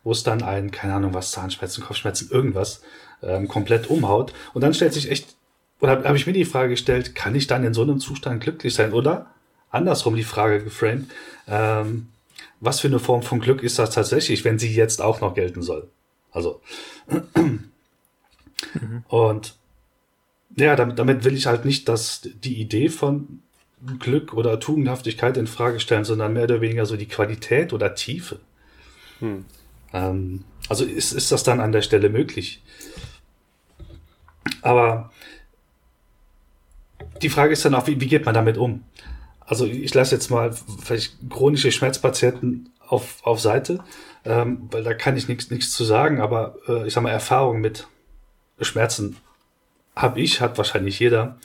wo 0.04 0.12
es 0.12 0.24
dann 0.24 0.42
ein, 0.42 0.72
keine 0.72 0.94
Ahnung 0.94 1.14
was, 1.14 1.32
Zahnschmerzen, 1.32 1.84
Kopfschmerzen, 1.84 2.30
irgendwas 2.32 2.82
ähm, 3.22 3.48
komplett 3.48 3.90
umhaut. 3.90 4.34
Und 4.54 4.62
dann 4.62 4.74
stellt 4.74 4.94
sich 4.94 5.12
echt, 5.12 5.36
oder 5.82 5.92
habe 5.92 6.08
hab 6.08 6.16
ich 6.16 6.26
mir 6.26 6.34
die 6.34 6.46
Frage 6.46 6.70
gestellt, 6.70 7.14
kann 7.14 7.36
ich 7.36 7.48
dann 7.48 7.64
in 7.66 7.74
so 7.74 7.82
einem 7.82 8.00
Zustand 8.00 8.42
glücklich 8.42 8.74
sein? 8.74 8.94
Oder 8.94 9.28
andersrum 9.70 10.16
die 10.16 10.24
Frage 10.24 10.64
geframed, 10.64 11.10
ähm, 11.48 12.08
was 12.60 12.80
für 12.80 12.88
eine 12.88 13.00
Form 13.00 13.24
von 13.24 13.40
Glück 13.40 13.64
ist 13.64 13.80
das 13.80 13.92
tatsächlich, 13.92 14.44
wenn 14.44 14.60
sie 14.60 14.74
jetzt 14.74 15.02
auch 15.02 15.22
noch 15.22 15.34
gelten 15.34 15.62
soll? 15.62 15.90
Also, 16.32 16.62
mhm. 17.34 17.72
und 19.08 19.56
ja, 20.56 20.76
damit, 20.76 20.98
damit 20.98 21.24
will 21.24 21.36
ich 21.36 21.46
halt 21.46 21.66
nicht, 21.66 21.88
dass 21.88 22.22
die 22.22 22.60
Idee 22.60 22.90
von 22.90 23.42
Glück 24.00 24.34
oder 24.34 24.60
Tugendhaftigkeit 24.60 25.38
in 25.38 25.48
Frage 25.48 25.80
stellen, 25.80 26.04
sondern 26.04 26.34
mehr 26.34 26.46
oder 26.46 26.62
weniger 26.62 26.86
so 26.86 26.98
die 26.98 27.08
Qualität 27.08 27.74
oder 27.74 27.94
Tiefe. 27.94 28.40
Hm. 29.20 29.46
Ähm, 29.94 30.44
also 30.68 30.84
ist, 30.84 31.14
ist 31.14 31.32
das 31.32 31.44
dann 31.44 31.60
an 31.60 31.72
der 31.72 31.84
Stelle 31.84 32.10
möglich? 32.10 32.64
Aber 34.62 35.12
die 37.22 37.30
Frage 37.30 37.54
ist 37.54 37.64
dann 37.66 37.76
auch, 37.76 37.88
wie, 37.88 38.02
wie 38.02 38.08
geht 38.08 38.26
man 38.26 38.34
damit 38.34 38.58
um? 38.58 38.84
Also 39.48 39.66
ich 39.66 39.94
lasse 39.94 40.14
jetzt 40.14 40.30
mal 40.30 40.54
vielleicht 40.84 41.16
chronische 41.30 41.72
Schmerzpatienten 41.72 42.70
auf, 42.86 43.26
auf 43.26 43.40
Seite, 43.40 43.80
ähm, 44.26 44.68
weil 44.72 44.84
da 44.84 44.94
kann 44.94 45.16
ich 45.16 45.30
nichts 45.30 45.72
zu 45.72 45.84
sagen, 45.86 46.20
aber 46.20 46.58
äh, 46.68 46.86
ich 46.86 46.94
sag 46.94 47.02
mal, 47.02 47.12
Erfahrung 47.12 47.62
mit 47.62 47.88
Schmerzen 48.60 49.16
habe 49.96 50.20
ich, 50.20 50.42
hat 50.42 50.58
wahrscheinlich 50.58 51.00
jeder. 51.00 51.38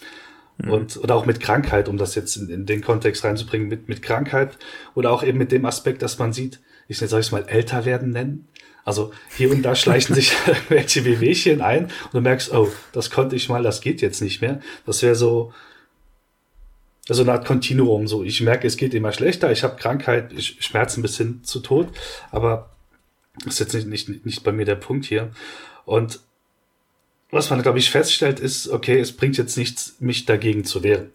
Mhm. 0.58 0.70
Und, 0.70 0.96
oder 0.96 1.14
auch 1.14 1.26
mit 1.26 1.38
Krankheit, 1.38 1.88
um 1.88 1.96
das 1.96 2.16
jetzt 2.16 2.36
in, 2.36 2.48
in, 2.50 2.66
den 2.66 2.82
Kontext 2.82 3.24
reinzubringen, 3.24 3.68
mit, 3.68 3.88
mit 3.88 4.02
Krankheit 4.02 4.58
oder 4.94 5.12
auch 5.12 5.22
eben 5.22 5.38
mit 5.38 5.52
dem 5.52 5.64
Aspekt, 5.64 6.02
dass 6.02 6.18
man 6.18 6.32
sieht, 6.32 6.60
ich 6.88 6.98
soll 6.98 7.20
es 7.20 7.30
mal 7.30 7.44
älter 7.46 7.84
werden 7.84 8.10
nennen. 8.10 8.48
Also 8.84 9.12
hier 9.36 9.52
und 9.52 9.62
da 9.62 9.74
schleichen 9.76 10.16
sich 10.16 10.32
welche 10.68 11.04
Wehwehchen 11.04 11.60
ein 11.60 11.84
und 11.84 12.14
du 12.14 12.20
merkst, 12.20 12.52
oh, 12.52 12.68
das 12.92 13.10
konnte 13.10 13.36
ich 13.36 13.48
mal, 13.48 13.62
das 13.62 13.80
geht 13.80 14.02
jetzt 14.02 14.20
nicht 14.20 14.40
mehr. 14.40 14.60
Das 14.86 15.02
wäre 15.02 15.14
so, 15.14 15.52
also 17.12 17.25
eine 17.25 17.33
Art 17.33 17.44
Kontinuum. 17.44 18.09
So, 18.09 18.25
ich 18.25 18.40
merke, 18.40 18.66
es 18.66 18.79
geht 18.79 18.94
immer 18.94 19.12
schlechter, 19.12 19.53
ich 19.53 19.62
habe 19.64 19.77
Krankheit, 19.77 20.33
ich 20.33 20.57
Schmerzen 20.64 21.03
bis 21.03 21.18
hin 21.18 21.44
zu 21.44 21.61
Tod, 21.61 21.88
aber 22.31 22.70
das 23.44 23.55
ist 23.55 23.59
jetzt 23.61 23.75
nicht, 23.75 24.09
nicht, 24.09 24.25
nicht 24.25 24.42
bei 24.44 24.51
mir 24.51 24.64
der 24.64 24.77
Punkt 24.77 25.05
hier. 25.05 25.31
Und 25.85 26.20
was 27.31 27.51
man, 27.51 27.61
glaube 27.61 27.79
ich, 27.79 27.90
feststellt, 27.90 28.40
ist, 28.40 28.66
okay, 28.68 28.98
es 28.98 29.14
bringt 29.14 29.37
jetzt 29.37 29.59
nichts, 29.59 29.96
mich 30.01 30.25
dagegen 30.25 30.64
zu 30.64 30.83
wehren. 30.83 31.11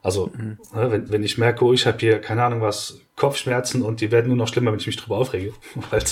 Also, 0.00 0.28
mhm. 0.28 0.58
Ne, 0.74 0.92
wenn, 0.92 1.10
wenn 1.10 1.24
ich 1.24 1.38
merke, 1.38 1.64
oh, 1.64 1.72
ich 1.72 1.86
habe 1.86 1.98
hier, 1.98 2.20
keine 2.20 2.44
Ahnung 2.44 2.60
was, 2.60 3.00
Kopfschmerzen 3.16 3.82
und 3.82 4.00
die 4.00 4.12
werden 4.12 4.28
nur 4.28 4.36
noch 4.36 4.46
schlimmer, 4.46 4.70
wenn 4.70 4.78
ich 4.78 4.86
mich 4.86 4.96
drüber 4.96 5.16
aufrege, 5.16 5.54
weil 5.90 6.04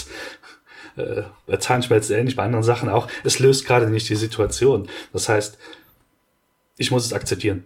äh, 0.96 1.22
bei 1.46 1.56
Zahnschmerzen 1.58 2.16
ähnlich, 2.16 2.34
bei 2.34 2.42
anderen 2.42 2.64
Sachen 2.64 2.88
auch, 2.88 3.06
es 3.22 3.38
löst 3.38 3.64
gerade 3.64 3.88
nicht 3.90 4.08
die 4.08 4.16
Situation. 4.16 4.88
Das 5.12 5.28
heißt, 5.28 5.56
ich 6.78 6.90
muss 6.90 7.06
es 7.06 7.12
akzeptieren. 7.12 7.62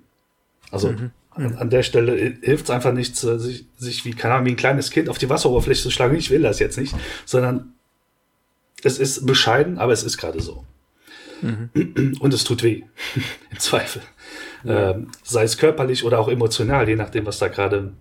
Also 0.70 0.92
mhm. 0.92 1.10
An, 1.34 1.56
an, 1.56 1.70
der 1.70 1.82
Stelle 1.82 2.36
hilft 2.42 2.64
es 2.64 2.70
einfach 2.70 2.92
nicht, 2.92 3.16
sich, 3.16 3.66
sich 3.76 4.04
wie, 4.04 4.12
keine 4.12 4.34
Ahnung, 4.34 4.46
wie 4.46 4.52
ein 4.52 4.56
kleines 4.56 4.90
Kind 4.90 5.08
auf 5.08 5.18
die 5.18 5.28
Wasseroberfläche 5.28 5.82
zu 5.82 5.90
schlagen. 5.90 6.16
Ich 6.16 6.30
will 6.30 6.42
das 6.42 6.58
jetzt 6.58 6.78
nicht, 6.78 6.94
sondern 7.24 7.74
es 8.82 8.98
ist 8.98 9.26
bescheiden, 9.26 9.78
aber 9.78 9.92
es 9.92 10.04
ist 10.04 10.18
gerade 10.18 10.40
so. 10.40 10.64
Mhm. 11.42 12.16
Und 12.20 12.32
es 12.34 12.44
tut 12.44 12.62
weh, 12.62 12.84
im 13.50 13.58
Zweifel. 13.58 14.02
Ja. 14.62 14.92
Ähm, 14.92 15.10
sei 15.22 15.44
es 15.44 15.58
körperlich 15.58 16.04
oder 16.04 16.18
auch 16.18 16.28
emotional, 16.28 16.88
je 16.88 16.96
nachdem, 16.96 17.26
was 17.26 17.38
da 17.38 17.48
gerade 17.48 17.92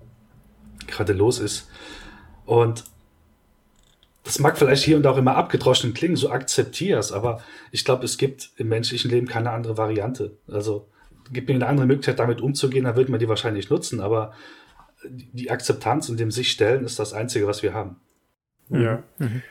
gerade 0.87 1.13
los 1.13 1.39
ist. 1.39 1.67
Und 2.45 2.83
das 4.23 4.39
mag 4.39 4.57
vielleicht 4.57 4.83
hier 4.83 4.95
und 4.95 5.03
da 5.03 5.11
auch 5.11 5.17
immer 5.17 5.35
abgedroschen 5.35 5.93
klingen, 5.93 6.15
so 6.15 6.29
akzeptier 6.29 6.97
es, 6.97 7.11
aber 7.11 7.41
ich 7.71 7.83
glaube, 7.83 8.05
es 8.05 8.17
gibt 8.17 8.51
im 8.55 8.69
menschlichen 8.69 9.11
Leben 9.11 9.27
keine 9.27 9.51
andere 9.51 9.77
Variante. 9.77 10.37
Also 10.47 10.87
gibt 11.31 11.47
mir 11.47 11.55
eine 11.55 11.67
andere 11.67 11.87
Möglichkeit, 11.87 12.19
damit 12.19 12.41
umzugehen, 12.41 12.85
dann 12.85 12.95
wird 12.95 13.09
man 13.09 13.19
die 13.19 13.29
wahrscheinlich 13.29 13.69
nutzen, 13.69 14.01
aber 14.01 14.33
die 15.05 15.51
Akzeptanz 15.51 16.09
und 16.09 16.19
dem 16.19 16.31
sich 16.31 16.51
stellen 16.51 16.85
ist 16.85 16.99
das 16.99 17.13
Einzige, 17.13 17.47
was 17.47 17.63
wir 17.63 17.73
haben. 17.73 17.97
Ja. 18.69 19.03
Mhm. 19.19 19.41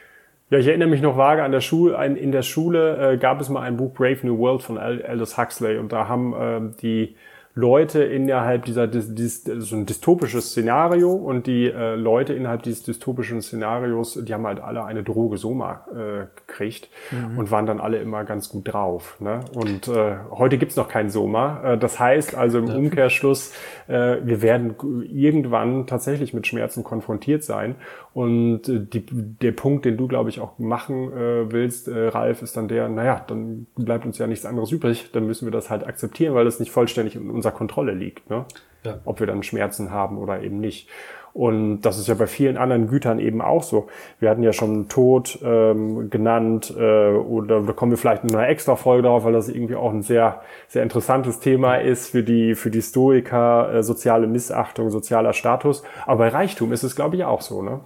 Ja, 0.51 0.59
ich 0.59 0.67
erinnere 0.67 0.89
mich 0.89 1.01
noch 1.01 1.17
vage 1.17 1.43
an 1.43 1.53
der 1.53 1.63
Schule. 1.63 1.97
In 2.07 2.31
der 2.31 2.43
Schule 2.43 3.13
äh, 3.13 3.17
gab 3.17 3.41
es 3.41 3.49
mal 3.49 3.63
ein 3.63 3.79
Buch 3.79 3.95
Brave 3.95 4.19
New 4.23 4.37
World 4.39 4.63
von 4.63 4.77
Aldous 4.77 5.39
Huxley 5.39 5.79
und 5.79 5.93
da 5.93 6.09
haben 6.09 6.35
äh, 6.35 6.77
die 6.83 7.17
Leute 7.55 8.03
innerhalb 8.03 8.65
dieser, 8.65 8.87
dieses, 8.87 9.45
so 9.45 9.77
ein 9.77 9.85
dystopisches 9.85 10.51
Szenario 10.51 11.13
und 11.13 11.47
die 11.47 11.67
äh, 11.67 11.97
Leute 11.97 12.33
innerhalb 12.33 12.63
dieses 12.63 12.83
dystopischen 12.83 13.43
Szenarios, 13.43 14.19
die 14.23 14.33
haben 14.33 14.47
halt 14.47 14.61
alle 14.61 14.85
eine 14.85 15.03
Droge 15.03 15.37
Soma 15.37 15.85
äh, 15.93 16.27
gekriegt 16.35 16.89
mhm. 17.11 17.39
und 17.39 17.51
waren 17.51 17.67
dann 17.67 17.79
alle 17.79 17.99
immer 17.99 18.25
ganz 18.25 18.49
gut 18.49 18.73
drauf. 18.73 19.21
Ne? 19.21 19.41
Und 19.55 19.87
äh, 19.89 20.17
heute 20.31 20.57
gibt's 20.57 20.77
noch 20.77 20.89
kein 20.89 21.11
Soma. 21.11 21.75
Äh, 21.75 21.79
das 21.79 22.01
heißt 22.01 22.35
also 22.35 22.59
im 22.59 22.71
Umkehrschluss, 22.71 23.53
äh, 23.87 24.17
wir 24.25 24.41
werden 24.41 24.75
irgendwann 25.11 25.87
tatsächlich 25.87 26.33
mit 26.33 26.47
Schmerzen 26.47 26.85
konfrontiert 26.85 27.45
sein. 27.45 27.75
Und 28.15 28.67
äh, 28.69 28.81
die, 28.81 29.05
der 29.07 29.53
Punkt, 29.53 29.85
den 29.85 29.99
du, 29.99 30.09
glaube 30.09 30.31
ich, 30.31 30.41
auch 30.41 30.59
machen 30.59 31.13
äh, 31.13 31.53
willst, 31.53 31.89
äh, 31.89 32.09
Ralf, 32.09 32.41
ist 32.41 32.57
dann 32.57 32.69
der, 32.69 32.89
naja, 32.89 33.23
dann 33.27 33.67
bleibt 33.77 34.07
uns 34.07 34.17
ja 34.17 34.27
nichts 34.27 34.47
anderes 34.47 34.73
übrig, 34.73 35.11
dann 35.13 35.27
müssen 35.27 35.47
wir 35.47 35.53
das 35.53 35.69
halt 35.69 35.87
akzeptieren, 35.87 36.35
weil 36.35 36.47
das 36.47 36.61
nicht 36.61 36.73
vollständig 36.73 37.17
in 37.17 37.42
unserer 37.43 37.53
Kontrolle 37.53 37.93
liegt. 37.93 38.31
Ne? 38.31 38.45
Ja. 38.85 38.99
Ob 39.05 39.21
wir 39.21 39.27
dann 39.27 39.43
Schmerzen 39.43 39.91
haben 39.91 40.19
oder 40.19 40.43
eben 40.43 40.61
nicht. 40.61 40.89
Und 41.35 41.81
das 41.81 41.99
ist 41.99 42.09
ja 42.09 42.15
bei 42.15 42.27
vielen 42.27 42.59
anderen 42.59 42.89
Gütern 42.89 43.19
eben 43.19 43.41
auch 43.41 43.63
so. 43.63 43.89
Wir 44.21 44.29
hatten 44.29 44.43
ja 44.43 44.53
schon 44.53 44.89
Tod 44.89 45.39
ähm, 45.43 46.11
genannt 46.11 46.75
äh, 46.77 47.09
oder 47.09 47.63
da 47.63 47.73
kommen 47.73 47.91
wir 47.91 47.97
vielleicht 47.97 48.25
in 48.25 48.35
einer 48.35 48.49
extra 48.49 48.77
Folge 48.77 49.05
darauf, 49.05 49.25
weil 49.25 49.33
das 49.33 49.49
irgendwie 49.49 49.77
auch 49.77 49.93
ein 49.93 50.03
sehr, 50.03 50.43
sehr 50.69 50.83
interessantes 50.83 51.41
Thema 51.41 51.77
ist 51.77 52.11
für 52.11 52.23
die, 52.23 52.55
für 52.55 52.71
die 52.71 52.83
Stoiker, 52.83 53.73
äh, 53.73 53.83
soziale 53.83 54.27
Missachtung, 54.27 54.91
sozialer 54.91 55.33
Status. 55.33 55.83
Aber 56.05 56.19
bei 56.19 56.29
Reichtum 56.29 56.71
ist 56.71 56.83
es, 56.83 56.95
glaube 56.97 57.17
ich, 57.17 57.25
auch 57.25 57.41
so, 57.41 57.63
ne? 57.63 57.81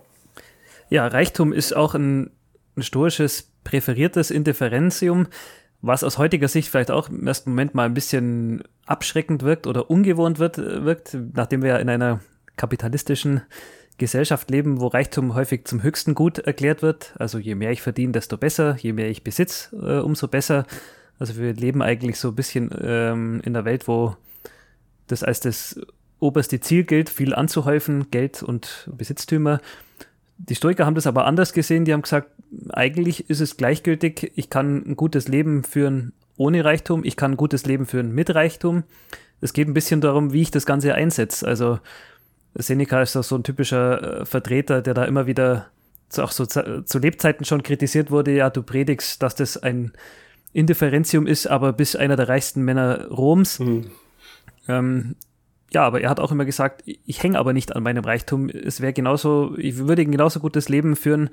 Ja, 0.88 1.06
Reichtum 1.06 1.52
ist 1.52 1.74
auch 1.74 1.94
ein, 1.94 2.30
ein 2.76 2.82
stoisches 2.82 3.52
präferiertes 3.62 4.30
Indifferentium 4.30 5.28
was 5.86 6.04
aus 6.04 6.18
heutiger 6.18 6.48
Sicht 6.48 6.68
vielleicht 6.68 6.90
auch 6.90 7.08
im 7.08 7.26
ersten 7.26 7.50
Moment 7.50 7.74
mal 7.74 7.86
ein 7.86 7.94
bisschen 7.94 8.62
abschreckend 8.86 9.42
wirkt 9.42 9.66
oder 9.66 9.90
ungewohnt 9.90 10.38
wird, 10.38 10.58
wirkt, 10.58 11.16
nachdem 11.34 11.62
wir 11.62 11.70
ja 11.70 11.76
in 11.78 11.88
einer 11.88 12.20
kapitalistischen 12.56 13.42
Gesellschaft 13.98 14.50
leben, 14.50 14.80
wo 14.80 14.88
Reichtum 14.88 15.34
häufig 15.34 15.64
zum 15.64 15.82
höchsten 15.82 16.14
Gut 16.14 16.38
erklärt 16.38 16.82
wird. 16.82 17.14
Also 17.18 17.38
je 17.38 17.54
mehr 17.54 17.70
ich 17.70 17.82
verdiene, 17.82 18.12
desto 18.12 18.36
besser, 18.36 18.76
je 18.78 18.92
mehr 18.92 19.08
ich 19.08 19.24
besitze, 19.24 19.74
äh, 19.76 20.00
umso 20.00 20.28
besser. 20.28 20.66
Also 21.18 21.36
wir 21.36 21.54
leben 21.54 21.82
eigentlich 21.82 22.18
so 22.18 22.28
ein 22.28 22.34
bisschen 22.34 22.70
ähm, 22.78 23.40
in 23.42 23.56
einer 23.56 23.64
Welt, 23.64 23.88
wo 23.88 24.16
das 25.06 25.22
als 25.22 25.40
das 25.40 25.80
oberste 26.18 26.60
Ziel 26.60 26.84
gilt, 26.84 27.08
viel 27.08 27.34
anzuhäufen, 27.34 28.10
Geld 28.10 28.42
und 28.42 28.90
Besitztümer. 28.92 29.60
Die 30.38 30.54
Stoiker 30.54 30.86
haben 30.86 30.94
das 30.94 31.06
aber 31.06 31.26
anders 31.26 31.52
gesehen. 31.52 31.84
Die 31.84 31.92
haben 31.92 32.02
gesagt, 32.02 32.30
eigentlich 32.70 33.30
ist 33.30 33.40
es 33.40 33.56
gleichgültig. 33.56 34.32
Ich 34.34 34.50
kann 34.50 34.84
ein 34.86 34.96
gutes 34.96 35.28
Leben 35.28 35.64
führen 35.64 36.12
ohne 36.36 36.64
Reichtum. 36.64 37.04
Ich 37.04 37.16
kann 37.16 37.32
ein 37.32 37.36
gutes 37.36 37.64
Leben 37.66 37.86
führen 37.86 38.12
mit 38.12 38.34
Reichtum. 38.34 38.84
Es 39.40 39.52
geht 39.52 39.68
ein 39.68 39.74
bisschen 39.74 40.00
darum, 40.00 40.32
wie 40.32 40.42
ich 40.42 40.50
das 40.50 40.66
Ganze 40.66 40.94
einsetze. 40.94 41.46
Also 41.46 41.78
Seneca 42.54 43.02
ist 43.02 43.16
auch 43.16 43.24
so 43.24 43.36
ein 43.36 43.42
typischer 43.44 44.20
äh, 44.20 44.24
Vertreter, 44.24 44.82
der 44.82 44.94
da 44.94 45.04
immer 45.04 45.26
wieder 45.26 45.66
zu, 46.08 46.22
auch 46.22 46.32
so 46.32 46.46
zu 46.46 46.98
Lebzeiten 46.98 47.44
schon 47.44 47.62
kritisiert 47.62 48.10
wurde. 48.10 48.32
Ja, 48.32 48.50
du 48.50 48.62
predigst, 48.62 49.22
dass 49.22 49.34
das 49.34 49.56
ein 49.56 49.92
Indifferentium 50.52 51.26
ist, 51.26 51.46
aber 51.46 51.72
bist 51.72 51.96
einer 51.96 52.16
der 52.16 52.28
reichsten 52.28 52.62
Männer 52.62 53.08
Roms. 53.08 53.58
Mhm. 53.58 53.90
Ähm, 54.68 55.16
ja, 55.72 55.82
aber 55.82 56.00
er 56.00 56.10
hat 56.10 56.20
auch 56.20 56.32
immer 56.32 56.44
gesagt, 56.44 56.82
ich 56.84 57.22
hänge 57.22 57.38
aber 57.38 57.52
nicht 57.52 57.74
an 57.74 57.82
meinem 57.82 58.04
Reichtum. 58.04 58.48
Es 58.48 58.80
wäre 58.80 58.92
genauso, 58.92 59.56
ich 59.58 59.78
würde 59.78 60.02
ein 60.02 60.12
genauso 60.12 60.40
gutes 60.40 60.68
Leben 60.68 60.96
führen, 60.96 61.30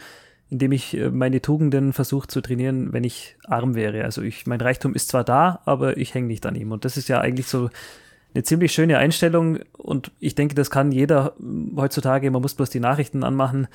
indem 0.49 0.71
ich 0.71 0.97
äh, 0.97 1.09
meine 1.09 1.41
Tugenden 1.41 1.93
versuche 1.93 2.27
zu 2.27 2.41
trainieren, 2.41 2.93
wenn 2.93 3.03
ich 3.03 3.35
arm 3.45 3.75
wäre. 3.75 4.03
Also 4.03 4.21
ich, 4.21 4.47
mein 4.47 4.61
Reichtum 4.61 4.95
ist 4.95 5.09
zwar 5.09 5.23
da, 5.23 5.61
aber 5.65 5.97
ich 5.97 6.13
hänge 6.13 6.27
nicht 6.27 6.45
an 6.45 6.55
ihm. 6.55 6.71
Und 6.71 6.85
das 6.85 6.97
ist 6.97 7.09
ja 7.09 7.21
eigentlich 7.21 7.47
so 7.47 7.69
eine 8.33 8.43
ziemlich 8.43 8.71
schöne 8.71 8.97
Einstellung. 8.97 9.59
Und 9.77 10.11
ich 10.19 10.35
denke, 10.35 10.55
das 10.55 10.71
kann 10.71 10.91
jeder 10.91 11.35
heutzutage. 11.75 12.29
Man 12.31 12.41
muss 12.41 12.55
bloß 12.55 12.69
die 12.69 12.79
Nachrichten 12.79 13.23
anmachen. 13.23 13.67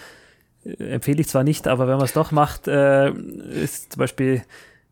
Äh, 0.64 0.94
empfehle 0.94 1.20
ich 1.20 1.28
zwar 1.28 1.44
nicht, 1.44 1.68
aber 1.68 1.86
wenn 1.86 1.96
man 1.96 2.04
es 2.04 2.12
doch 2.12 2.32
macht, 2.32 2.68
äh, 2.68 3.10
ist 3.10 3.92
zum 3.92 4.00
Beispiel 4.00 4.42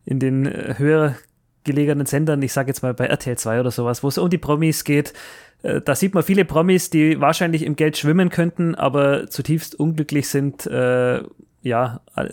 in 0.05 0.19
den 0.19 0.45
äh, 0.45 0.75
höher 0.77 1.15
gelegenen 1.67 2.07
Sendern, 2.07 2.41
ich 2.41 2.53
sage 2.53 2.69
jetzt 2.69 2.81
mal 2.81 2.95
bei 2.95 3.05
RTL 3.05 3.37
2 3.37 3.59
oder 3.59 3.69
sowas, 3.69 4.01
wo 4.01 4.07
es 4.07 4.17
um 4.17 4.29
die 4.31 4.39
Promis 4.39 4.83
geht, 4.83 5.13
äh, 5.63 5.81
da 5.81 5.93
sieht 5.93 6.13
man 6.13 6.23
viele 6.23 6.45
Promis, 6.45 6.89
die 6.89 7.19
wahrscheinlich 7.21 7.63
im 7.63 7.75
Geld 7.75 7.97
schwimmen 7.97 8.29
könnten, 8.29 8.73
aber 8.73 9.29
zutiefst 9.29 9.79
unglücklich 9.79 10.29
sind, 10.29 10.65
äh, 10.65 11.21
ja, 11.61 12.01
äh, 12.15 12.25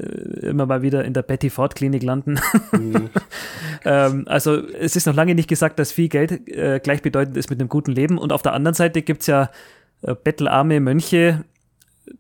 immer 0.47 0.67
mal 0.67 0.83
wieder 0.83 1.05
in 1.05 1.13
der 1.13 1.23
Betty 1.23 1.51
Ford 1.51 1.75
Klinik 1.75 2.03
landen. 2.03 2.41
Mhm. 2.73 3.09
ähm, 3.85 4.25
also 4.27 4.57
es 4.57 4.97
ist 4.97 5.07
noch 5.07 5.15
lange 5.15 5.35
nicht 5.35 5.49
gesagt, 5.49 5.79
dass 5.79 5.93
viel 5.93 6.09
Geld 6.09 6.49
äh, 6.49 6.81
gleichbedeutend 6.83 7.37
ist 7.37 7.51
mit 7.51 7.61
einem 7.61 7.69
guten 7.69 7.93
Leben. 7.93 8.19
Und 8.19 8.33
auf 8.33 8.43
der 8.43 8.53
anderen 8.53 8.75
Seite 8.75 9.03
gibt's 9.03 9.29
ja 9.29 9.51
äh, 10.03 10.15
bettelarme 10.15 10.81
Mönche, 10.81 11.45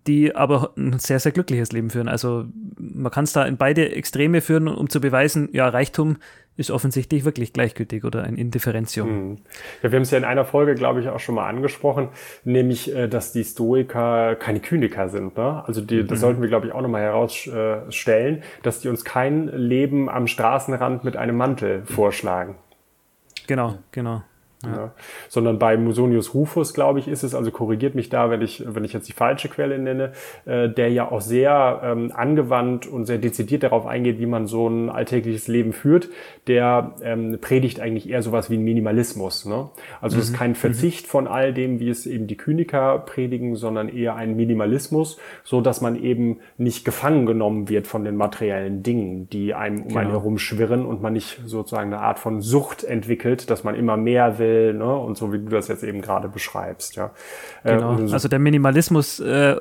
die 0.07 0.35
aber 0.35 0.73
ein 0.77 0.99
sehr, 0.99 1.19
sehr 1.19 1.33
glückliches 1.33 1.73
Leben 1.73 1.91
führen. 1.91 2.09
Also 2.09 2.47
man 2.79 3.13
kann 3.13 3.25
es 3.25 3.33
da 3.33 3.45
in 3.45 3.57
beide 3.57 3.95
Extreme 3.95 4.41
führen, 4.41 4.69
um 4.69 4.89
zu 4.89 5.01
beweisen, 5.01 5.49
ja, 5.53 5.69
Reichtum 5.69 6.17
ist 6.57 6.71
offensichtlich 6.71 7.25
wirklich 7.25 7.53
gleichgültig 7.53 8.05
oder 8.05 8.23
ein 8.23 8.37
Indifferentium. 8.37 9.09
Hm. 9.09 9.37
Ja, 9.83 9.91
wir 9.91 9.97
haben 9.97 10.05
es 10.05 10.11
ja 10.13 10.19
in 10.19 10.25
einer 10.25 10.45
Folge, 10.45 10.75
glaube 10.75 11.01
ich, 11.01 11.09
auch 11.09 11.19
schon 11.19 11.35
mal 11.35 11.49
angesprochen, 11.49 12.11
nämlich, 12.45 12.95
äh, 12.95 13.09
dass 13.09 13.33
die 13.33 13.45
Stoiker 13.45 14.37
keine 14.37 14.61
Kyniker 14.61 15.09
sind. 15.09 15.37
Ne? 15.37 15.65
Also 15.67 15.81
die, 15.81 16.03
mhm. 16.03 16.07
das 16.07 16.21
sollten 16.21 16.41
wir, 16.41 16.49
glaube 16.49 16.67
ich, 16.67 16.73
auch 16.73 16.81
nochmal 16.81 17.03
herausstellen, 17.03 18.43
dass 18.63 18.81
die 18.81 18.89
uns 18.89 19.05
kein 19.05 19.49
Leben 19.49 20.09
am 20.09 20.27
Straßenrand 20.27 21.03
mit 21.03 21.17
einem 21.17 21.37
Mantel 21.37 21.85
vorschlagen. 21.87 22.57
Genau, 23.47 23.79
genau. 23.91 24.23
Ja. 24.67 24.77
Ja. 24.77 24.95
Sondern 25.29 25.59
bei 25.59 25.77
Musonius 25.77 26.35
Rufus, 26.35 26.75
glaube 26.75 26.99
ich, 26.99 27.09
ist 27.09 27.23
es, 27.23 27.35
also 27.35 27.51
korrigiert 27.51 27.95
mich 27.95 28.09
da, 28.09 28.31
wenn 28.31 28.43
ich, 28.43 28.65
wenn 28.67 28.85
ich 28.85 28.93
jetzt 28.93 29.09
die 29.09 29.13
falsche 29.13 29.49
Quelle 29.49 29.79
nenne, 29.79 30.13
äh, 30.45 30.69
der 30.69 30.91
ja 30.91 31.11
auch 31.11 31.21
sehr 31.21 31.81
ähm, 31.83 32.13
angewandt 32.15 32.87
und 32.87 33.07
sehr 33.07 33.19
dezidiert 33.19 33.63
darauf 33.63 33.87
eingeht, 33.87 34.19
wie 34.19 34.27
man 34.27 34.47
so 34.47 34.69
ein 34.69 34.91
alltägliches 34.91 35.49
Leben 35.49 35.73
führt, 35.73 36.09
der 36.47 36.95
ähm, 37.03 37.39
predigt 37.41 37.81
eigentlich 37.81 38.09
eher 38.09 38.23
sowas 38.23 38.51
wie 38.51 38.57
ein 38.57 38.65
Minimalismus. 38.65 39.45
Ne? 39.45 39.71
Also 40.01 40.19
es 40.19 40.29
mhm. 40.29 40.35
ist 40.35 40.39
kein 40.39 40.55
Verzicht 40.55 41.07
mhm. 41.07 41.11
von 41.11 41.27
all 41.27 41.53
dem, 41.53 41.81
wie 41.81 41.89
es 41.89 42.07
eben 42.07 42.27
die 42.27 42.37
Kyniker 42.37 42.99
predigen, 42.99 43.57
sondern 43.57 43.89
eher 43.89 44.17
ein 44.17 44.37
Minimalismus, 44.37 45.19
so 45.43 45.61
dass 45.61 45.81
man 45.81 46.03
eben 46.03 46.41
nicht 46.57 46.85
gefangen 46.85 47.27
genommen 47.27 47.69
wird 47.69 47.87
von 47.87 48.05
den 48.05 48.17
materiellen 48.17 48.83
Dingen, 48.83 49.29
die 49.31 49.55
einem 49.55 49.83
um 49.83 49.89
genau. 49.89 50.01
einen 50.01 50.11
herum 50.11 50.39
schwirren 50.39 50.87
und 50.87 51.03
man 51.03 51.13
nicht 51.13 51.41
sozusagen 51.45 51.93
eine 51.93 52.03
Art 52.03 52.19
von 52.19 52.41
Sucht 52.41 52.85
entwickelt, 52.85 53.51
dass 53.51 53.65
man 53.65 53.75
immer 53.75 53.97
mehr 53.97 54.39
will 54.39 54.54
will, 54.55 54.75
ne? 54.75 54.97
Und 54.97 55.17
so 55.17 55.33
wie 55.33 55.39
du 55.39 55.49
das 55.49 55.69
jetzt 55.69 55.83
eben 55.83 56.01
gerade 56.01 56.29
beschreibst, 56.29 56.97
ja. 56.97 57.11
Äh, 57.65 57.75
genau. 57.75 57.99
Äh, 57.99 58.09
so 58.09 58.15
also 58.15 58.29
der 58.29 58.39
Minimalismus 58.39 59.21
äh, 59.21 59.57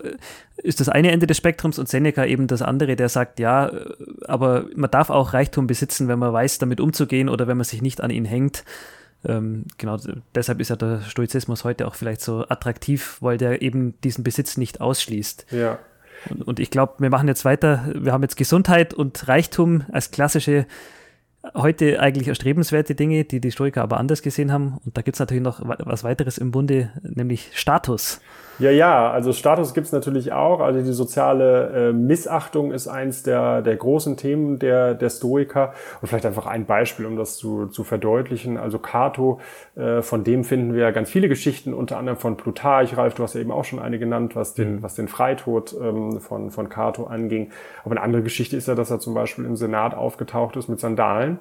ist 0.58 0.80
das 0.80 0.90
eine 0.90 1.12
Ende 1.12 1.28
des 1.28 1.38
Spektrums 1.38 1.80
und 1.80 1.90
Seneca 1.90 2.26
eben 2.26 2.48
das 2.48 2.62
andere, 2.62 2.96
der 2.96 3.10
sagt, 3.10 3.40
ja, 3.40 3.72
aber 4.26 4.66
man 4.76 4.92
darf 4.92 5.10
auch 5.10 5.34
Reichtum 5.34 5.68
besitzen, 5.68 6.08
wenn 6.08 6.20
man 6.20 6.32
weiß, 6.32 6.60
damit 6.60 6.80
umzugehen 6.80 7.30
oder 7.30 7.48
wenn 7.48 7.58
man 7.58 7.66
sich 7.66 7.82
nicht 7.82 8.02
an 8.02 8.12
ihn 8.12 8.26
hängt. 8.26 8.64
Ähm, 9.26 9.66
genau, 9.78 9.98
deshalb 10.36 10.60
ist 10.60 10.70
ja 10.70 10.76
der 10.76 11.02
Stoizismus 11.02 11.64
heute 11.64 11.88
auch 11.88 11.96
vielleicht 11.96 12.22
so 12.22 12.46
attraktiv, 12.48 13.18
weil 13.22 13.38
der 13.38 13.62
eben 13.62 14.00
diesen 14.02 14.24
Besitz 14.24 14.58
nicht 14.58 14.82
ausschließt. 14.82 15.48
Ja. 15.52 15.80
Und, 16.30 16.48
und 16.48 16.60
ich 16.60 16.70
glaube, 16.70 16.96
wir 17.00 17.10
machen 17.10 17.28
jetzt 17.28 17.46
weiter. 17.46 17.86
Wir 17.94 18.12
haben 18.12 18.22
jetzt 18.22 18.38
Gesundheit 18.38 18.94
und 18.94 19.28
Reichtum 19.28 19.86
als 19.92 20.12
klassische 20.12 20.66
heute 21.56 22.00
eigentlich 22.00 22.28
erstrebenswerte 22.28 22.96
Dinge, 22.96 23.26
die 23.26 23.42
die 23.42 23.52
Stoiker 23.52 23.82
aber 23.82 23.98
anders 23.98 24.22
gesehen 24.22 24.52
haben. 24.52 24.78
Und 24.86 24.98
da 24.98 25.02
gibt 25.02 25.16
es 25.16 25.20
natürlich 25.20 25.44
noch 25.44 25.62
was 25.64 26.04
weiteres 26.04 26.38
im 26.38 26.52
Bunde, 26.52 26.92
nämlich 27.04 27.52
Status. 27.54 28.22
Ja, 28.60 28.70
ja, 28.70 29.10
also 29.10 29.34
Status 29.34 29.74
gibt's 29.74 29.92
natürlich 29.92 30.32
auch. 30.32 30.60
Also 30.60 30.80
die 30.82 30.94
soziale 30.94 31.90
äh, 31.90 31.94
Missachtung 31.94 32.72
ist 32.72 32.88
eins 32.88 33.24
der, 33.24 33.64
der 33.64 33.76
großen 33.76 34.16
Themen 34.16 34.60
der, 34.60 34.94
der 34.94 35.10
Stoiker. 35.10 35.74
Und 36.02 36.08
vielleicht 36.08 36.28
einfach 36.28 36.46
ein 36.46 36.66
Beispiel, 36.66 37.08
um 37.08 37.18
das 37.18 37.36
zu, 37.36 37.66
zu 37.68 37.84
verdeutlichen. 37.84 38.58
Also 38.58 38.78
Cato, 38.78 39.40
äh, 39.76 40.04
von 40.04 40.24
dem 40.24 40.44
finden 40.44 40.76
wir 40.76 40.92
ganz 40.92 41.10
viele 41.10 41.30
Geschichten, 41.30 41.74
unter 41.74 41.98
anderem 41.98 42.20
von 42.20 42.38
Plutarch. 42.38 42.96
Ralf, 42.96 43.16
du 43.16 43.24
hast 43.24 43.34
ja 43.34 43.42
eben 43.42 43.52
auch 43.52 43.66
schon 43.66 43.80
eine 43.80 43.98
genannt, 43.98 44.36
was 44.36 44.54
den, 44.54 44.84
was 44.84 44.94
den 44.94 45.08
Freitod 45.08 45.76
ähm, 45.82 46.20
von, 46.22 46.52
von 46.52 46.70
Cato 46.70 47.06
anging. 47.06 47.50
Aber 47.84 47.94
eine 47.94 48.02
andere 48.02 48.22
Geschichte 48.22 48.56
ist 48.56 48.68
ja, 48.68 48.76
dass 48.76 48.92
er 48.92 49.00
zum 49.00 49.16
Beispiel 49.16 49.46
im 49.46 49.56
Senat 49.56 49.96
aufgetaucht 49.96 50.56
ist 50.58 50.70
mit 50.70 50.80
Sandalen. 50.80 51.33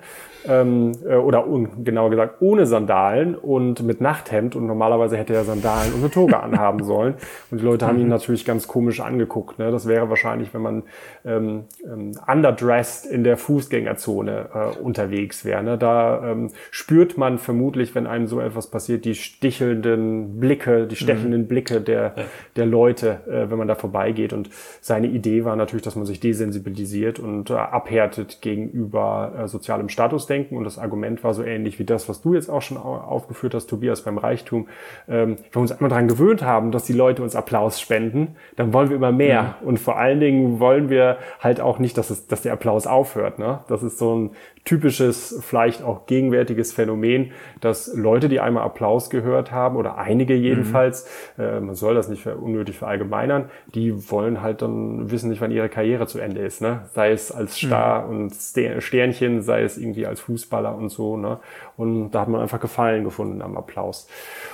Ähm, 0.45 0.93
äh, 1.09 1.15
oder 1.15 1.47
un, 1.47 1.85
genauer 1.85 2.11
gesagt 2.11 2.43
ohne 2.43 2.67
Sandalen 2.67 3.37
und 3.37 3.83
mit 3.85 4.01
Nachthemd. 4.01 4.57
Und 4.57 4.67
normalerweise 4.67 5.17
hätte 5.17 5.35
er 5.35 5.45
Sandalen 5.45 5.93
und 5.93 6.01
eine 6.01 6.11
Toga 6.11 6.41
anhaben 6.41 6.83
sollen. 6.85 7.15
Und 7.51 7.61
die 7.61 7.65
Leute 7.65 7.87
haben 7.87 7.99
ihn 7.99 8.05
mhm. 8.05 8.11
natürlich 8.11 8.45
ganz 8.45 8.67
komisch 8.67 9.01
angeguckt. 9.01 9.59
Ne? 9.59 9.71
Das 9.71 9.87
wäre 9.87 10.09
wahrscheinlich, 10.11 10.53
wenn 10.53 10.63
man 10.63 10.83
ähm, 11.25 11.65
ähm, 11.85 12.13
underdressed 12.27 13.11
in 13.11 13.23
der 13.23 13.37
Fußgängerzone 13.37 14.49
äh, 14.53 14.79
unterwegs 14.81 15.45
wäre. 15.45 15.63
Ne? 15.63 15.79
Da 15.79 16.33
ähm, 16.33 16.51
spürt 16.71 17.17
man 17.17 17.39
vermutlich, 17.39 17.95
wenn 17.95 18.07
einem 18.07 18.27
so 18.27 18.41
etwas 18.41 18.69
passiert, 18.69 19.05
die 19.05 19.15
stichelnden 19.15 20.41
Blicke, 20.41 20.87
die 20.87 20.97
stechenden 20.97 21.43
mhm. 21.43 21.47
Blicke 21.47 21.81
der, 21.81 22.15
der 22.57 22.67
Leute, 22.67 23.21
äh, 23.29 23.51
wenn 23.51 23.59
man 23.59 23.69
da 23.69 23.77
vorbeigeht. 23.77 24.33
Und 24.33 24.51
seine 24.81 25.07
Idee 25.07 25.45
war 25.45 25.55
natürlich, 25.55 25.85
dass 25.85 25.95
man 25.95 26.07
sich 26.07 26.19
desensibilisiert 26.19 27.21
und 27.21 27.51
äh, 27.51 27.55
abhärtet 27.55 28.41
gegenüber 28.41 29.33
äh, 29.39 29.49
sozialem 29.83 29.88
Statusdenken. 29.88 30.57
Und 30.57 30.64
das 30.64 30.79
Argument 30.79 31.23
war 31.25 31.35
so 31.35 31.42
ähnlich 31.42 31.79
wie 31.79 31.85
das, 31.85 32.09
was 32.09 32.23
du 32.23 32.35
jetzt 32.35 32.49
auch 32.49 32.62
schon 32.62 32.77
aufgeführt 32.77 33.55
hast, 33.55 33.66
Tobias, 33.66 34.03
beim 34.03 34.18
Reichtum. 34.18 34.68
Ähm, 35.09 35.37
wir 35.51 35.61
uns 35.61 35.73
einmal 35.73 35.90
daran 35.90 36.09
gewöhnt 36.09 36.42
haben, 36.42 36.71
dass 36.71 36.85
die 36.85 36.92
die 36.92 36.99
Leute 36.99 37.23
uns 37.23 37.35
Applaus 37.35 37.81
spenden, 37.81 38.37
dann 38.57 38.73
wollen 38.73 38.90
wir 38.90 38.97
immer 38.97 39.12
mehr. 39.12 39.57
Mhm. 39.61 39.68
Und 39.68 39.79
vor 39.79 39.99
allen 39.99 40.21
Dingen 40.21 40.61
wollen 40.61 40.90
wir 40.90 41.18
halt 41.40 41.61
auch 41.61 41.79
nicht, 41.79 41.97
dass, 41.97 42.11
es, 42.11 42.27
dass 42.27 42.42
der 42.42 42.53
Applaus 42.53 42.87
aufhört. 42.87 43.38
Ne? 43.38 43.61
Das 43.68 43.83
ist 43.83 43.99
so 43.99 44.14
ein 44.14 44.31
typisches, 44.64 45.40
vielleicht 45.42 45.83
auch 45.83 46.07
gegenwärtiges 46.07 46.72
Phänomen, 46.72 47.33
dass 47.61 47.92
Leute, 47.94 48.29
die 48.29 48.38
einmal 48.38 48.62
Applaus 48.62 49.11
gehört 49.11 49.51
haben, 49.51 49.77
oder 49.77 49.98
einige 49.98 50.35
jedenfalls, 50.35 51.09
mhm. 51.37 51.44
äh, 51.44 51.61
man 51.61 51.75
soll 51.75 51.94
das 51.94 52.09
nicht 52.09 52.22
für 52.22 52.37
unnötig 52.37 52.79
verallgemeinern, 52.79 53.51
die 53.75 54.11
wollen 54.11 54.40
halt 54.40 54.62
dann 54.62 55.11
wissen 55.11 55.31
nicht, 55.31 55.40
wann 55.40 55.51
ihre 55.51 55.68
Karriere 55.68 56.07
zu 56.07 56.20
Ende 56.20 56.42
ist. 56.42 56.62
Ne? 56.62 56.83
Sei 56.94 57.11
es 57.11 57.33
als 57.33 57.57
Star 57.57 58.07
mhm. 58.07 58.11
und 58.11 58.35
Sternchen, 58.79 59.42
sei 59.42 59.62
es 59.62 59.79
irgendwie 59.79 60.07
als 60.07 60.20
Fußballer 60.20 60.77
und 60.77 60.90
so. 60.90 61.16
Ne? 61.16 61.38
Und 61.77 62.12
da 62.12 62.20
hat 62.20 62.29
man 62.29 62.40
einfach 62.40 62.61
Gefallen 62.61 63.03
gefunden 63.03 63.42
am 63.42 63.57
Applaus. 63.57 64.07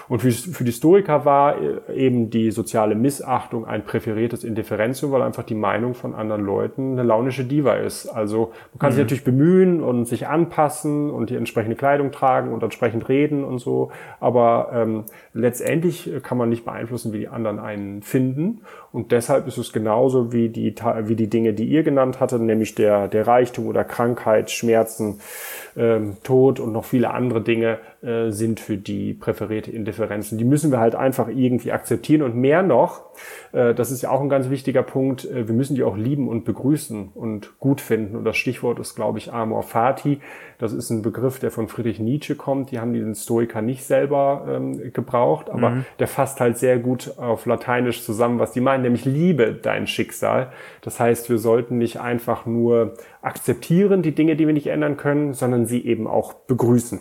Und 0.09 0.21
für, 0.21 0.31
für 0.31 0.65
die 0.65 0.73
Stoiker 0.73 1.27
war 1.27 1.57
eben 1.95 2.31
die 2.31 2.51
soziale 2.51 2.95
Missachtung 2.95 3.67
ein 3.67 3.85
präferiertes 3.85 4.45
Indifferentium, 4.45 5.13
weil 5.13 5.21
einfach 5.21 5.43
die 5.43 5.55
Meinung 5.55 5.95
von 5.95 6.15
anderen 6.15 6.45
Leuten 6.45 6.93
eine 6.93 7.03
launische 7.03 7.45
Diva 7.45 7.75
ist. 7.75 8.07
Also 8.07 8.53
man 8.73 8.79
kann 8.79 8.91
mhm. 8.91 8.95
sich 8.95 9.05
natürlich 9.05 9.25
bemühen 9.25 9.83
und 9.83 9.98
sich 10.05 10.27
anpassen 10.27 11.11
und 11.11 11.31
die 11.31 11.37
entsprechende 11.37 11.77
Kleidung 11.77 12.13
tragen 12.13 12.53
und 12.53 12.63
entsprechend 12.63 13.09
reden 13.09 13.45
und 13.45 13.59
so, 13.59 13.91
aber 14.21 14.71
ähm, 14.73 15.05
letztendlich 15.33 16.11
kann 16.23 16.39
man 16.39 16.49
nicht 16.49 16.65
beeinflussen, 16.65 17.13
wie 17.13 17.19
die 17.21 17.29
anderen 17.29 17.59
einen 17.59 18.03
finden. 18.03 18.63
Und 18.91 19.13
deshalb 19.13 19.47
ist 19.47 19.59
es 19.59 19.73
genauso 19.73 20.33
wie 20.33 20.49
die, 20.49 20.75
wie 21.03 21.17
die 21.17 21.29
Dinge, 21.29 21.53
die 21.53 21.67
ihr 21.67 21.83
genannt 21.83 22.21
hattet, 22.21 22.41
nämlich 22.41 22.75
der, 22.75 23.09
der 23.09 23.27
Reichtum 23.27 23.67
oder 23.67 23.85
Krankheit, 23.85 24.51
Schmerzen, 24.51 25.21
ähm, 25.77 26.17
Tod 26.23 26.59
und 26.59 26.73
noch 26.73 26.85
viele 26.85 27.11
andere 27.11 27.43
Dinge 27.43 27.79
äh, 28.03 28.31
sind 28.31 28.61
für 28.61 28.77
die 28.77 29.13
präferierte 29.13 29.71
Indifferenzen. 29.71 30.39
Die 30.39 30.45
müssen 30.45 30.71
wir 30.71 30.81
halt 30.81 30.95
einfach 30.95 31.29
irgendwie 31.29 31.73
akzeptieren 31.73 32.23
und 32.23 32.35
mehr 32.35 32.63
noch, 32.63 33.09
äh, 33.53 33.75
das 33.75 33.91
ist 33.91 34.03
ja 34.03 34.11
auch 34.11 34.21
ein 34.21 34.29
ganz 34.29 34.51
wichtiger 34.51 34.83
Punkt, 34.83 35.25
äh, 35.25 35.49
wir 35.49 35.55
müssen 35.55 35.75
die 35.75 35.83
auch 35.83 35.97
lieben 35.97 36.29
und 36.29 36.45
begrüßen 36.45 37.11
und 37.15 37.59
gut 37.59 37.81
finden. 37.81 38.17
Und 38.17 38.25
das 38.25 38.37
Stichwort 38.37 38.79
ist, 38.79 38.95
glaube 38.95 39.19
ich, 39.19 39.33
Amor 39.33 39.63
Fati. 39.63 40.21
Das 40.59 40.73
ist 40.73 40.91
ein 40.91 41.03
Begriff, 41.03 41.39
der 41.39 41.51
von 41.51 41.69
Friedrich 41.69 42.01
Nietzsche 42.01 42.35
kommt. 42.35 42.71
Die 42.71 42.81
haben 42.81 42.93
diesen 42.93 43.15
Stoiker 43.15 43.63
nicht 43.63 43.85
selber 43.85 44.47
ähm, 44.49 44.93
gebraucht, 44.93 45.51
aber 45.51 45.71
mhm. 45.71 45.85
der 45.99 46.09
fasst 46.09 46.41
halt 46.41 46.59
sehr 46.59 46.79
gut 46.79 47.15
auf 47.19 47.47
Lateinisch 47.47 48.03
zusammen, 48.03 48.39
was 48.39 48.53
die 48.53 48.61
meinen, 48.61 48.78
nämlich 48.83 49.05
liebe 49.05 49.53
dein 49.53 49.87
Schicksal. 49.87 50.53
Das 50.81 51.01
heißt, 51.01 51.31
wir 51.31 51.39
sollten 51.39 51.79
nicht 51.79 52.01
einfach 52.01 52.47
nur 52.47 52.95
akzeptieren, 53.21 54.03
die 54.03 54.15
Dinge, 54.15 54.37
die 54.37 54.47
wir 54.47 54.55
nicht 54.55 54.69
ändern 54.69 54.97
können, 54.97 55.35
sondern 55.35 55.67
sie 55.67 55.85
eben 55.85 56.07
auch 56.07 56.35
begrüßen. 56.35 57.01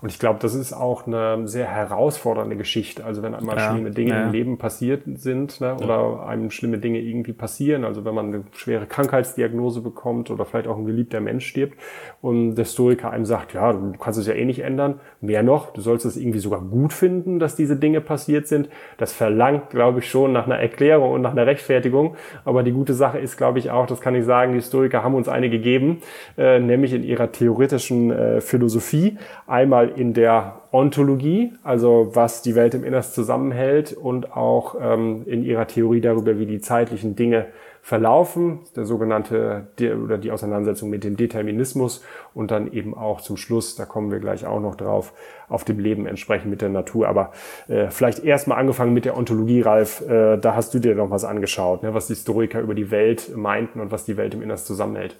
Und 0.00 0.08
ich 0.08 0.18
glaube, 0.18 0.38
das 0.40 0.54
ist 0.54 0.72
auch 0.72 1.06
eine 1.06 1.46
sehr 1.46 1.66
herausfordernde 1.66 2.56
Geschichte. 2.56 3.04
Also 3.04 3.22
wenn 3.22 3.34
einmal 3.34 3.56
ja, 3.56 3.70
schlimme 3.70 3.90
Dinge 3.90 4.10
ja. 4.10 4.24
im 4.24 4.32
Leben 4.32 4.58
passiert 4.58 5.02
sind 5.04 5.60
ne, 5.60 5.74
oder 5.74 6.26
einem 6.26 6.50
schlimme 6.50 6.78
Dinge 6.78 7.00
irgendwie 7.00 7.34
passieren, 7.34 7.84
also 7.84 8.04
wenn 8.04 8.14
man 8.14 8.26
eine 8.26 8.44
schwere 8.52 8.86
Krankheitsdiagnose 8.86 9.82
bekommt 9.82 10.30
oder 10.30 10.46
vielleicht 10.46 10.68
auch 10.68 10.78
ein 10.78 10.86
geliebter 10.86 11.20
Mensch 11.20 11.46
stirbt 11.46 11.78
und 12.22 12.54
der 12.54 12.64
Stoiker 12.64 13.10
einem 13.10 13.26
sagt, 13.26 13.52
ja, 13.52 13.72
du 13.72 13.92
kannst 13.98 14.18
es 14.18 14.26
ja 14.26 14.34
eh 14.34 14.46
nicht 14.46 14.60
ändern, 14.60 15.00
mehr 15.20 15.42
noch, 15.42 15.72
du 15.72 15.82
sollst 15.82 16.06
es 16.06 16.16
irgendwie 16.16 16.38
sogar 16.38 16.62
gut 16.62 16.94
finden, 16.94 17.38
dass 17.38 17.56
diese 17.56 17.76
Dinge 17.76 18.00
passiert 18.00 18.46
sind. 18.46 18.68
Das 18.96 19.12
verlangt, 19.12 19.70
glaube 19.70 19.98
ich, 19.98 20.08
schon 20.08 20.32
nach 20.32 20.46
einer 20.46 20.58
Erklärung 20.58 21.12
und 21.12 21.22
nach 21.22 21.32
einer 21.32 21.46
Rechtfertigung. 21.46 22.16
Aber 22.44 22.62
die 22.62 22.72
gute 22.72 22.94
Sache 22.94 23.18
ist, 23.18 23.36
glaube 23.36 23.58
ich, 23.58 23.70
auch, 23.70 23.86
das 23.86 24.00
kann 24.00 24.14
ich 24.14 24.24
sagen, 24.24 24.54
die 24.54 24.62
Stoiker 24.62 25.02
haben 25.02 25.14
uns 25.14 25.28
einige 25.28 25.57
gegeben, 25.58 25.98
äh, 26.36 26.58
nämlich 26.58 26.92
in 26.92 27.02
ihrer 27.02 27.30
theoretischen 27.30 28.10
äh, 28.10 28.40
Philosophie. 28.40 29.18
Einmal 29.46 29.90
in 29.90 30.14
der 30.14 30.62
Ontologie, 30.72 31.52
also 31.62 32.10
was 32.14 32.42
die 32.42 32.54
Welt 32.54 32.74
im 32.74 32.84
Innersten 32.84 33.14
zusammenhält 33.14 33.92
und 33.92 34.36
auch 34.36 34.76
ähm, 34.80 35.22
in 35.26 35.44
ihrer 35.44 35.66
Theorie 35.66 36.00
darüber, 36.00 36.38
wie 36.38 36.46
die 36.46 36.60
zeitlichen 36.60 37.16
Dinge 37.16 37.46
verlaufen, 37.88 38.60
der 38.76 38.84
sogenannte 38.84 39.68
oder 40.04 40.18
die 40.18 40.30
Auseinandersetzung 40.30 40.90
mit 40.90 41.04
dem 41.04 41.16
Determinismus 41.16 42.04
und 42.34 42.50
dann 42.50 42.70
eben 42.70 42.94
auch 42.94 43.22
zum 43.22 43.38
Schluss, 43.38 43.76
da 43.76 43.86
kommen 43.86 44.10
wir 44.10 44.18
gleich 44.18 44.44
auch 44.44 44.60
noch 44.60 44.74
drauf, 44.74 45.14
auf 45.48 45.64
dem 45.64 45.78
Leben 45.78 46.04
entsprechend 46.04 46.50
mit 46.50 46.60
der 46.60 46.68
Natur. 46.68 47.08
Aber 47.08 47.32
äh, 47.68 47.88
vielleicht 47.88 48.22
erstmal 48.22 48.58
angefangen 48.58 48.92
mit 48.92 49.06
der 49.06 49.16
Ontologie, 49.16 49.62
Ralf, 49.62 50.02
äh, 50.06 50.36
da 50.36 50.54
hast 50.54 50.74
du 50.74 50.80
dir 50.80 50.94
noch 50.94 51.10
was 51.10 51.24
angeschaut, 51.24 51.82
ne, 51.82 51.94
was 51.94 52.08
die 52.08 52.14
Historiker 52.14 52.60
über 52.60 52.74
die 52.74 52.90
Welt 52.90 53.34
meinten 53.34 53.80
und 53.80 53.90
was 53.90 54.04
die 54.04 54.18
Welt 54.18 54.34
im 54.34 54.42
Innersten 54.42 54.66
zusammenhält. 54.66 55.16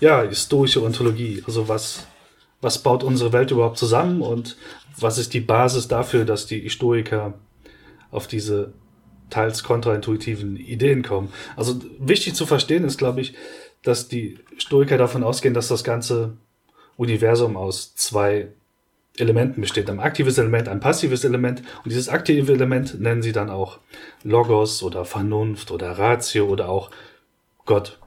Ja, 0.00 0.22
historische 0.22 0.82
Ontologie. 0.82 1.42
Also 1.46 1.68
was, 1.68 2.06
was 2.60 2.82
baut 2.82 3.04
unsere 3.04 3.32
Welt 3.32 3.50
überhaupt 3.50 3.78
zusammen 3.78 4.22
und 4.22 4.56
was 4.98 5.18
ist 5.18 5.34
die 5.34 5.40
Basis 5.40 5.88
dafür, 5.88 6.24
dass 6.24 6.46
die 6.46 6.60
Historiker 6.60 7.34
auf 8.10 8.26
diese 8.26 8.72
teils 9.30 9.62
kontraintuitiven 9.62 10.56
Ideen 10.56 11.02
kommen. 11.02 11.32
Also 11.56 11.80
wichtig 11.98 12.34
zu 12.34 12.46
verstehen 12.46 12.84
ist, 12.84 12.98
glaube 12.98 13.20
ich, 13.20 13.34
dass 13.82 14.08
die 14.08 14.38
Stoiker 14.58 14.98
davon 14.98 15.22
ausgehen, 15.22 15.54
dass 15.54 15.68
das 15.68 15.84
ganze 15.84 16.36
Universum 16.96 17.56
aus 17.56 17.94
zwei 17.94 18.48
Elementen 19.16 19.60
besteht. 19.60 19.88
Ein 19.88 20.00
aktives 20.00 20.38
Element, 20.38 20.68
ein 20.68 20.80
passives 20.80 21.24
Element. 21.24 21.62
Und 21.84 21.90
dieses 21.90 22.08
aktive 22.08 22.52
Element 22.52 23.00
nennen 23.00 23.22
sie 23.22 23.32
dann 23.32 23.50
auch 23.50 23.78
Logos 24.22 24.82
oder 24.82 25.04
Vernunft 25.04 25.70
oder 25.70 25.92
Ratio 25.92 26.46
oder 26.46 26.68
auch 26.68 26.90
Gott. 27.64 27.98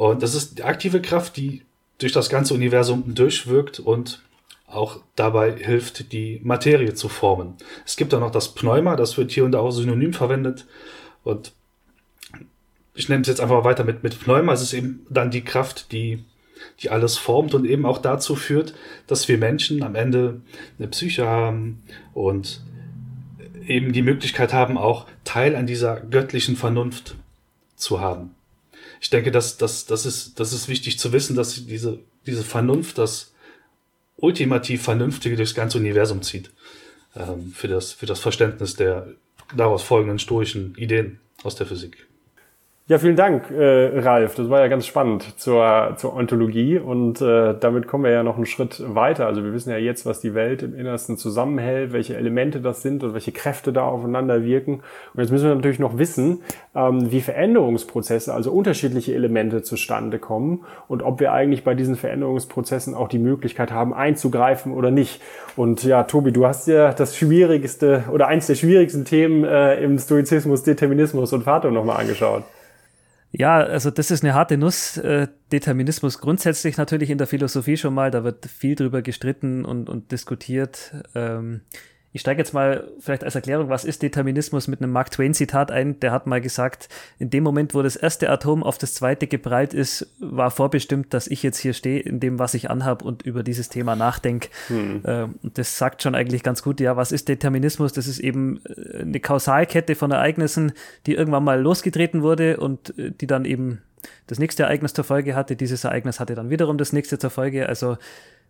Und 0.00 0.22
das 0.22 0.34
ist 0.34 0.56
die 0.56 0.64
aktive 0.64 1.02
Kraft, 1.02 1.36
die 1.36 1.60
durch 1.98 2.12
das 2.12 2.30
ganze 2.30 2.54
Universum 2.54 3.14
durchwirkt 3.14 3.80
und 3.80 4.22
auch 4.66 5.00
dabei 5.14 5.52
hilft, 5.52 6.12
die 6.12 6.40
Materie 6.42 6.94
zu 6.94 7.10
formen. 7.10 7.58
Es 7.84 7.96
gibt 7.96 8.14
auch 8.14 8.20
noch 8.20 8.30
das 8.30 8.54
Pneuma, 8.54 8.96
das 8.96 9.18
wird 9.18 9.30
hier 9.30 9.44
und 9.44 9.52
da 9.52 9.58
auch 9.58 9.72
synonym 9.72 10.14
verwendet. 10.14 10.64
Und 11.22 11.52
ich 12.94 13.10
nehme 13.10 13.20
es 13.20 13.28
jetzt 13.28 13.42
einfach 13.42 13.62
weiter 13.64 13.84
mit, 13.84 14.02
mit 14.02 14.18
Pneuma. 14.18 14.54
Es 14.54 14.62
ist 14.62 14.72
eben 14.72 15.04
dann 15.10 15.30
die 15.30 15.44
Kraft, 15.44 15.92
die, 15.92 16.24
die 16.78 16.88
alles 16.88 17.18
formt 17.18 17.52
und 17.52 17.66
eben 17.66 17.84
auch 17.84 17.98
dazu 17.98 18.36
führt, 18.36 18.72
dass 19.06 19.28
wir 19.28 19.36
Menschen 19.36 19.82
am 19.82 19.96
Ende 19.96 20.40
eine 20.78 20.88
Psyche 20.88 21.26
haben 21.26 21.82
und 22.14 22.62
eben 23.66 23.92
die 23.92 24.00
Möglichkeit 24.00 24.54
haben, 24.54 24.78
auch 24.78 25.04
Teil 25.24 25.54
an 25.56 25.66
dieser 25.66 26.00
göttlichen 26.00 26.56
Vernunft 26.56 27.16
zu 27.76 28.00
haben. 28.00 28.34
Ich 29.00 29.10
denke, 29.10 29.30
dass, 29.30 29.56
dass, 29.56 29.86
das, 29.86 30.06
ist, 30.06 30.38
das 30.38 30.52
ist 30.52 30.68
wichtig 30.68 30.98
zu 30.98 31.12
wissen, 31.12 31.34
dass 31.34 31.66
diese, 31.66 31.98
diese 32.26 32.44
Vernunft, 32.44 32.98
das 32.98 33.32
ultimativ 34.16 34.82
Vernünftige 34.82 35.36
durchs 35.36 35.54
ganze 35.54 35.78
Universum 35.78 36.22
zieht. 36.22 36.50
Ähm, 37.16 37.52
für, 37.52 37.66
das, 37.66 37.92
für 37.92 38.06
das 38.06 38.20
Verständnis 38.20 38.76
der 38.76 39.08
daraus 39.56 39.82
folgenden 39.82 40.18
stoischen 40.18 40.74
Ideen 40.76 41.18
aus 41.42 41.56
der 41.56 41.66
Physik. 41.66 42.06
Ja, 42.90 42.98
vielen 42.98 43.14
Dank, 43.14 43.52
äh, 43.52 44.00
Ralf. 44.00 44.34
Das 44.34 44.50
war 44.50 44.58
ja 44.58 44.66
ganz 44.66 44.84
spannend 44.84 45.38
zur, 45.38 45.94
zur 45.96 46.12
Ontologie 46.12 46.76
und 46.76 47.20
äh, 47.22 47.54
damit 47.54 47.86
kommen 47.86 48.02
wir 48.02 48.10
ja 48.10 48.24
noch 48.24 48.34
einen 48.34 48.46
Schritt 48.46 48.82
weiter. 48.84 49.26
Also 49.26 49.44
wir 49.44 49.52
wissen 49.52 49.70
ja 49.70 49.76
jetzt, 49.76 50.06
was 50.06 50.18
die 50.18 50.34
Welt 50.34 50.64
im 50.64 50.74
Innersten 50.74 51.16
zusammenhält, 51.16 51.92
welche 51.92 52.16
Elemente 52.16 52.60
das 52.60 52.82
sind 52.82 53.04
und 53.04 53.14
welche 53.14 53.30
Kräfte 53.30 53.72
da 53.72 53.84
aufeinander 53.84 54.42
wirken. 54.42 54.80
Und 55.14 55.20
jetzt 55.20 55.30
müssen 55.30 55.46
wir 55.46 55.54
natürlich 55.54 55.78
noch 55.78 55.98
wissen, 55.98 56.40
ähm, 56.74 57.12
wie 57.12 57.20
Veränderungsprozesse, 57.20 58.34
also 58.34 58.50
unterschiedliche 58.50 59.14
Elemente 59.14 59.62
zustande 59.62 60.18
kommen 60.18 60.64
und 60.88 61.04
ob 61.04 61.20
wir 61.20 61.32
eigentlich 61.32 61.62
bei 61.62 61.76
diesen 61.76 61.94
Veränderungsprozessen 61.94 62.96
auch 62.96 63.06
die 63.06 63.20
Möglichkeit 63.20 63.70
haben, 63.70 63.94
einzugreifen 63.94 64.74
oder 64.74 64.90
nicht. 64.90 65.22
Und 65.54 65.84
ja, 65.84 66.02
Tobi, 66.02 66.32
du 66.32 66.44
hast 66.44 66.66
ja 66.66 66.92
das 66.92 67.16
schwierigste 67.16 68.02
oder 68.12 68.26
eins 68.26 68.48
der 68.48 68.56
schwierigsten 68.56 69.04
Themen 69.04 69.44
äh, 69.44 69.80
im 69.80 69.96
Stoizismus, 69.96 70.64
Determinismus 70.64 71.32
und 71.32 71.44
Fatum 71.44 71.72
nochmal 71.72 72.00
angeschaut. 72.00 72.42
Ja, 73.32 73.58
also 73.58 73.90
das 73.90 74.10
ist 74.10 74.24
eine 74.24 74.34
harte 74.34 74.56
Nuss. 74.56 74.96
Äh, 74.96 75.28
Determinismus 75.52 76.18
grundsätzlich 76.18 76.76
natürlich 76.76 77.10
in 77.10 77.18
der 77.18 77.26
Philosophie 77.26 77.76
schon 77.76 77.94
mal, 77.94 78.10
da 78.10 78.24
wird 78.24 78.46
viel 78.46 78.74
drüber 78.74 79.02
gestritten 79.02 79.64
und, 79.64 79.88
und 79.88 80.10
diskutiert. 80.10 80.94
Ähm, 81.14 81.60
ich 82.12 82.22
steige 82.22 82.40
jetzt 82.40 82.52
mal 82.52 82.88
vielleicht 82.98 83.22
als 83.22 83.36
Erklärung, 83.36 83.68
was 83.68 83.84
ist 83.84 84.02
Determinismus 84.02 84.66
mit 84.66 84.82
einem 84.82 84.90
Mark 84.90 85.12
Twain 85.12 85.32
Zitat 85.32 85.70
ein. 85.70 86.00
Der 86.00 86.10
hat 86.10 86.26
mal 86.26 86.40
gesagt, 86.40 86.88
in 87.20 87.30
dem 87.30 87.44
Moment, 87.44 87.72
wo 87.72 87.82
das 87.82 87.94
erste 87.94 88.30
Atom 88.30 88.64
auf 88.64 88.78
das 88.78 88.94
zweite 88.94 89.28
geprallt 89.28 89.74
ist, 89.74 90.12
war 90.18 90.50
vorbestimmt, 90.50 91.14
dass 91.14 91.28
ich 91.28 91.44
jetzt 91.44 91.58
hier 91.58 91.72
stehe, 91.72 92.00
in 92.00 92.18
dem, 92.18 92.40
was 92.40 92.54
ich 92.54 92.68
anhab 92.68 93.02
und 93.02 93.22
über 93.22 93.44
dieses 93.44 93.68
Thema 93.68 93.94
nachdenke. 93.94 94.48
Hm. 94.66 95.02
Ähm, 95.04 95.34
das 95.42 95.78
sagt 95.78 96.02
schon 96.02 96.16
eigentlich 96.16 96.42
ganz 96.42 96.62
gut, 96.62 96.80
ja, 96.80 96.96
was 96.96 97.12
ist 97.12 97.28
Determinismus? 97.28 97.92
Das 97.92 98.08
ist 98.08 98.18
eben 98.18 98.60
äh, 98.64 99.02
eine 99.02 99.20
Kausalkette 99.20 99.94
von 99.94 100.10
Ereignissen, 100.10 100.72
die 101.06 101.14
irgendwann 101.14 101.44
mal 101.44 101.60
losgetreten 101.60 102.22
wurde 102.22 102.56
und 102.56 102.98
äh, 102.98 103.12
die 103.12 103.28
dann 103.28 103.44
eben 103.44 103.82
das 104.26 104.38
nächste 104.38 104.64
Ereignis 104.64 104.92
zur 104.92 105.04
Folge 105.04 105.34
hatte. 105.34 105.56
Dieses 105.56 105.84
Ereignis 105.84 106.20
hatte 106.20 106.34
dann 106.34 106.50
wiederum 106.50 106.78
das 106.78 106.92
nächste 106.92 107.18
zur 107.18 107.30
Folge. 107.30 107.68
Also 107.68 107.96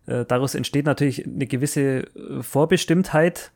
äh, 0.05 0.25
daraus 0.25 0.55
entsteht 0.55 0.85
natürlich 0.85 1.25
eine 1.25 1.47
gewisse 1.47 1.81
äh, 1.81 2.41
Vorbestimmtheit. 2.41 3.51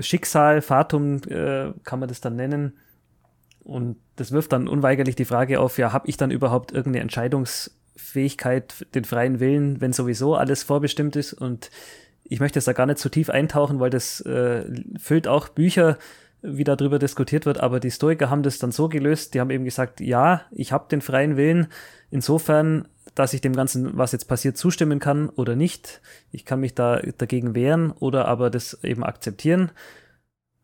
Schicksal, 0.00 0.62
Fatum 0.62 1.20
äh, 1.28 1.72
kann 1.84 2.00
man 2.00 2.08
das 2.08 2.20
dann 2.20 2.36
nennen. 2.36 2.78
Und 3.60 3.96
das 4.16 4.32
wirft 4.32 4.52
dann 4.52 4.68
unweigerlich 4.68 5.16
die 5.16 5.24
Frage 5.24 5.60
auf, 5.60 5.78
ja, 5.78 5.92
habe 5.92 6.08
ich 6.08 6.16
dann 6.16 6.30
überhaupt 6.30 6.72
irgendeine 6.72 7.02
Entscheidungsfähigkeit, 7.02 8.86
den 8.94 9.04
freien 9.04 9.38
Willen, 9.38 9.80
wenn 9.80 9.92
sowieso 9.92 10.34
alles 10.34 10.62
vorbestimmt 10.62 11.14
ist? 11.16 11.32
Und 11.32 11.70
ich 12.24 12.40
möchte 12.40 12.58
jetzt 12.58 12.66
da 12.66 12.72
gar 12.72 12.86
nicht 12.86 12.98
zu 12.98 13.08
tief 13.08 13.30
eintauchen, 13.30 13.78
weil 13.78 13.90
das 13.90 14.20
äh, 14.22 14.64
füllt 14.98 15.28
auch 15.28 15.48
Bücher, 15.48 15.98
wie 16.42 16.64
darüber 16.64 16.98
diskutiert 16.98 17.46
wird, 17.46 17.60
aber 17.60 17.80
die 17.80 17.90
Stoiker 17.90 18.28
haben 18.28 18.42
das 18.42 18.58
dann 18.58 18.72
so 18.72 18.88
gelöst, 18.88 19.34
die 19.34 19.40
haben 19.40 19.50
eben 19.50 19.64
gesagt, 19.64 20.00
ja, 20.00 20.42
ich 20.50 20.72
habe 20.72 20.86
den 20.90 21.00
freien 21.00 21.36
Willen, 21.36 21.68
insofern 22.10 22.88
dass 23.14 23.34
ich 23.34 23.40
dem 23.40 23.54
Ganzen, 23.54 23.96
was 23.96 24.12
jetzt 24.12 24.26
passiert, 24.26 24.56
zustimmen 24.56 24.98
kann 24.98 25.28
oder 25.28 25.54
nicht. 25.56 26.00
Ich 26.30 26.44
kann 26.44 26.60
mich 26.60 26.74
da 26.74 27.00
dagegen 27.18 27.54
wehren 27.54 27.92
oder 27.92 28.26
aber 28.26 28.48
das 28.48 28.82
eben 28.84 29.04
akzeptieren. 29.04 29.70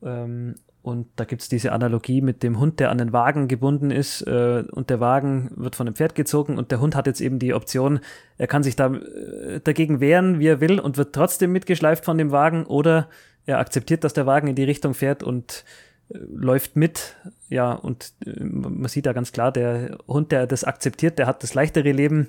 Ähm, 0.02 0.54
und 0.80 1.08
da 1.16 1.24
gibt's 1.24 1.48
diese 1.48 1.72
Analogie 1.72 2.22
mit 2.22 2.42
dem 2.42 2.58
Hund, 2.58 2.80
der 2.80 2.90
an 2.90 2.98
den 2.98 3.12
Wagen 3.12 3.48
gebunden 3.48 3.90
ist 3.90 4.22
äh, 4.22 4.64
und 4.70 4.88
der 4.88 5.00
Wagen 5.00 5.50
wird 5.56 5.76
von 5.76 5.86
einem 5.86 5.96
Pferd 5.96 6.14
gezogen 6.14 6.56
und 6.56 6.70
der 6.70 6.80
Hund 6.80 6.94
hat 6.94 7.06
jetzt 7.06 7.20
eben 7.20 7.38
die 7.38 7.52
Option, 7.52 8.00
er 8.38 8.46
kann 8.46 8.62
sich 8.62 8.76
da 8.76 8.94
äh, 8.94 9.60
dagegen 9.60 10.00
wehren, 10.00 10.38
wie 10.38 10.46
er 10.46 10.60
will 10.60 10.80
und 10.80 10.96
wird 10.96 11.14
trotzdem 11.14 11.52
mitgeschleift 11.52 12.04
von 12.04 12.16
dem 12.16 12.30
Wagen 12.30 12.64
oder 12.64 13.08
er 13.48 13.58
akzeptiert, 13.58 14.04
dass 14.04 14.12
der 14.12 14.26
Wagen 14.26 14.48
in 14.48 14.54
die 14.54 14.64
Richtung 14.64 14.94
fährt 14.94 15.22
und 15.22 15.64
läuft 16.10 16.76
mit, 16.76 17.16
ja, 17.48 17.72
und 17.72 18.12
äh, 18.24 18.42
man 18.42 18.88
sieht 18.88 19.06
da 19.06 19.12
ganz 19.12 19.32
klar, 19.32 19.52
der 19.52 19.98
Hund, 20.06 20.32
der 20.32 20.46
das 20.46 20.64
akzeptiert, 20.64 21.18
der 21.18 21.26
hat 21.26 21.42
das 21.42 21.54
leichtere 21.54 21.92
Leben. 21.92 22.28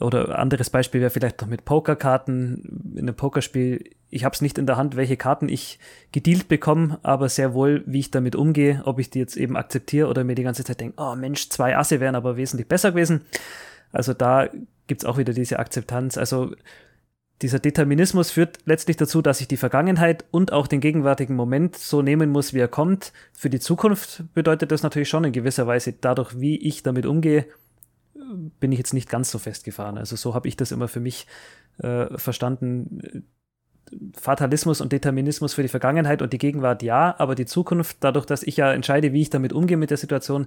Oder 0.00 0.38
anderes 0.38 0.70
Beispiel 0.70 1.02
wäre 1.02 1.10
vielleicht 1.10 1.40
noch 1.42 1.48
mit 1.48 1.66
Pokerkarten. 1.66 2.92
In 2.94 3.00
einem 3.00 3.14
Pokerspiel, 3.14 3.90
ich 4.08 4.24
habe 4.24 4.34
es 4.34 4.40
nicht 4.40 4.56
in 4.56 4.66
der 4.66 4.78
Hand, 4.78 4.96
welche 4.96 5.18
Karten 5.18 5.50
ich 5.50 5.78
gedealt 6.12 6.48
bekomme, 6.48 6.98
aber 7.02 7.28
sehr 7.28 7.52
wohl, 7.52 7.82
wie 7.86 7.98
ich 7.98 8.10
damit 8.10 8.34
umgehe, 8.34 8.82
ob 8.86 8.98
ich 8.98 9.10
die 9.10 9.18
jetzt 9.18 9.36
eben 9.36 9.56
akzeptiere 9.56 10.08
oder 10.08 10.24
mir 10.24 10.34
die 10.34 10.44
ganze 10.44 10.64
Zeit 10.64 10.80
denke, 10.80 10.94
oh 10.96 11.14
Mensch, 11.14 11.50
zwei 11.50 11.76
Asse 11.76 12.00
wären 12.00 12.14
aber 12.14 12.38
wesentlich 12.38 12.68
besser 12.68 12.92
gewesen. 12.92 13.20
Also 13.92 14.14
da 14.14 14.48
gibt's 14.86 15.04
auch 15.04 15.18
wieder 15.18 15.34
diese 15.34 15.58
Akzeptanz. 15.58 16.16
Also 16.16 16.52
dieser 17.42 17.58
Determinismus 17.58 18.30
führt 18.30 18.58
letztlich 18.64 18.96
dazu, 18.96 19.20
dass 19.20 19.40
ich 19.40 19.48
die 19.48 19.56
Vergangenheit 19.56 20.24
und 20.30 20.52
auch 20.52 20.66
den 20.66 20.80
gegenwärtigen 20.80 21.34
Moment 21.34 21.76
so 21.76 22.00
nehmen 22.00 22.30
muss, 22.30 22.54
wie 22.54 22.60
er 22.60 22.68
kommt. 22.68 23.12
Für 23.32 23.50
die 23.50 23.60
Zukunft 23.60 24.24
bedeutet 24.34 24.70
das 24.70 24.82
natürlich 24.82 25.08
schon 25.08 25.24
in 25.24 25.32
gewisser 25.32 25.66
Weise, 25.66 25.92
dadurch, 25.92 26.38
wie 26.40 26.56
ich 26.56 26.82
damit 26.82 27.04
umgehe, 27.04 27.46
bin 28.60 28.72
ich 28.72 28.78
jetzt 28.78 28.94
nicht 28.94 29.08
ganz 29.08 29.30
so 29.30 29.38
festgefahren. 29.38 29.98
Also 29.98 30.16
so 30.16 30.34
habe 30.34 30.48
ich 30.48 30.56
das 30.56 30.72
immer 30.72 30.88
für 30.88 31.00
mich 31.00 31.26
äh, 31.78 32.16
verstanden. 32.16 33.24
Fatalismus 34.14 34.80
und 34.80 34.92
Determinismus 34.92 35.54
für 35.54 35.62
die 35.62 35.68
Vergangenheit 35.68 36.22
und 36.22 36.32
die 36.32 36.38
Gegenwart 36.38 36.82
ja, 36.82 37.14
aber 37.18 37.34
die 37.34 37.44
Zukunft, 37.44 37.98
dadurch, 38.00 38.24
dass 38.24 38.42
ich 38.42 38.56
ja 38.56 38.72
entscheide, 38.72 39.12
wie 39.12 39.20
ich 39.20 39.30
damit 39.30 39.52
umgehe 39.52 39.76
mit 39.76 39.90
der 39.90 39.98
Situation, 39.98 40.46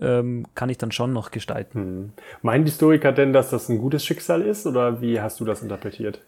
ähm, 0.00 0.46
kann 0.54 0.68
ich 0.68 0.78
dann 0.78 0.92
schon 0.92 1.12
noch 1.12 1.30
gestalten. 1.30 1.78
Hm. 1.78 2.12
Meinen 2.42 2.64
die 2.64 2.70
Historiker 2.70 3.12
denn, 3.12 3.32
dass 3.32 3.50
das 3.50 3.68
ein 3.68 3.78
gutes 3.78 4.04
Schicksal 4.04 4.42
ist 4.42 4.66
oder 4.66 5.00
wie 5.00 5.20
hast 5.20 5.40
du 5.40 5.44
das 5.44 5.62
interpretiert? 5.62 6.20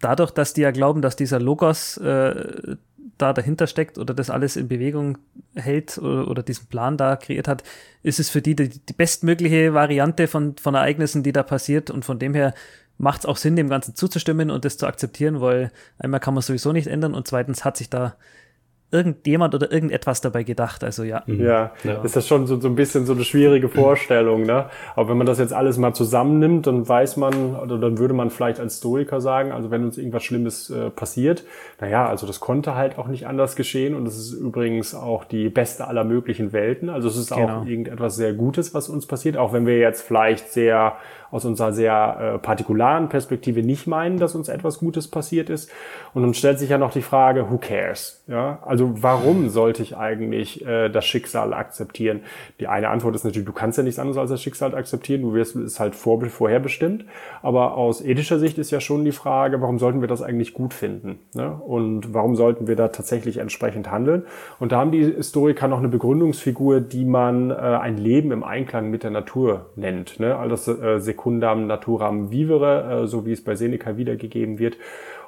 Dadurch, 0.00 0.32
dass 0.32 0.52
die 0.52 0.62
ja 0.62 0.72
glauben, 0.72 1.00
dass 1.00 1.14
dieser 1.14 1.38
Logos 1.38 1.96
äh, 1.98 2.76
da 3.18 3.32
dahinter 3.32 3.66
steckt 3.66 3.98
oder 3.98 4.14
das 4.14 4.30
alles 4.30 4.56
in 4.56 4.68
Bewegung 4.68 5.18
hält 5.54 5.98
oder, 5.98 6.28
oder 6.28 6.42
diesen 6.42 6.66
Plan 6.66 6.96
da 6.96 7.16
kreiert 7.16 7.46
hat, 7.46 7.62
ist 8.02 8.18
es 8.18 8.30
für 8.30 8.42
die 8.42 8.56
die, 8.56 8.68
die 8.68 8.92
bestmögliche 8.92 9.74
Variante 9.74 10.26
von, 10.26 10.56
von 10.56 10.74
Ereignissen, 10.74 11.22
die 11.22 11.32
da 11.32 11.42
passiert 11.42 11.90
und 11.90 12.04
von 12.04 12.18
dem 12.18 12.34
her 12.34 12.52
macht 12.98 13.20
es 13.20 13.26
auch 13.26 13.36
Sinn, 13.36 13.56
dem 13.56 13.68
Ganzen 13.68 13.94
zuzustimmen 13.94 14.50
und 14.50 14.64
das 14.64 14.76
zu 14.76 14.86
akzeptieren, 14.86 15.40
weil 15.40 15.70
einmal 15.98 16.20
kann 16.20 16.34
man 16.34 16.42
sowieso 16.42 16.72
nicht 16.72 16.86
ändern 16.86 17.14
und 17.14 17.26
zweitens 17.26 17.64
hat 17.64 17.76
sich 17.76 17.90
da 17.90 18.16
irgendjemand 18.92 19.54
oder 19.54 19.72
irgendetwas 19.72 20.20
dabei 20.20 20.42
gedacht. 20.42 20.84
Also 20.84 21.02
ja. 21.02 21.22
Mhm. 21.26 21.44
Ja, 21.44 21.72
ja. 21.82 22.02
ist 22.02 22.14
das 22.14 22.28
schon 22.28 22.46
so, 22.46 22.60
so 22.60 22.68
ein 22.68 22.74
bisschen 22.74 23.06
so 23.06 23.14
eine 23.14 23.24
schwierige 23.24 23.68
Vorstellung. 23.68 24.42
Ne? 24.42 24.66
Aber 24.94 25.08
wenn 25.08 25.16
man 25.16 25.26
das 25.26 25.38
jetzt 25.38 25.52
alles 25.52 25.78
mal 25.78 25.94
zusammennimmt, 25.94 26.66
dann 26.66 26.88
weiß 26.88 27.16
man, 27.16 27.56
oder 27.56 27.78
dann 27.78 27.98
würde 27.98 28.14
man 28.14 28.30
vielleicht 28.30 28.60
als 28.60 28.78
Stoiker 28.78 29.20
sagen, 29.20 29.52
also 29.52 29.70
wenn 29.70 29.84
uns 29.84 29.98
irgendwas 29.98 30.22
Schlimmes 30.22 30.70
äh, 30.70 30.90
passiert, 30.90 31.44
naja, 31.80 32.06
also 32.06 32.26
das 32.26 32.40
konnte 32.40 32.74
halt 32.74 32.98
auch 32.98 33.08
nicht 33.08 33.26
anders 33.26 33.56
geschehen 33.56 33.94
und 33.94 34.06
es 34.06 34.18
ist 34.18 34.32
übrigens 34.32 34.94
auch 34.94 35.24
die 35.24 35.48
beste 35.48 35.88
aller 35.88 36.04
möglichen 36.04 36.52
Welten. 36.52 36.88
Also 36.88 37.08
es 37.08 37.16
ist 37.16 37.34
genau. 37.34 37.60
auch 37.60 37.66
irgendetwas 37.66 38.16
sehr 38.16 38.34
Gutes, 38.34 38.74
was 38.74 38.88
uns 38.88 39.06
passiert, 39.06 39.36
auch 39.36 39.52
wenn 39.52 39.66
wir 39.66 39.78
jetzt 39.78 40.02
vielleicht 40.02 40.52
sehr 40.52 40.96
aus 41.32 41.46
unserer 41.46 41.72
sehr 41.72 42.34
äh, 42.36 42.38
partikularen 42.38 43.08
Perspektive 43.08 43.62
nicht 43.62 43.86
meinen, 43.86 44.18
dass 44.18 44.34
uns 44.34 44.48
etwas 44.48 44.78
Gutes 44.78 45.08
passiert 45.08 45.50
ist. 45.50 45.70
Und 46.14 46.22
dann 46.22 46.34
stellt 46.34 46.58
sich 46.58 46.70
ja 46.70 46.78
noch 46.78 46.92
die 46.92 47.02
Frage, 47.02 47.50
who 47.50 47.56
cares? 47.56 48.22
Ja, 48.28 48.58
also 48.64 49.02
warum 49.02 49.48
sollte 49.48 49.82
ich 49.82 49.96
eigentlich 49.96 50.64
äh, 50.66 50.90
das 50.90 51.06
Schicksal 51.06 51.54
akzeptieren? 51.54 52.20
Die 52.60 52.68
eine 52.68 52.90
Antwort 52.90 53.16
ist 53.16 53.24
natürlich, 53.24 53.46
du 53.46 53.52
kannst 53.52 53.78
ja 53.78 53.84
nichts 53.84 53.98
anderes 53.98 54.18
als 54.18 54.30
das 54.30 54.42
Schicksal 54.42 54.74
akzeptieren, 54.74 55.22
du 55.22 55.32
wirst 55.32 55.56
es 55.56 55.80
halt 55.80 55.94
vor, 55.94 56.20
vorherbestimmt. 56.26 57.06
Aber 57.40 57.78
aus 57.78 58.02
ethischer 58.02 58.38
Sicht 58.38 58.58
ist 58.58 58.70
ja 58.70 58.80
schon 58.80 59.04
die 59.04 59.12
Frage, 59.12 59.60
warum 59.62 59.78
sollten 59.78 60.02
wir 60.02 60.08
das 60.08 60.20
eigentlich 60.20 60.52
gut 60.52 60.74
finden? 60.74 61.18
Ne? 61.34 61.50
Und 61.50 62.12
warum 62.12 62.36
sollten 62.36 62.68
wir 62.68 62.76
da 62.76 62.88
tatsächlich 62.88 63.38
entsprechend 63.38 63.90
handeln? 63.90 64.24
Und 64.60 64.72
da 64.72 64.78
haben 64.78 64.92
die 64.92 65.02
Historiker 65.02 65.66
noch 65.66 65.78
eine 65.78 65.88
Begründungsfigur, 65.88 66.82
die 66.82 67.06
man 67.06 67.50
äh, 67.50 67.54
ein 67.54 67.96
Leben 67.96 68.32
im 68.32 68.44
Einklang 68.44 68.90
mit 68.90 69.02
der 69.02 69.10
Natur 69.10 69.70
nennt. 69.76 70.20
Ne? 70.20 70.36
Also 70.36 70.50
das 70.50 70.68
äh, 70.68 71.00
secundam 71.22 71.66
naturam 71.66 72.30
vivere, 72.30 73.02
äh, 73.02 73.06
so 73.06 73.24
wie 73.24 73.32
es 73.32 73.44
bei 73.44 73.54
Seneca 73.54 73.96
wiedergegeben 73.96 74.58
wird. 74.58 74.76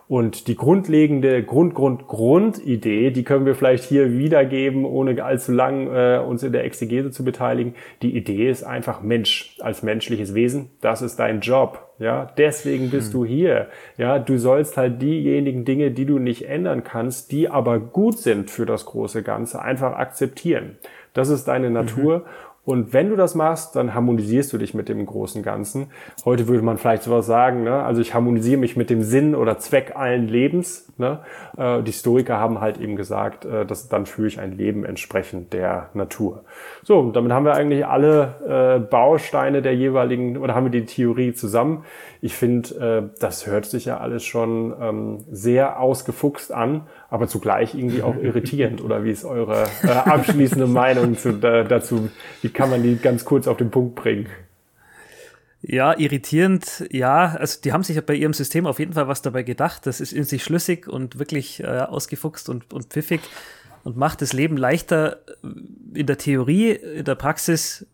Und 0.07 0.49
die 0.49 0.55
grundlegende 0.57 1.43
Grund, 1.43 1.75
Grund, 1.75 2.07
Grundidee, 2.09 3.11
die 3.11 3.25
können 3.25 3.47
wir 3.47 3.55
vielleicht 3.55 3.85
hier 3.85 4.19
wiedergeben, 4.19 4.85
ohne 4.85 5.25
allzu 5.25 5.53
lang 5.53 5.87
äh, 5.87 6.19
uns 6.19 6.43
in 6.43 6.53
der 6.53 6.65
Exegese 6.65 7.11
zu 7.11 7.25
beteiligen. 7.25 7.75
Die 8.03 8.15
Idee 8.15 8.51
ist 8.51 8.65
einfach 8.65 9.01
Mensch 9.01 9.57
als 9.61 9.83
menschliches 9.83 10.35
Wesen. 10.35 10.69
Das 10.83 11.01
ist 11.01 11.17
dein 11.17 11.41
Job. 11.41 11.89
Ja, 11.99 12.31
deswegen 12.37 12.91
bist 12.91 13.15
hm. 13.15 13.21
du 13.21 13.25
hier. 13.25 13.69
Ja, 13.97 14.19
du 14.19 14.37
sollst 14.37 14.77
halt 14.77 15.01
diejenigen 15.01 15.65
Dinge, 15.65 15.91
die 15.91 16.05
du 16.05 16.19
nicht 16.19 16.51
ändern 16.51 16.85
kannst, 16.85 17.33
die 17.33 17.49
aber 17.49 17.79
gut 17.81 18.19
sind 18.19 18.51
für 18.51 18.67
das 18.67 18.85
große 18.85 19.23
Ganze, 19.23 19.63
einfach 19.63 19.95
akzeptieren. 19.95 20.77
Das 21.15 21.31
ist 21.31 21.47
deine 21.47 21.69
mhm. 21.69 21.75
Natur. 21.75 22.19
Mhm. 22.19 22.25
Und 22.65 22.93
wenn 22.93 23.11
du 23.11 23.17
das 23.17 23.35
machst, 23.35 23.77
dann 23.77 23.95
harmonisierst 23.95 24.53
du 24.53 24.59
dich 24.59 24.73
mit 24.73 24.89
dem 24.89 25.05
großen 25.05 25.43
Ganzen. 25.43 25.89
Heute 26.25 26.49
würde 26.49 26.63
man 26.63 26.79
vielleicht 26.79 27.03
sowas 27.03 27.27
sagen, 27.27 27.63
ne? 27.63 27.83
also 27.83 28.01
ich 28.01 28.15
harmonisiere 28.15 28.59
mich 28.59 28.77
mit 28.77 28.89
dem 28.89 29.03
Sinn 29.03 29.35
oder 29.35 29.59
Zweck 29.59 29.93
allen 29.97 30.29
Lebens. 30.29 30.91
Ne? 30.97 31.21
Äh, 31.57 31.83
die 31.83 31.93
Historiker 31.93 32.39
haben 32.39 32.61
halt 32.61 32.79
eben 32.79 32.97
gesagt, 32.97 33.45
äh, 33.45 33.67
dass 33.67 33.89
dann 33.89 34.07
führe 34.07 34.29
ich 34.29 34.41
ein 34.41 34.53
Leben 34.53 34.85
entsprechend 34.85 35.53
der 35.53 35.91
Natur. 35.93 36.45
So, 36.83 36.99
und 36.99 37.15
damit 37.15 37.33
haben 37.33 37.45
wir 37.45 37.55
eigentlich 37.55 37.87
alle 37.87 38.79
äh, 38.79 38.81
Bausteine 38.81 39.61
der 39.61 39.75
jeweiligen, 39.75 40.39
oder 40.39 40.55
haben 40.55 40.65
wir 40.65 40.81
die 40.81 40.87
Theorie 40.87 41.35
zusammen. 41.35 41.85
Ich 42.23 42.35
finde, 42.35 43.11
äh, 43.13 43.21
das 43.21 43.47
hört 43.47 43.67
sich 43.67 43.85
ja 43.85 43.99
alles 43.99 44.25
schon 44.25 44.75
ähm, 44.81 45.25
sehr 45.31 45.79
ausgefuchst 45.81 46.53
an, 46.53 46.87
aber 47.15 47.29
zugleich 47.29 47.75
irgendwie 47.75 48.03
auch 48.03 48.17
irritierend. 48.17 48.83
Oder 48.83 49.05
wie 49.05 49.13
ist 49.13 49.25
eure 49.25 49.69
äh, 49.85 49.89
abschließende 49.89 50.67
Meinung 50.67 51.17
zu, 51.17 51.33
da, 51.33 51.63
dazu? 51.63 52.11
Wie 52.43 52.49
kann 52.49 52.71
man 52.71 52.83
die 52.83 52.97
ganz 52.97 53.25
kurz 53.25 53.47
auf 53.47 53.57
den 53.57 53.71
Punkt 53.71 53.95
bringen? 53.95 54.27
Ja, 55.63 55.97
irritierend, 55.97 56.85
ja. 56.91 57.37
Also 57.39 57.61
die 57.63 57.73
haben 57.73 57.85
sich 57.85 58.05
bei 58.05 58.15
ihrem 58.15 58.33
System 58.33 58.67
auf 58.67 58.81
jeden 58.81 58.95
Fall 58.95 59.07
was 59.07 59.23
dabei 59.23 59.45
gedacht. 59.45 59.87
Das 59.87 60.01
ist 60.01 60.13
in 60.13 60.25
sich 60.25 60.43
schlüssig 60.43 60.89
und 60.89 61.21
wirklich 61.21 61.63
äh, 61.63 61.67
ausgefuchst 61.67 62.49
und, 62.49 62.73
und 62.75 62.87
pfiffig 62.87 63.21
und 63.85 63.97
macht 63.97 64.21
das 64.21 64.33
Leben 64.33 64.57
leichter 64.57 65.21
in 65.95 66.07
der 66.07 66.19
Theorie, 66.19 66.73
in 66.73 67.05
der 67.05 67.15
Praxis 67.15 67.87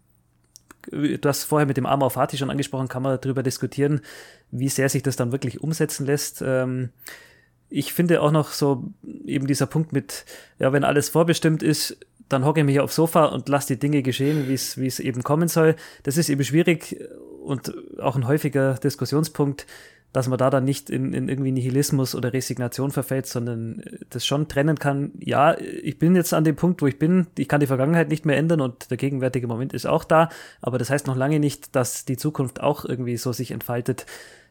du 0.90 1.28
hast 1.28 1.44
vorher 1.44 1.66
mit 1.66 1.76
dem 1.76 1.84
Arma 1.84 2.08
Fati 2.08 2.38
schon 2.38 2.48
angesprochen, 2.48 2.88
kann 2.88 3.02
man 3.02 3.20
darüber 3.20 3.42
diskutieren, 3.42 4.00
wie 4.50 4.70
sehr 4.70 4.88
sich 4.88 5.02
das 5.02 5.14
dann 5.14 5.30
wirklich 5.30 5.60
umsetzen 5.60 6.06
lässt. 6.06 6.42
Ähm, 6.42 6.88
ich 7.70 7.92
finde 7.92 8.20
auch 8.20 8.32
noch 8.32 8.50
so 8.50 8.84
eben 9.24 9.46
dieser 9.46 9.66
Punkt 9.66 9.92
mit, 9.92 10.24
ja, 10.58 10.72
wenn 10.72 10.84
alles 10.84 11.08
vorbestimmt 11.08 11.62
ist, 11.62 11.96
dann 12.28 12.44
hocke 12.44 12.60
ich 12.60 12.66
mich 12.66 12.80
aufs 12.80 12.96
Sofa 12.96 13.26
und 13.26 13.48
lasse 13.48 13.74
die 13.74 13.80
Dinge 13.80 14.02
geschehen, 14.02 14.48
wie 14.48 14.54
es 14.54 15.00
eben 15.00 15.22
kommen 15.22 15.48
soll. 15.48 15.76
Das 16.02 16.16
ist 16.16 16.28
eben 16.28 16.44
schwierig 16.44 17.00
und 17.42 17.72
auch 18.00 18.16
ein 18.16 18.26
häufiger 18.26 18.74
Diskussionspunkt 18.74 19.66
dass 20.12 20.28
man 20.28 20.38
da 20.38 20.50
dann 20.50 20.64
nicht 20.64 20.90
in, 20.90 21.12
in 21.12 21.28
irgendwie 21.28 21.52
Nihilismus 21.52 22.14
oder 22.14 22.32
Resignation 22.32 22.90
verfällt, 22.90 23.26
sondern 23.26 23.82
das 24.10 24.26
schon 24.26 24.48
trennen 24.48 24.78
kann. 24.78 25.12
Ja, 25.20 25.56
ich 25.58 25.98
bin 25.98 26.16
jetzt 26.16 26.34
an 26.34 26.44
dem 26.44 26.56
Punkt, 26.56 26.82
wo 26.82 26.86
ich 26.88 26.98
bin. 26.98 27.28
Ich 27.38 27.48
kann 27.48 27.60
die 27.60 27.68
Vergangenheit 27.68 28.08
nicht 28.08 28.26
mehr 28.26 28.36
ändern 28.36 28.60
und 28.60 28.90
der 28.90 28.96
gegenwärtige 28.96 29.46
Moment 29.46 29.72
ist 29.72 29.86
auch 29.86 30.02
da. 30.02 30.28
Aber 30.60 30.78
das 30.78 30.90
heißt 30.90 31.06
noch 31.06 31.16
lange 31.16 31.38
nicht, 31.38 31.76
dass 31.76 32.04
die 32.04 32.16
Zukunft 32.16 32.60
auch 32.60 32.84
irgendwie 32.84 33.16
so 33.16 33.32
sich 33.32 33.52
entfaltet. 33.52 34.06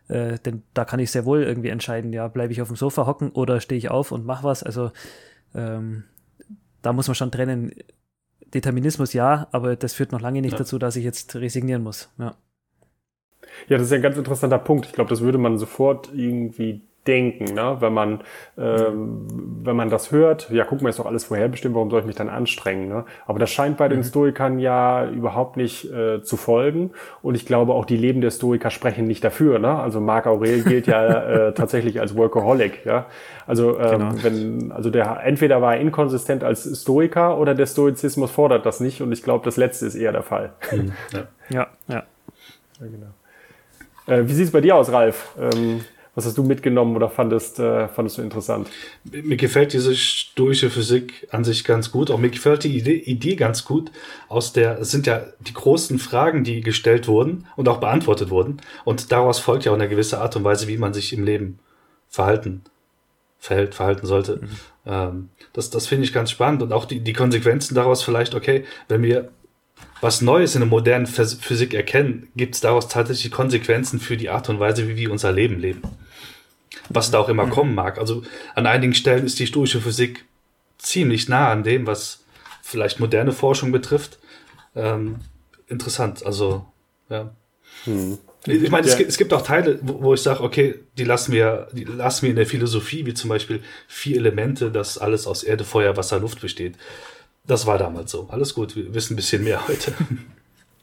Äh, 0.10 0.40
denn 0.40 0.64
da 0.74 0.86
kann 0.86 1.00
ich 1.00 1.12
sehr 1.12 1.26
wohl 1.26 1.44
irgendwie 1.44 1.70
entscheiden, 1.70 2.12
ja, 2.12 2.28
bleibe 2.28 2.52
ich 2.52 2.62
auf 2.62 2.68
dem 2.68 2.76
Sofa 2.76 3.06
hocken 3.06 3.30
oder 3.32 3.62
stehe 3.62 3.78
ich 3.78 3.90
auf 3.90 4.12
und 4.12 4.26
mach 4.26 4.44
was. 4.44 4.64
Also 4.64 4.92
ähm, 5.56 6.04
da 6.82 6.94
muss 6.94 7.08
man 7.08 7.16
schon 7.16 7.32
trennen. 7.32 7.74
Determinismus 8.54 9.14
ja, 9.14 9.48
aber 9.52 9.76
das 9.76 9.94
führt 9.94 10.12
noch 10.12 10.22
lange 10.22 10.42
nicht 10.42 10.54
ja. 10.54 10.58
dazu, 10.58 10.80
dass 10.80 10.96
ich 10.96 11.04
jetzt 11.04 11.36
resignieren 11.36 11.84
muss. 11.84 12.12
Ja. 12.18 12.36
Ja, 13.68 13.78
das 13.78 13.84
ist 13.84 13.92
ja 13.92 13.98
ein 13.98 14.04
ganz 14.04 14.18
interessanter 14.18 14.58
Punkt. 14.58 14.88
Ich 14.88 14.94
glaube, 14.94 15.10
das 15.10 15.22
würde 15.22 15.38
man 15.38 15.58
sofort 15.58 16.10
irgendwie 16.14 16.82
denken, 17.10 17.56
ne? 17.56 17.78
wenn 17.80 17.94
man 17.94 18.20
ähm, 18.58 19.26
wenn 19.64 19.76
man 19.76 19.90
das 19.90 20.12
hört, 20.12 20.50
ja, 20.52 20.64
guck 20.64 20.82
mal, 20.82 20.90
ist 20.90 21.00
doch 21.00 21.06
alles 21.06 21.26
vorherbestimmt, 21.26 21.74
warum 21.74 21.90
soll 21.90 22.02
ich 22.02 22.06
mich 22.06 22.16
dann 22.16 22.30
anstrengen? 22.30 22.88
Ne? 22.88 23.06
Aber 23.26 23.40
das 23.40 23.50
scheint 23.50 23.78
bei 23.78 23.88
den 23.88 24.00
mhm. 24.00 24.04
Stoikern 24.04 24.60
ja 24.60 25.10
überhaupt 25.10 25.58
nicht 25.58 25.92
äh, 25.92 26.22
zu 26.22 26.38
folgen. 26.38 26.92
Und 27.22 27.36
ich 27.36 27.46
glaube, 27.46 27.74
auch 27.74 27.86
die 27.86 27.98
Leben 27.98 28.22
der 28.22 28.32
Stoiker 28.32 28.70
sprechen 28.70 29.08
nicht 29.08 29.24
dafür. 29.24 29.60
Ne? 29.60 29.74
Also 29.80 30.00
Marc 30.00 30.28
Aurel 30.28 30.64
gilt 30.64 30.88
ja 30.88 31.48
äh, 31.48 31.54
tatsächlich 31.54 32.00
als 32.00 32.16
Workaholic. 32.16 32.86
Ja? 32.86 33.08
Also 33.48 33.80
ähm, 33.80 34.00
genau. 34.00 34.24
wenn 34.24 34.72
also 34.72 34.90
der 34.90 35.22
entweder 35.24 35.62
war 35.62 35.76
er 35.76 35.82
inkonsistent 35.82 36.44
als 36.44 36.82
Stoiker 36.82 37.38
oder 37.38 37.56
der 37.56 37.66
Stoizismus 37.66 38.32
fordert 38.32 38.66
das 38.66 38.80
nicht. 38.80 39.02
Und 39.02 39.12
ich 39.12 39.24
glaube, 39.24 39.46
das 39.46 39.58
Letzte 39.58 39.86
ist 39.86 39.96
eher 39.96 40.12
der 40.12 40.24
Fall. 40.24 40.54
Mhm. 40.72 40.92
Ja, 41.12 41.28
ja. 41.50 41.68
ja. 41.88 42.04
ja 42.80 42.86
genau. 42.86 43.08
Äh, 44.08 44.28
wie 44.28 44.34
sieht 44.34 44.46
es 44.46 44.52
bei 44.52 44.62
dir 44.62 44.76
aus, 44.76 44.92
Ralf? 44.92 45.36
Ähm, 45.40 45.82
was 46.20 46.26
hast 46.26 46.38
du 46.38 46.44
mitgenommen 46.44 46.98
oder 46.98 47.10
fandest, 47.10 47.60
äh, 47.60 47.88
fandest 47.88 48.18
du 48.18 48.22
interessant? 48.22 48.70
Mir 49.06 49.38
gefällt 49.38 49.72
diese 49.72 49.96
stoische 49.96 50.70
Physik 50.70 51.30
an 51.32 51.46
sich 51.46 51.64
ganz 51.64 51.94
gut. 51.94 52.12
Auch 52.12 52.18
mir 52.18 52.30
gefällt 52.30 52.66
die 52.66 52.78
Idee, 52.78 52.98
Idee 52.98 53.38
ganz 53.38 53.64
gut. 53.64 53.90
Aus 54.28 54.52
der 54.52 54.80
es 54.80 54.92
sind 54.92 55.08
ja 55.08 55.22
die 55.40 55.54
großen 55.54 55.98
Fragen, 55.98 56.44
die 56.44 56.60
gestellt 56.60 57.08
wurden 57.08 57.48
und 57.56 57.70
auch 57.70 57.80
beantwortet 57.80 58.32
wurden. 58.32 58.58
Und 58.84 59.14
daraus 59.14 59.40
folgt 59.40 59.64
ja 59.64 59.72
auch 59.72 59.78
eine 59.78 59.88
gewisse 59.88 60.20
Art 60.20 60.36
und 60.36 60.44
Weise, 60.44 60.68
wie 60.68 60.78
man 60.78 60.94
sich 60.94 61.14
im 61.14 61.24
Leben 61.24 61.60
verhalten, 62.10 62.64
verhält, 63.38 63.74
verhalten 63.74 64.06
sollte. 64.06 64.42
Mhm. 64.42 64.50
Ähm, 64.86 65.30
das 65.54 65.70
das 65.70 65.88
finde 65.88 66.04
ich 66.04 66.12
ganz 66.12 66.32
spannend. 66.32 66.62
Und 66.62 66.74
auch 66.74 66.84
die, 66.84 67.00
die 67.00 67.14
Konsequenzen 67.14 67.76
daraus 67.76 68.04
vielleicht, 68.04 68.36
okay, 68.36 68.66
wenn 68.90 69.04
wir 69.04 69.30
was 70.02 70.22
Neues 70.22 70.56
in 70.56 70.62
der 70.62 70.70
modernen 70.70 71.08
Physik 71.08 71.74
erkennen, 71.74 72.28
gibt 72.36 72.56
es 72.56 72.62
daraus 72.62 72.88
tatsächlich 72.88 73.32
Konsequenzen 73.32 74.00
für 74.00 74.18
die 74.18 74.30
Art 74.30 74.50
und 74.50 74.60
Weise, 74.60 74.88
wie 74.90 74.98
wir 74.98 75.12
unser 75.12 75.32
Leben 75.32 75.60
leben. 75.60 75.82
Was 76.90 77.12
da 77.12 77.20
auch 77.20 77.30
immer 77.30 77.46
mhm. 77.46 77.52
kommen 77.52 77.76
mag. 77.76 77.98
Also 77.98 78.24
an 78.56 78.66
einigen 78.66 78.94
Stellen 78.94 79.26
ist 79.26 79.40
die 79.40 79.48
stoische 79.48 79.82
Physik 79.82 80.26
ziemlich 80.78 81.28
nah 81.28 81.52
an 81.52 81.64
dem, 81.64 81.88
was 81.88 82.24
vielleicht 82.62 83.00
moderne 83.00 83.32
Forschung 83.32 83.72
betrifft. 83.72 84.20
Ähm, 84.76 85.18
interessant, 85.68 86.26
also 86.26 86.66
ja. 87.10 87.32
Hm. 87.86 88.18
Ich 88.46 88.72
meine, 88.72 88.88
ja. 88.88 88.94
es, 88.94 89.00
es, 89.00 89.18
gibt 89.18 89.34
auch 89.34 89.42
Teile, 89.42 89.80
wo, 89.82 90.02
wo 90.02 90.14
ich 90.14 90.22
sage, 90.22 90.42
okay, 90.42 90.76
die 90.98 91.04
lassen 91.04 91.34
wir, 91.34 91.68
die 91.74 91.84
lassen 91.84 92.24
wir 92.24 92.30
in 92.30 92.38
der 92.38 92.46
Philosophie, 92.46 93.06
wie 93.06 93.14
zum 93.14 93.30
Beispiel 93.30 93.62
vier 93.88 94.18
Elemente, 94.18 94.72
dass 94.72 94.98
alles 94.98 95.28
aus 95.28 95.44
Erde, 95.44 95.66
Feuer, 95.66 95.98
Wasser, 95.98 96.20
Luft 96.20 96.40
besteht. 96.40 96.78
Das 97.46 97.66
war 97.66 97.78
damals 97.78 98.12
so. 98.12 98.28
Alles 98.30 98.54
gut, 98.54 98.76
wir 98.76 98.94
wissen 98.94 99.14
ein 99.14 99.16
bisschen 99.18 99.44
mehr 99.44 99.68
heute. 99.68 99.94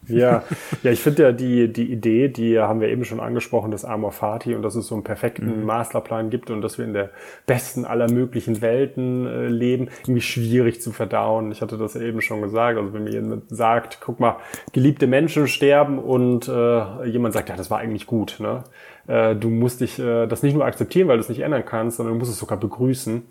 Ja, 0.08 0.44
ja, 0.82 0.90
ich 0.90 1.00
finde 1.00 1.22
ja 1.24 1.32
die, 1.32 1.72
die 1.72 1.90
Idee, 1.90 2.28
die 2.28 2.58
haben 2.58 2.80
wir 2.80 2.88
eben 2.88 3.04
schon 3.04 3.20
angesprochen, 3.20 3.70
des 3.70 3.84
Amor 3.84 4.12
Fati 4.12 4.54
und 4.54 4.62
dass 4.62 4.74
es 4.74 4.86
so 4.86 4.94
einen 4.94 5.04
perfekten 5.04 5.60
mhm. 5.60 5.66
Masterplan 5.66 6.30
gibt 6.30 6.50
und 6.50 6.62
dass 6.62 6.78
wir 6.78 6.84
in 6.84 6.92
der 6.92 7.10
besten 7.46 7.84
aller 7.84 8.10
möglichen 8.10 8.60
Welten 8.60 9.26
äh, 9.26 9.46
leben, 9.48 9.88
irgendwie 10.02 10.20
schwierig 10.20 10.80
zu 10.80 10.92
verdauen. 10.92 11.50
Ich 11.52 11.62
hatte 11.62 11.76
das 11.76 11.96
eben 11.96 12.20
schon 12.20 12.42
gesagt. 12.42 12.78
Also 12.78 12.92
wenn 12.92 13.04
mir 13.04 13.12
jemand 13.12 13.44
sagt, 13.48 13.98
guck 14.00 14.20
mal, 14.20 14.36
geliebte 14.72 15.06
Menschen 15.06 15.48
sterben 15.48 15.98
und 15.98 16.48
äh, 16.48 17.04
jemand 17.06 17.34
sagt, 17.34 17.48
ja, 17.48 17.56
das 17.56 17.70
war 17.70 17.78
eigentlich 17.78 18.06
gut, 18.06 18.36
ne? 18.40 18.64
Äh, 19.06 19.36
du 19.36 19.50
musst 19.50 19.80
dich 19.80 19.98
äh, 19.98 20.26
das 20.26 20.42
nicht 20.42 20.54
nur 20.54 20.64
akzeptieren, 20.64 21.08
weil 21.08 21.16
du 21.16 21.20
es 21.22 21.28
nicht 21.28 21.40
ändern 21.40 21.64
kannst, 21.64 21.96
sondern 21.96 22.14
du 22.14 22.18
musst 22.18 22.32
es 22.32 22.38
sogar 22.38 22.58
begrüßen. 22.58 23.22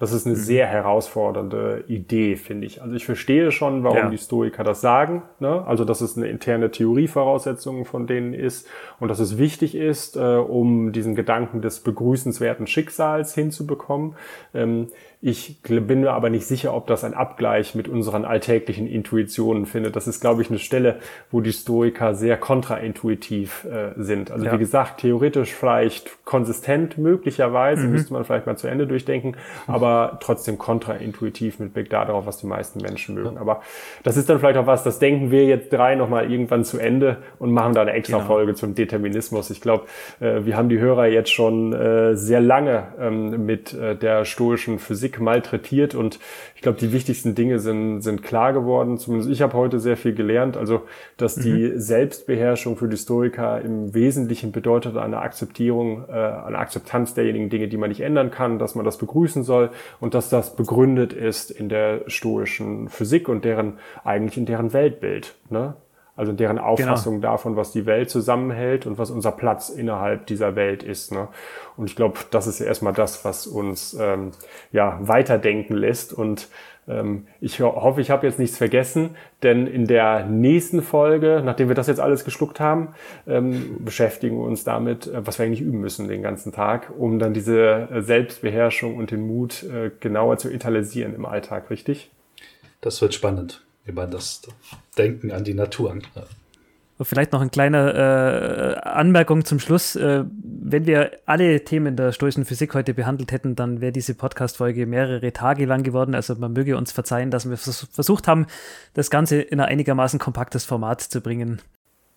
Das 0.00 0.12
ist 0.12 0.26
eine 0.26 0.34
mhm. 0.34 0.40
sehr 0.40 0.66
herausfordernde 0.66 1.84
Idee, 1.88 2.36
finde 2.36 2.66
ich. 2.66 2.82
Also 2.82 2.94
ich 2.94 3.04
verstehe 3.04 3.52
schon, 3.52 3.84
warum 3.84 3.98
ja. 3.98 4.08
die 4.08 4.18
Stoiker 4.18 4.64
das 4.64 4.80
sagen. 4.80 5.22
Ne? 5.38 5.64
Also 5.66 5.84
dass 5.84 6.00
es 6.00 6.16
eine 6.16 6.28
interne 6.28 6.70
Theorievoraussetzung 6.70 7.84
von 7.84 8.06
denen 8.06 8.34
ist 8.34 8.68
und 9.00 9.08
dass 9.08 9.20
es 9.20 9.38
wichtig 9.38 9.74
ist, 9.74 10.16
äh, 10.16 10.20
um 10.20 10.92
diesen 10.92 11.14
Gedanken 11.14 11.62
des 11.62 11.80
begrüßenswerten 11.80 12.66
Schicksals 12.66 13.34
hinzubekommen. 13.34 14.16
Ähm, 14.52 14.88
ich 15.26 15.62
bin 15.62 16.02
mir 16.02 16.12
aber 16.12 16.28
nicht 16.28 16.46
sicher, 16.46 16.74
ob 16.74 16.86
das 16.86 17.02
ein 17.02 17.14
Abgleich 17.14 17.74
mit 17.74 17.88
unseren 17.88 18.26
alltäglichen 18.26 18.86
Intuitionen 18.86 19.64
findet. 19.64 19.96
Das 19.96 20.06
ist, 20.06 20.20
glaube 20.20 20.42
ich, 20.42 20.50
eine 20.50 20.58
Stelle, 20.58 20.98
wo 21.30 21.40
die 21.40 21.52
Stoiker 21.54 22.14
sehr 22.14 22.36
kontraintuitiv 22.36 23.64
äh, 23.64 23.92
sind. 23.96 24.30
Also 24.30 24.44
ja. 24.44 24.52
wie 24.52 24.58
gesagt, 24.58 25.00
theoretisch 25.00 25.54
vielleicht 25.54 26.22
konsistent 26.26 26.98
möglicherweise, 26.98 27.84
mhm. 27.84 27.92
müsste 27.92 28.12
man 28.12 28.24
vielleicht 28.24 28.44
mal 28.44 28.58
zu 28.58 28.66
Ende 28.66 28.86
durchdenken, 28.86 29.38
aber 29.66 29.83
trotzdem 30.20 30.58
kontraintuitiv 30.58 31.58
mit 31.58 31.74
Blick 31.74 31.90
darauf, 31.90 32.26
was 32.26 32.38
die 32.38 32.46
meisten 32.46 32.80
Menschen 32.80 33.14
mögen. 33.14 33.38
Aber 33.38 33.62
das 34.02 34.16
ist 34.16 34.28
dann 34.28 34.38
vielleicht 34.38 34.58
auch 34.58 34.66
was, 34.66 34.82
das 34.82 34.98
denken 34.98 35.30
wir 35.30 35.44
jetzt 35.44 35.72
drei 35.72 35.94
nochmal 35.94 36.30
irgendwann 36.30 36.64
zu 36.64 36.78
Ende 36.78 37.18
und 37.38 37.52
machen 37.52 37.74
da 37.74 37.82
eine 37.82 37.92
extra 37.92 38.18
genau. 38.18 38.28
Folge 38.28 38.54
zum 38.54 38.74
Determinismus. 38.74 39.50
Ich 39.50 39.60
glaube, 39.60 39.84
äh, 40.20 40.44
wir 40.44 40.56
haben 40.56 40.68
die 40.68 40.78
Hörer 40.78 41.06
jetzt 41.06 41.32
schon 41.32 41.72
äh, 41.72 42.16
sehr 42.16 42.40
lange 42.40 42.88
ähm, 43.00 43.46
mit 43.46 43.74
äh, 43.74 43.96
der 43.96 44.24
stoischen 44.24 44.78
Physik 44.78 45.20
malträtiert 45.20 45.94
und 45.94 46.18
glaube, 46.64 46.78
die 46.78 46.92
wichtigsten 46.92 47.36
Dinge 47.36 47.60
sind, 47.60 48.00
sind 48.00 48.22
klar 48.22 48.52
geworden. 48.52 48.98
Zumindest 48.98 49.30
ich 49.30 49.40
habe 49.40 49.54
heute 49.54 49.78
sehr 49.78 49.96
viel 49.96 50.14
gelernt. 50.14 50.56
Also, 50.56 50.82
dass 51.16 51.36
die 51.36 51.70
mhm. 51.70 51.78
Selbstbeherrschung 51.78 52.76
für 52.76 52.88
die 52.88 52.96
Stoiker 52.96 53.60
im 53.60 53.94
Wesentlichen 53.94 54.50
bedeutet 54.50 54.96
eine 54.96 55.18
Akzeptierung, 55.18 56.04
äh, 56.08 56.12
eine 56.12 56.58
Akzeptanz 56.58 57.14
derjenigen 57.14 57.50
Dinge, 57.50 57.68
die 57.68 57.76
man 57.76 57.90
nicht 57.90 58.00
ändern 58.00 58.30
kann, 58.32 58.58
dass 58.58 58.74
man 58.74 58.84
das 58.84 58.98
begrüßen 58.98 59.44
soll 59.44 59.70
und 60.00 60.14
dass 60.14 60.28
das 60.28 60.56
begründet 60.56 61.12
ist 61.12 61.50
in 61.50 61.68
der 61.68 62.02
stoischen 62.08 62.88
Physik 62.88 63.28
und 63.28 63.44
deren, 63.44 63.74
eigentlich 64.02 64.36
in 64.36 64.46
deren 64.46 64.72
Weltbild. 64.72 65.36
Ne? 65.50 65.76
Also 66.16 66.32
deren 66.32 66.56
genau. 66.56 66.68
Auffassung 66.68 67.20
genau. 67.20 67.32
davon, 67.32 67.56
was 67.56 67.72
die 67.72 67.86
Welt 67.86 68.08
zusammenhält 68.08 68.86
und 68.86 68.98
was 68.98 69.10
unser 69.10 69.32
Platz 69.32 69.68
innerhalb 69.68 70.26
dieser 70.26 70.54
Welt 70.54 70.82
ist. 70.82 71.10
Ne? 71.10 71.28
Und 71.76 71.90
ich 71.90 71.96
glaube, 71.96 72.18
das 72.30 72.46
ist 72.46 72.60
ja 72.60 72.66
erstmal 72.66 72.92
das, 72.92 73.24
was 73.24 73.46
uns 73.46 73.96
ähm, 73.98 74.30
ja 74.70 74.98
weiterdenken 75.00 75.74
lässt. 75.74 76.12
Und 76.12 76.48
ähm, 76.86 77.26
ich 77.40 77.60
ho 77.60 77.74
hoffe, 77.82 78.00
ich 78.00 78.10
habe 78.10 78.28
jetzt 78.28 78.38
nichts 78.38 78.56
vergessen, 78.56 79.16
denn 79.42 79.66
in 79.66 79.88
der 79.88 80.24
nächsten 80.24 80.82
Folge, 80.82 81.42
nachdem 81.44 81.66
wir 81.66 81.74
das 81.74 81.88
jetzt 81.88 82.00
alles 82.00 82.24
geschluckt 82.24 82.60
haben, 82.60 82.94
ähm, 83.26 83.78
beschäftigen 83.84 84.38
wir 84.38 84.44
uns 84.44 84.62
damit, 84.62 85.08
äh, 85.08 85.26
was 85.26 85.40
wir 85.40 85.46
eigentlich 85.46 85.62
üben 85.62 85.80
müssen 85.80 86.06
den 86.06 86.22
ganzen 86.22 86.52
Tag, 86.52 86.92
um 86.96 87.18
dann 87.18 87.34
diese 87.34 87.88
äh, 87.90 88.02
Selbstbeherrschung 88.02 88.96
und 88.96 89.10
den 89.10 89.26
Mut 89.26 89.64
äh, 89.64 89.90
genauer 89.98 90.36
zu 90.36 90.52
italisieren 90.52 91.12
im 91.12 91.26
Alltag, 91.26 91.70
richtig? 91.70 92.12
Das 92.80 93.02
wird 93.02 93.14
spannend 93.14 93.64
man 93.92 94.10
das 94.10 94.42
Denken 94.96 95.30
an 95.30 95.44
die 95.44 95.54
Natur 95.54 95.92
an. 95.92 96.02
Vielleicht 97.00 97.32
noch 97.32 97.40
eine 97.40 97.50
kleine 97.50 98.78
äh, 98.84 98.88
Anmerkung 98.88 99.44
zum 99.44 99.58
Schluss. 99.58 99.96
Äh, 99.96 100.24
wenn 100.42 100.86
wir 100.86 101.10
alle 101.26 101.64
Themen 101.64 101.96
der 101.96 102.12
stoischen 102.12 102.44
Physik 102.44 102.72
heute 102.74 102.94
behandelt 102.94 103.32
hätten, 103.32 103.56
dann 103.56 103.80
wäre 103.80 103.90
diese 103.90 104.14
Podcast-Folge 104.14 104.86
mehrere 104.86 105.32
Tage 105.32 105.66
lang 105.66 105.82
geworden. 105.82 106.14
Also 106.14 106.36
man 106.36 106.52
möge 106.52 106.76
uns 106.76 106.92
verzeihen, 106.92 107.32
dass 107.32 107.50
wir 107.50 107.56
versucht 107.56 108.28
haben, 108.28 108.46
das 108.94 109.10
Ganze 109.10 109.40
in 109.40 109.58
ein 109.58 109.68
einigermaßen 109.68 110.20
kompaktes 110.20 110.64
Format 110.64 111.00
zu 111.00 111.20
bringen. 111.20 111.60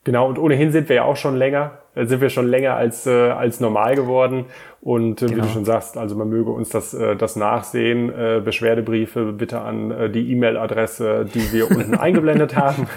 Genau, 0.07 0.29
und 0.29 0.39
ohnehin 0.39 0.71
sind 0.71 0.87
wir 0.87 0.95
ja 0.95 1.03
auch 1.03 1.17
schon 1.17 1.35
länger, 1.35 1.79
äh, 1.93 2.05
sind 2.05 2.21
wir 2.21 2.29
schon 2.29 2.47
länger 2.47 2.75
als, 2.75 3.05
äh, 3.05 3.11
als 3.11 3.59
normal 3.59 3.93
geworden. 3.97 4.45
Und 4.79 5.21
äh, 5.21 5.25
genau. 5.25 5.29
wie 5.29 5.35
du 5.35 5.41
genau. 5.41 5.53
schon 5.53 5.65
sagst, 5.65 5.97
also 5.97 6.15
man 6.15 6.29
möge 6.29 6.49
uns 6.49 6.69
das, 6.69 6.93
äh, 6.93 7.17
das 7.17 7.35
nachsehen. 7.35 8.09
Äh, 8.09 8.41
Beschwerdebriefe 8.41 9.33
bitte 9.33 9.59
an 9.59 9.91
äh, 9.91 10.09
die 10.09 10.31
E-Mail-Adresse, 10.31 11.25
die 11.25 11.51
wir 11.51 11.69
unten 11.69 11.93
eingeblendet 11.97 12.55
haben. 12.55 12.87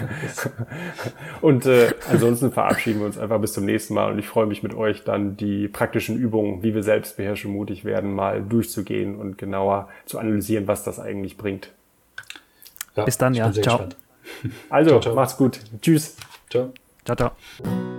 und 1.41 1.65
äh, 1.65 1.89
ansonsten 2.09 2.53
verabschieden 2.53 3.01
wir 3.01 3.07
uns 3.07 3.17
einfach 3.17 3.41
bis 3.41 3.51
zum 3.51 3.65
nächsten 3.65 3.93
Mal. 3.93 4.13
Und 4.13 4.17
ich 4.17 4.29
freue 4.29 4.45
mich 4.45 4.63
mit 4.63 4.73
euch 4.73 5.03
dann 5.03 5.35
die 5.35 5.67
praktischen 5.67 6.17
Übungen, 6.17 6.63
wie 6.63 6.73
wir 6.73 6.83
selbstbeherrschend 6.83 7.53
mutig 7.53 7.83
werden, 7.83 8.13
mal 8.13 8.41
durchzugehen 8.41 9.17
und 9.17 9.37
genauer 9.37 9.89
zu 10.05 10.17
analysieren, 10.17 10.65
was 10.69 10.85
das 10.85 10.97
eigentlich 10.97 11.35
bringt. 11.35 11.73
Ja, 12.95 13.03
bis 13.03 13.17
dann, 13.17 13.33
ja. 13.33 13.51
Ciao. 13.51 13.89
Also, 14.69 14.91
ciao, 14.91 15.01
ciao. 15.01 15.15
macht's 15.15 15.35
gut. 15.35 15.59
Tschüss. 15.81 16.15
Ciao. 16.49 16.71
Ciao, 17.03 17.15
ciao. 17.15 17.90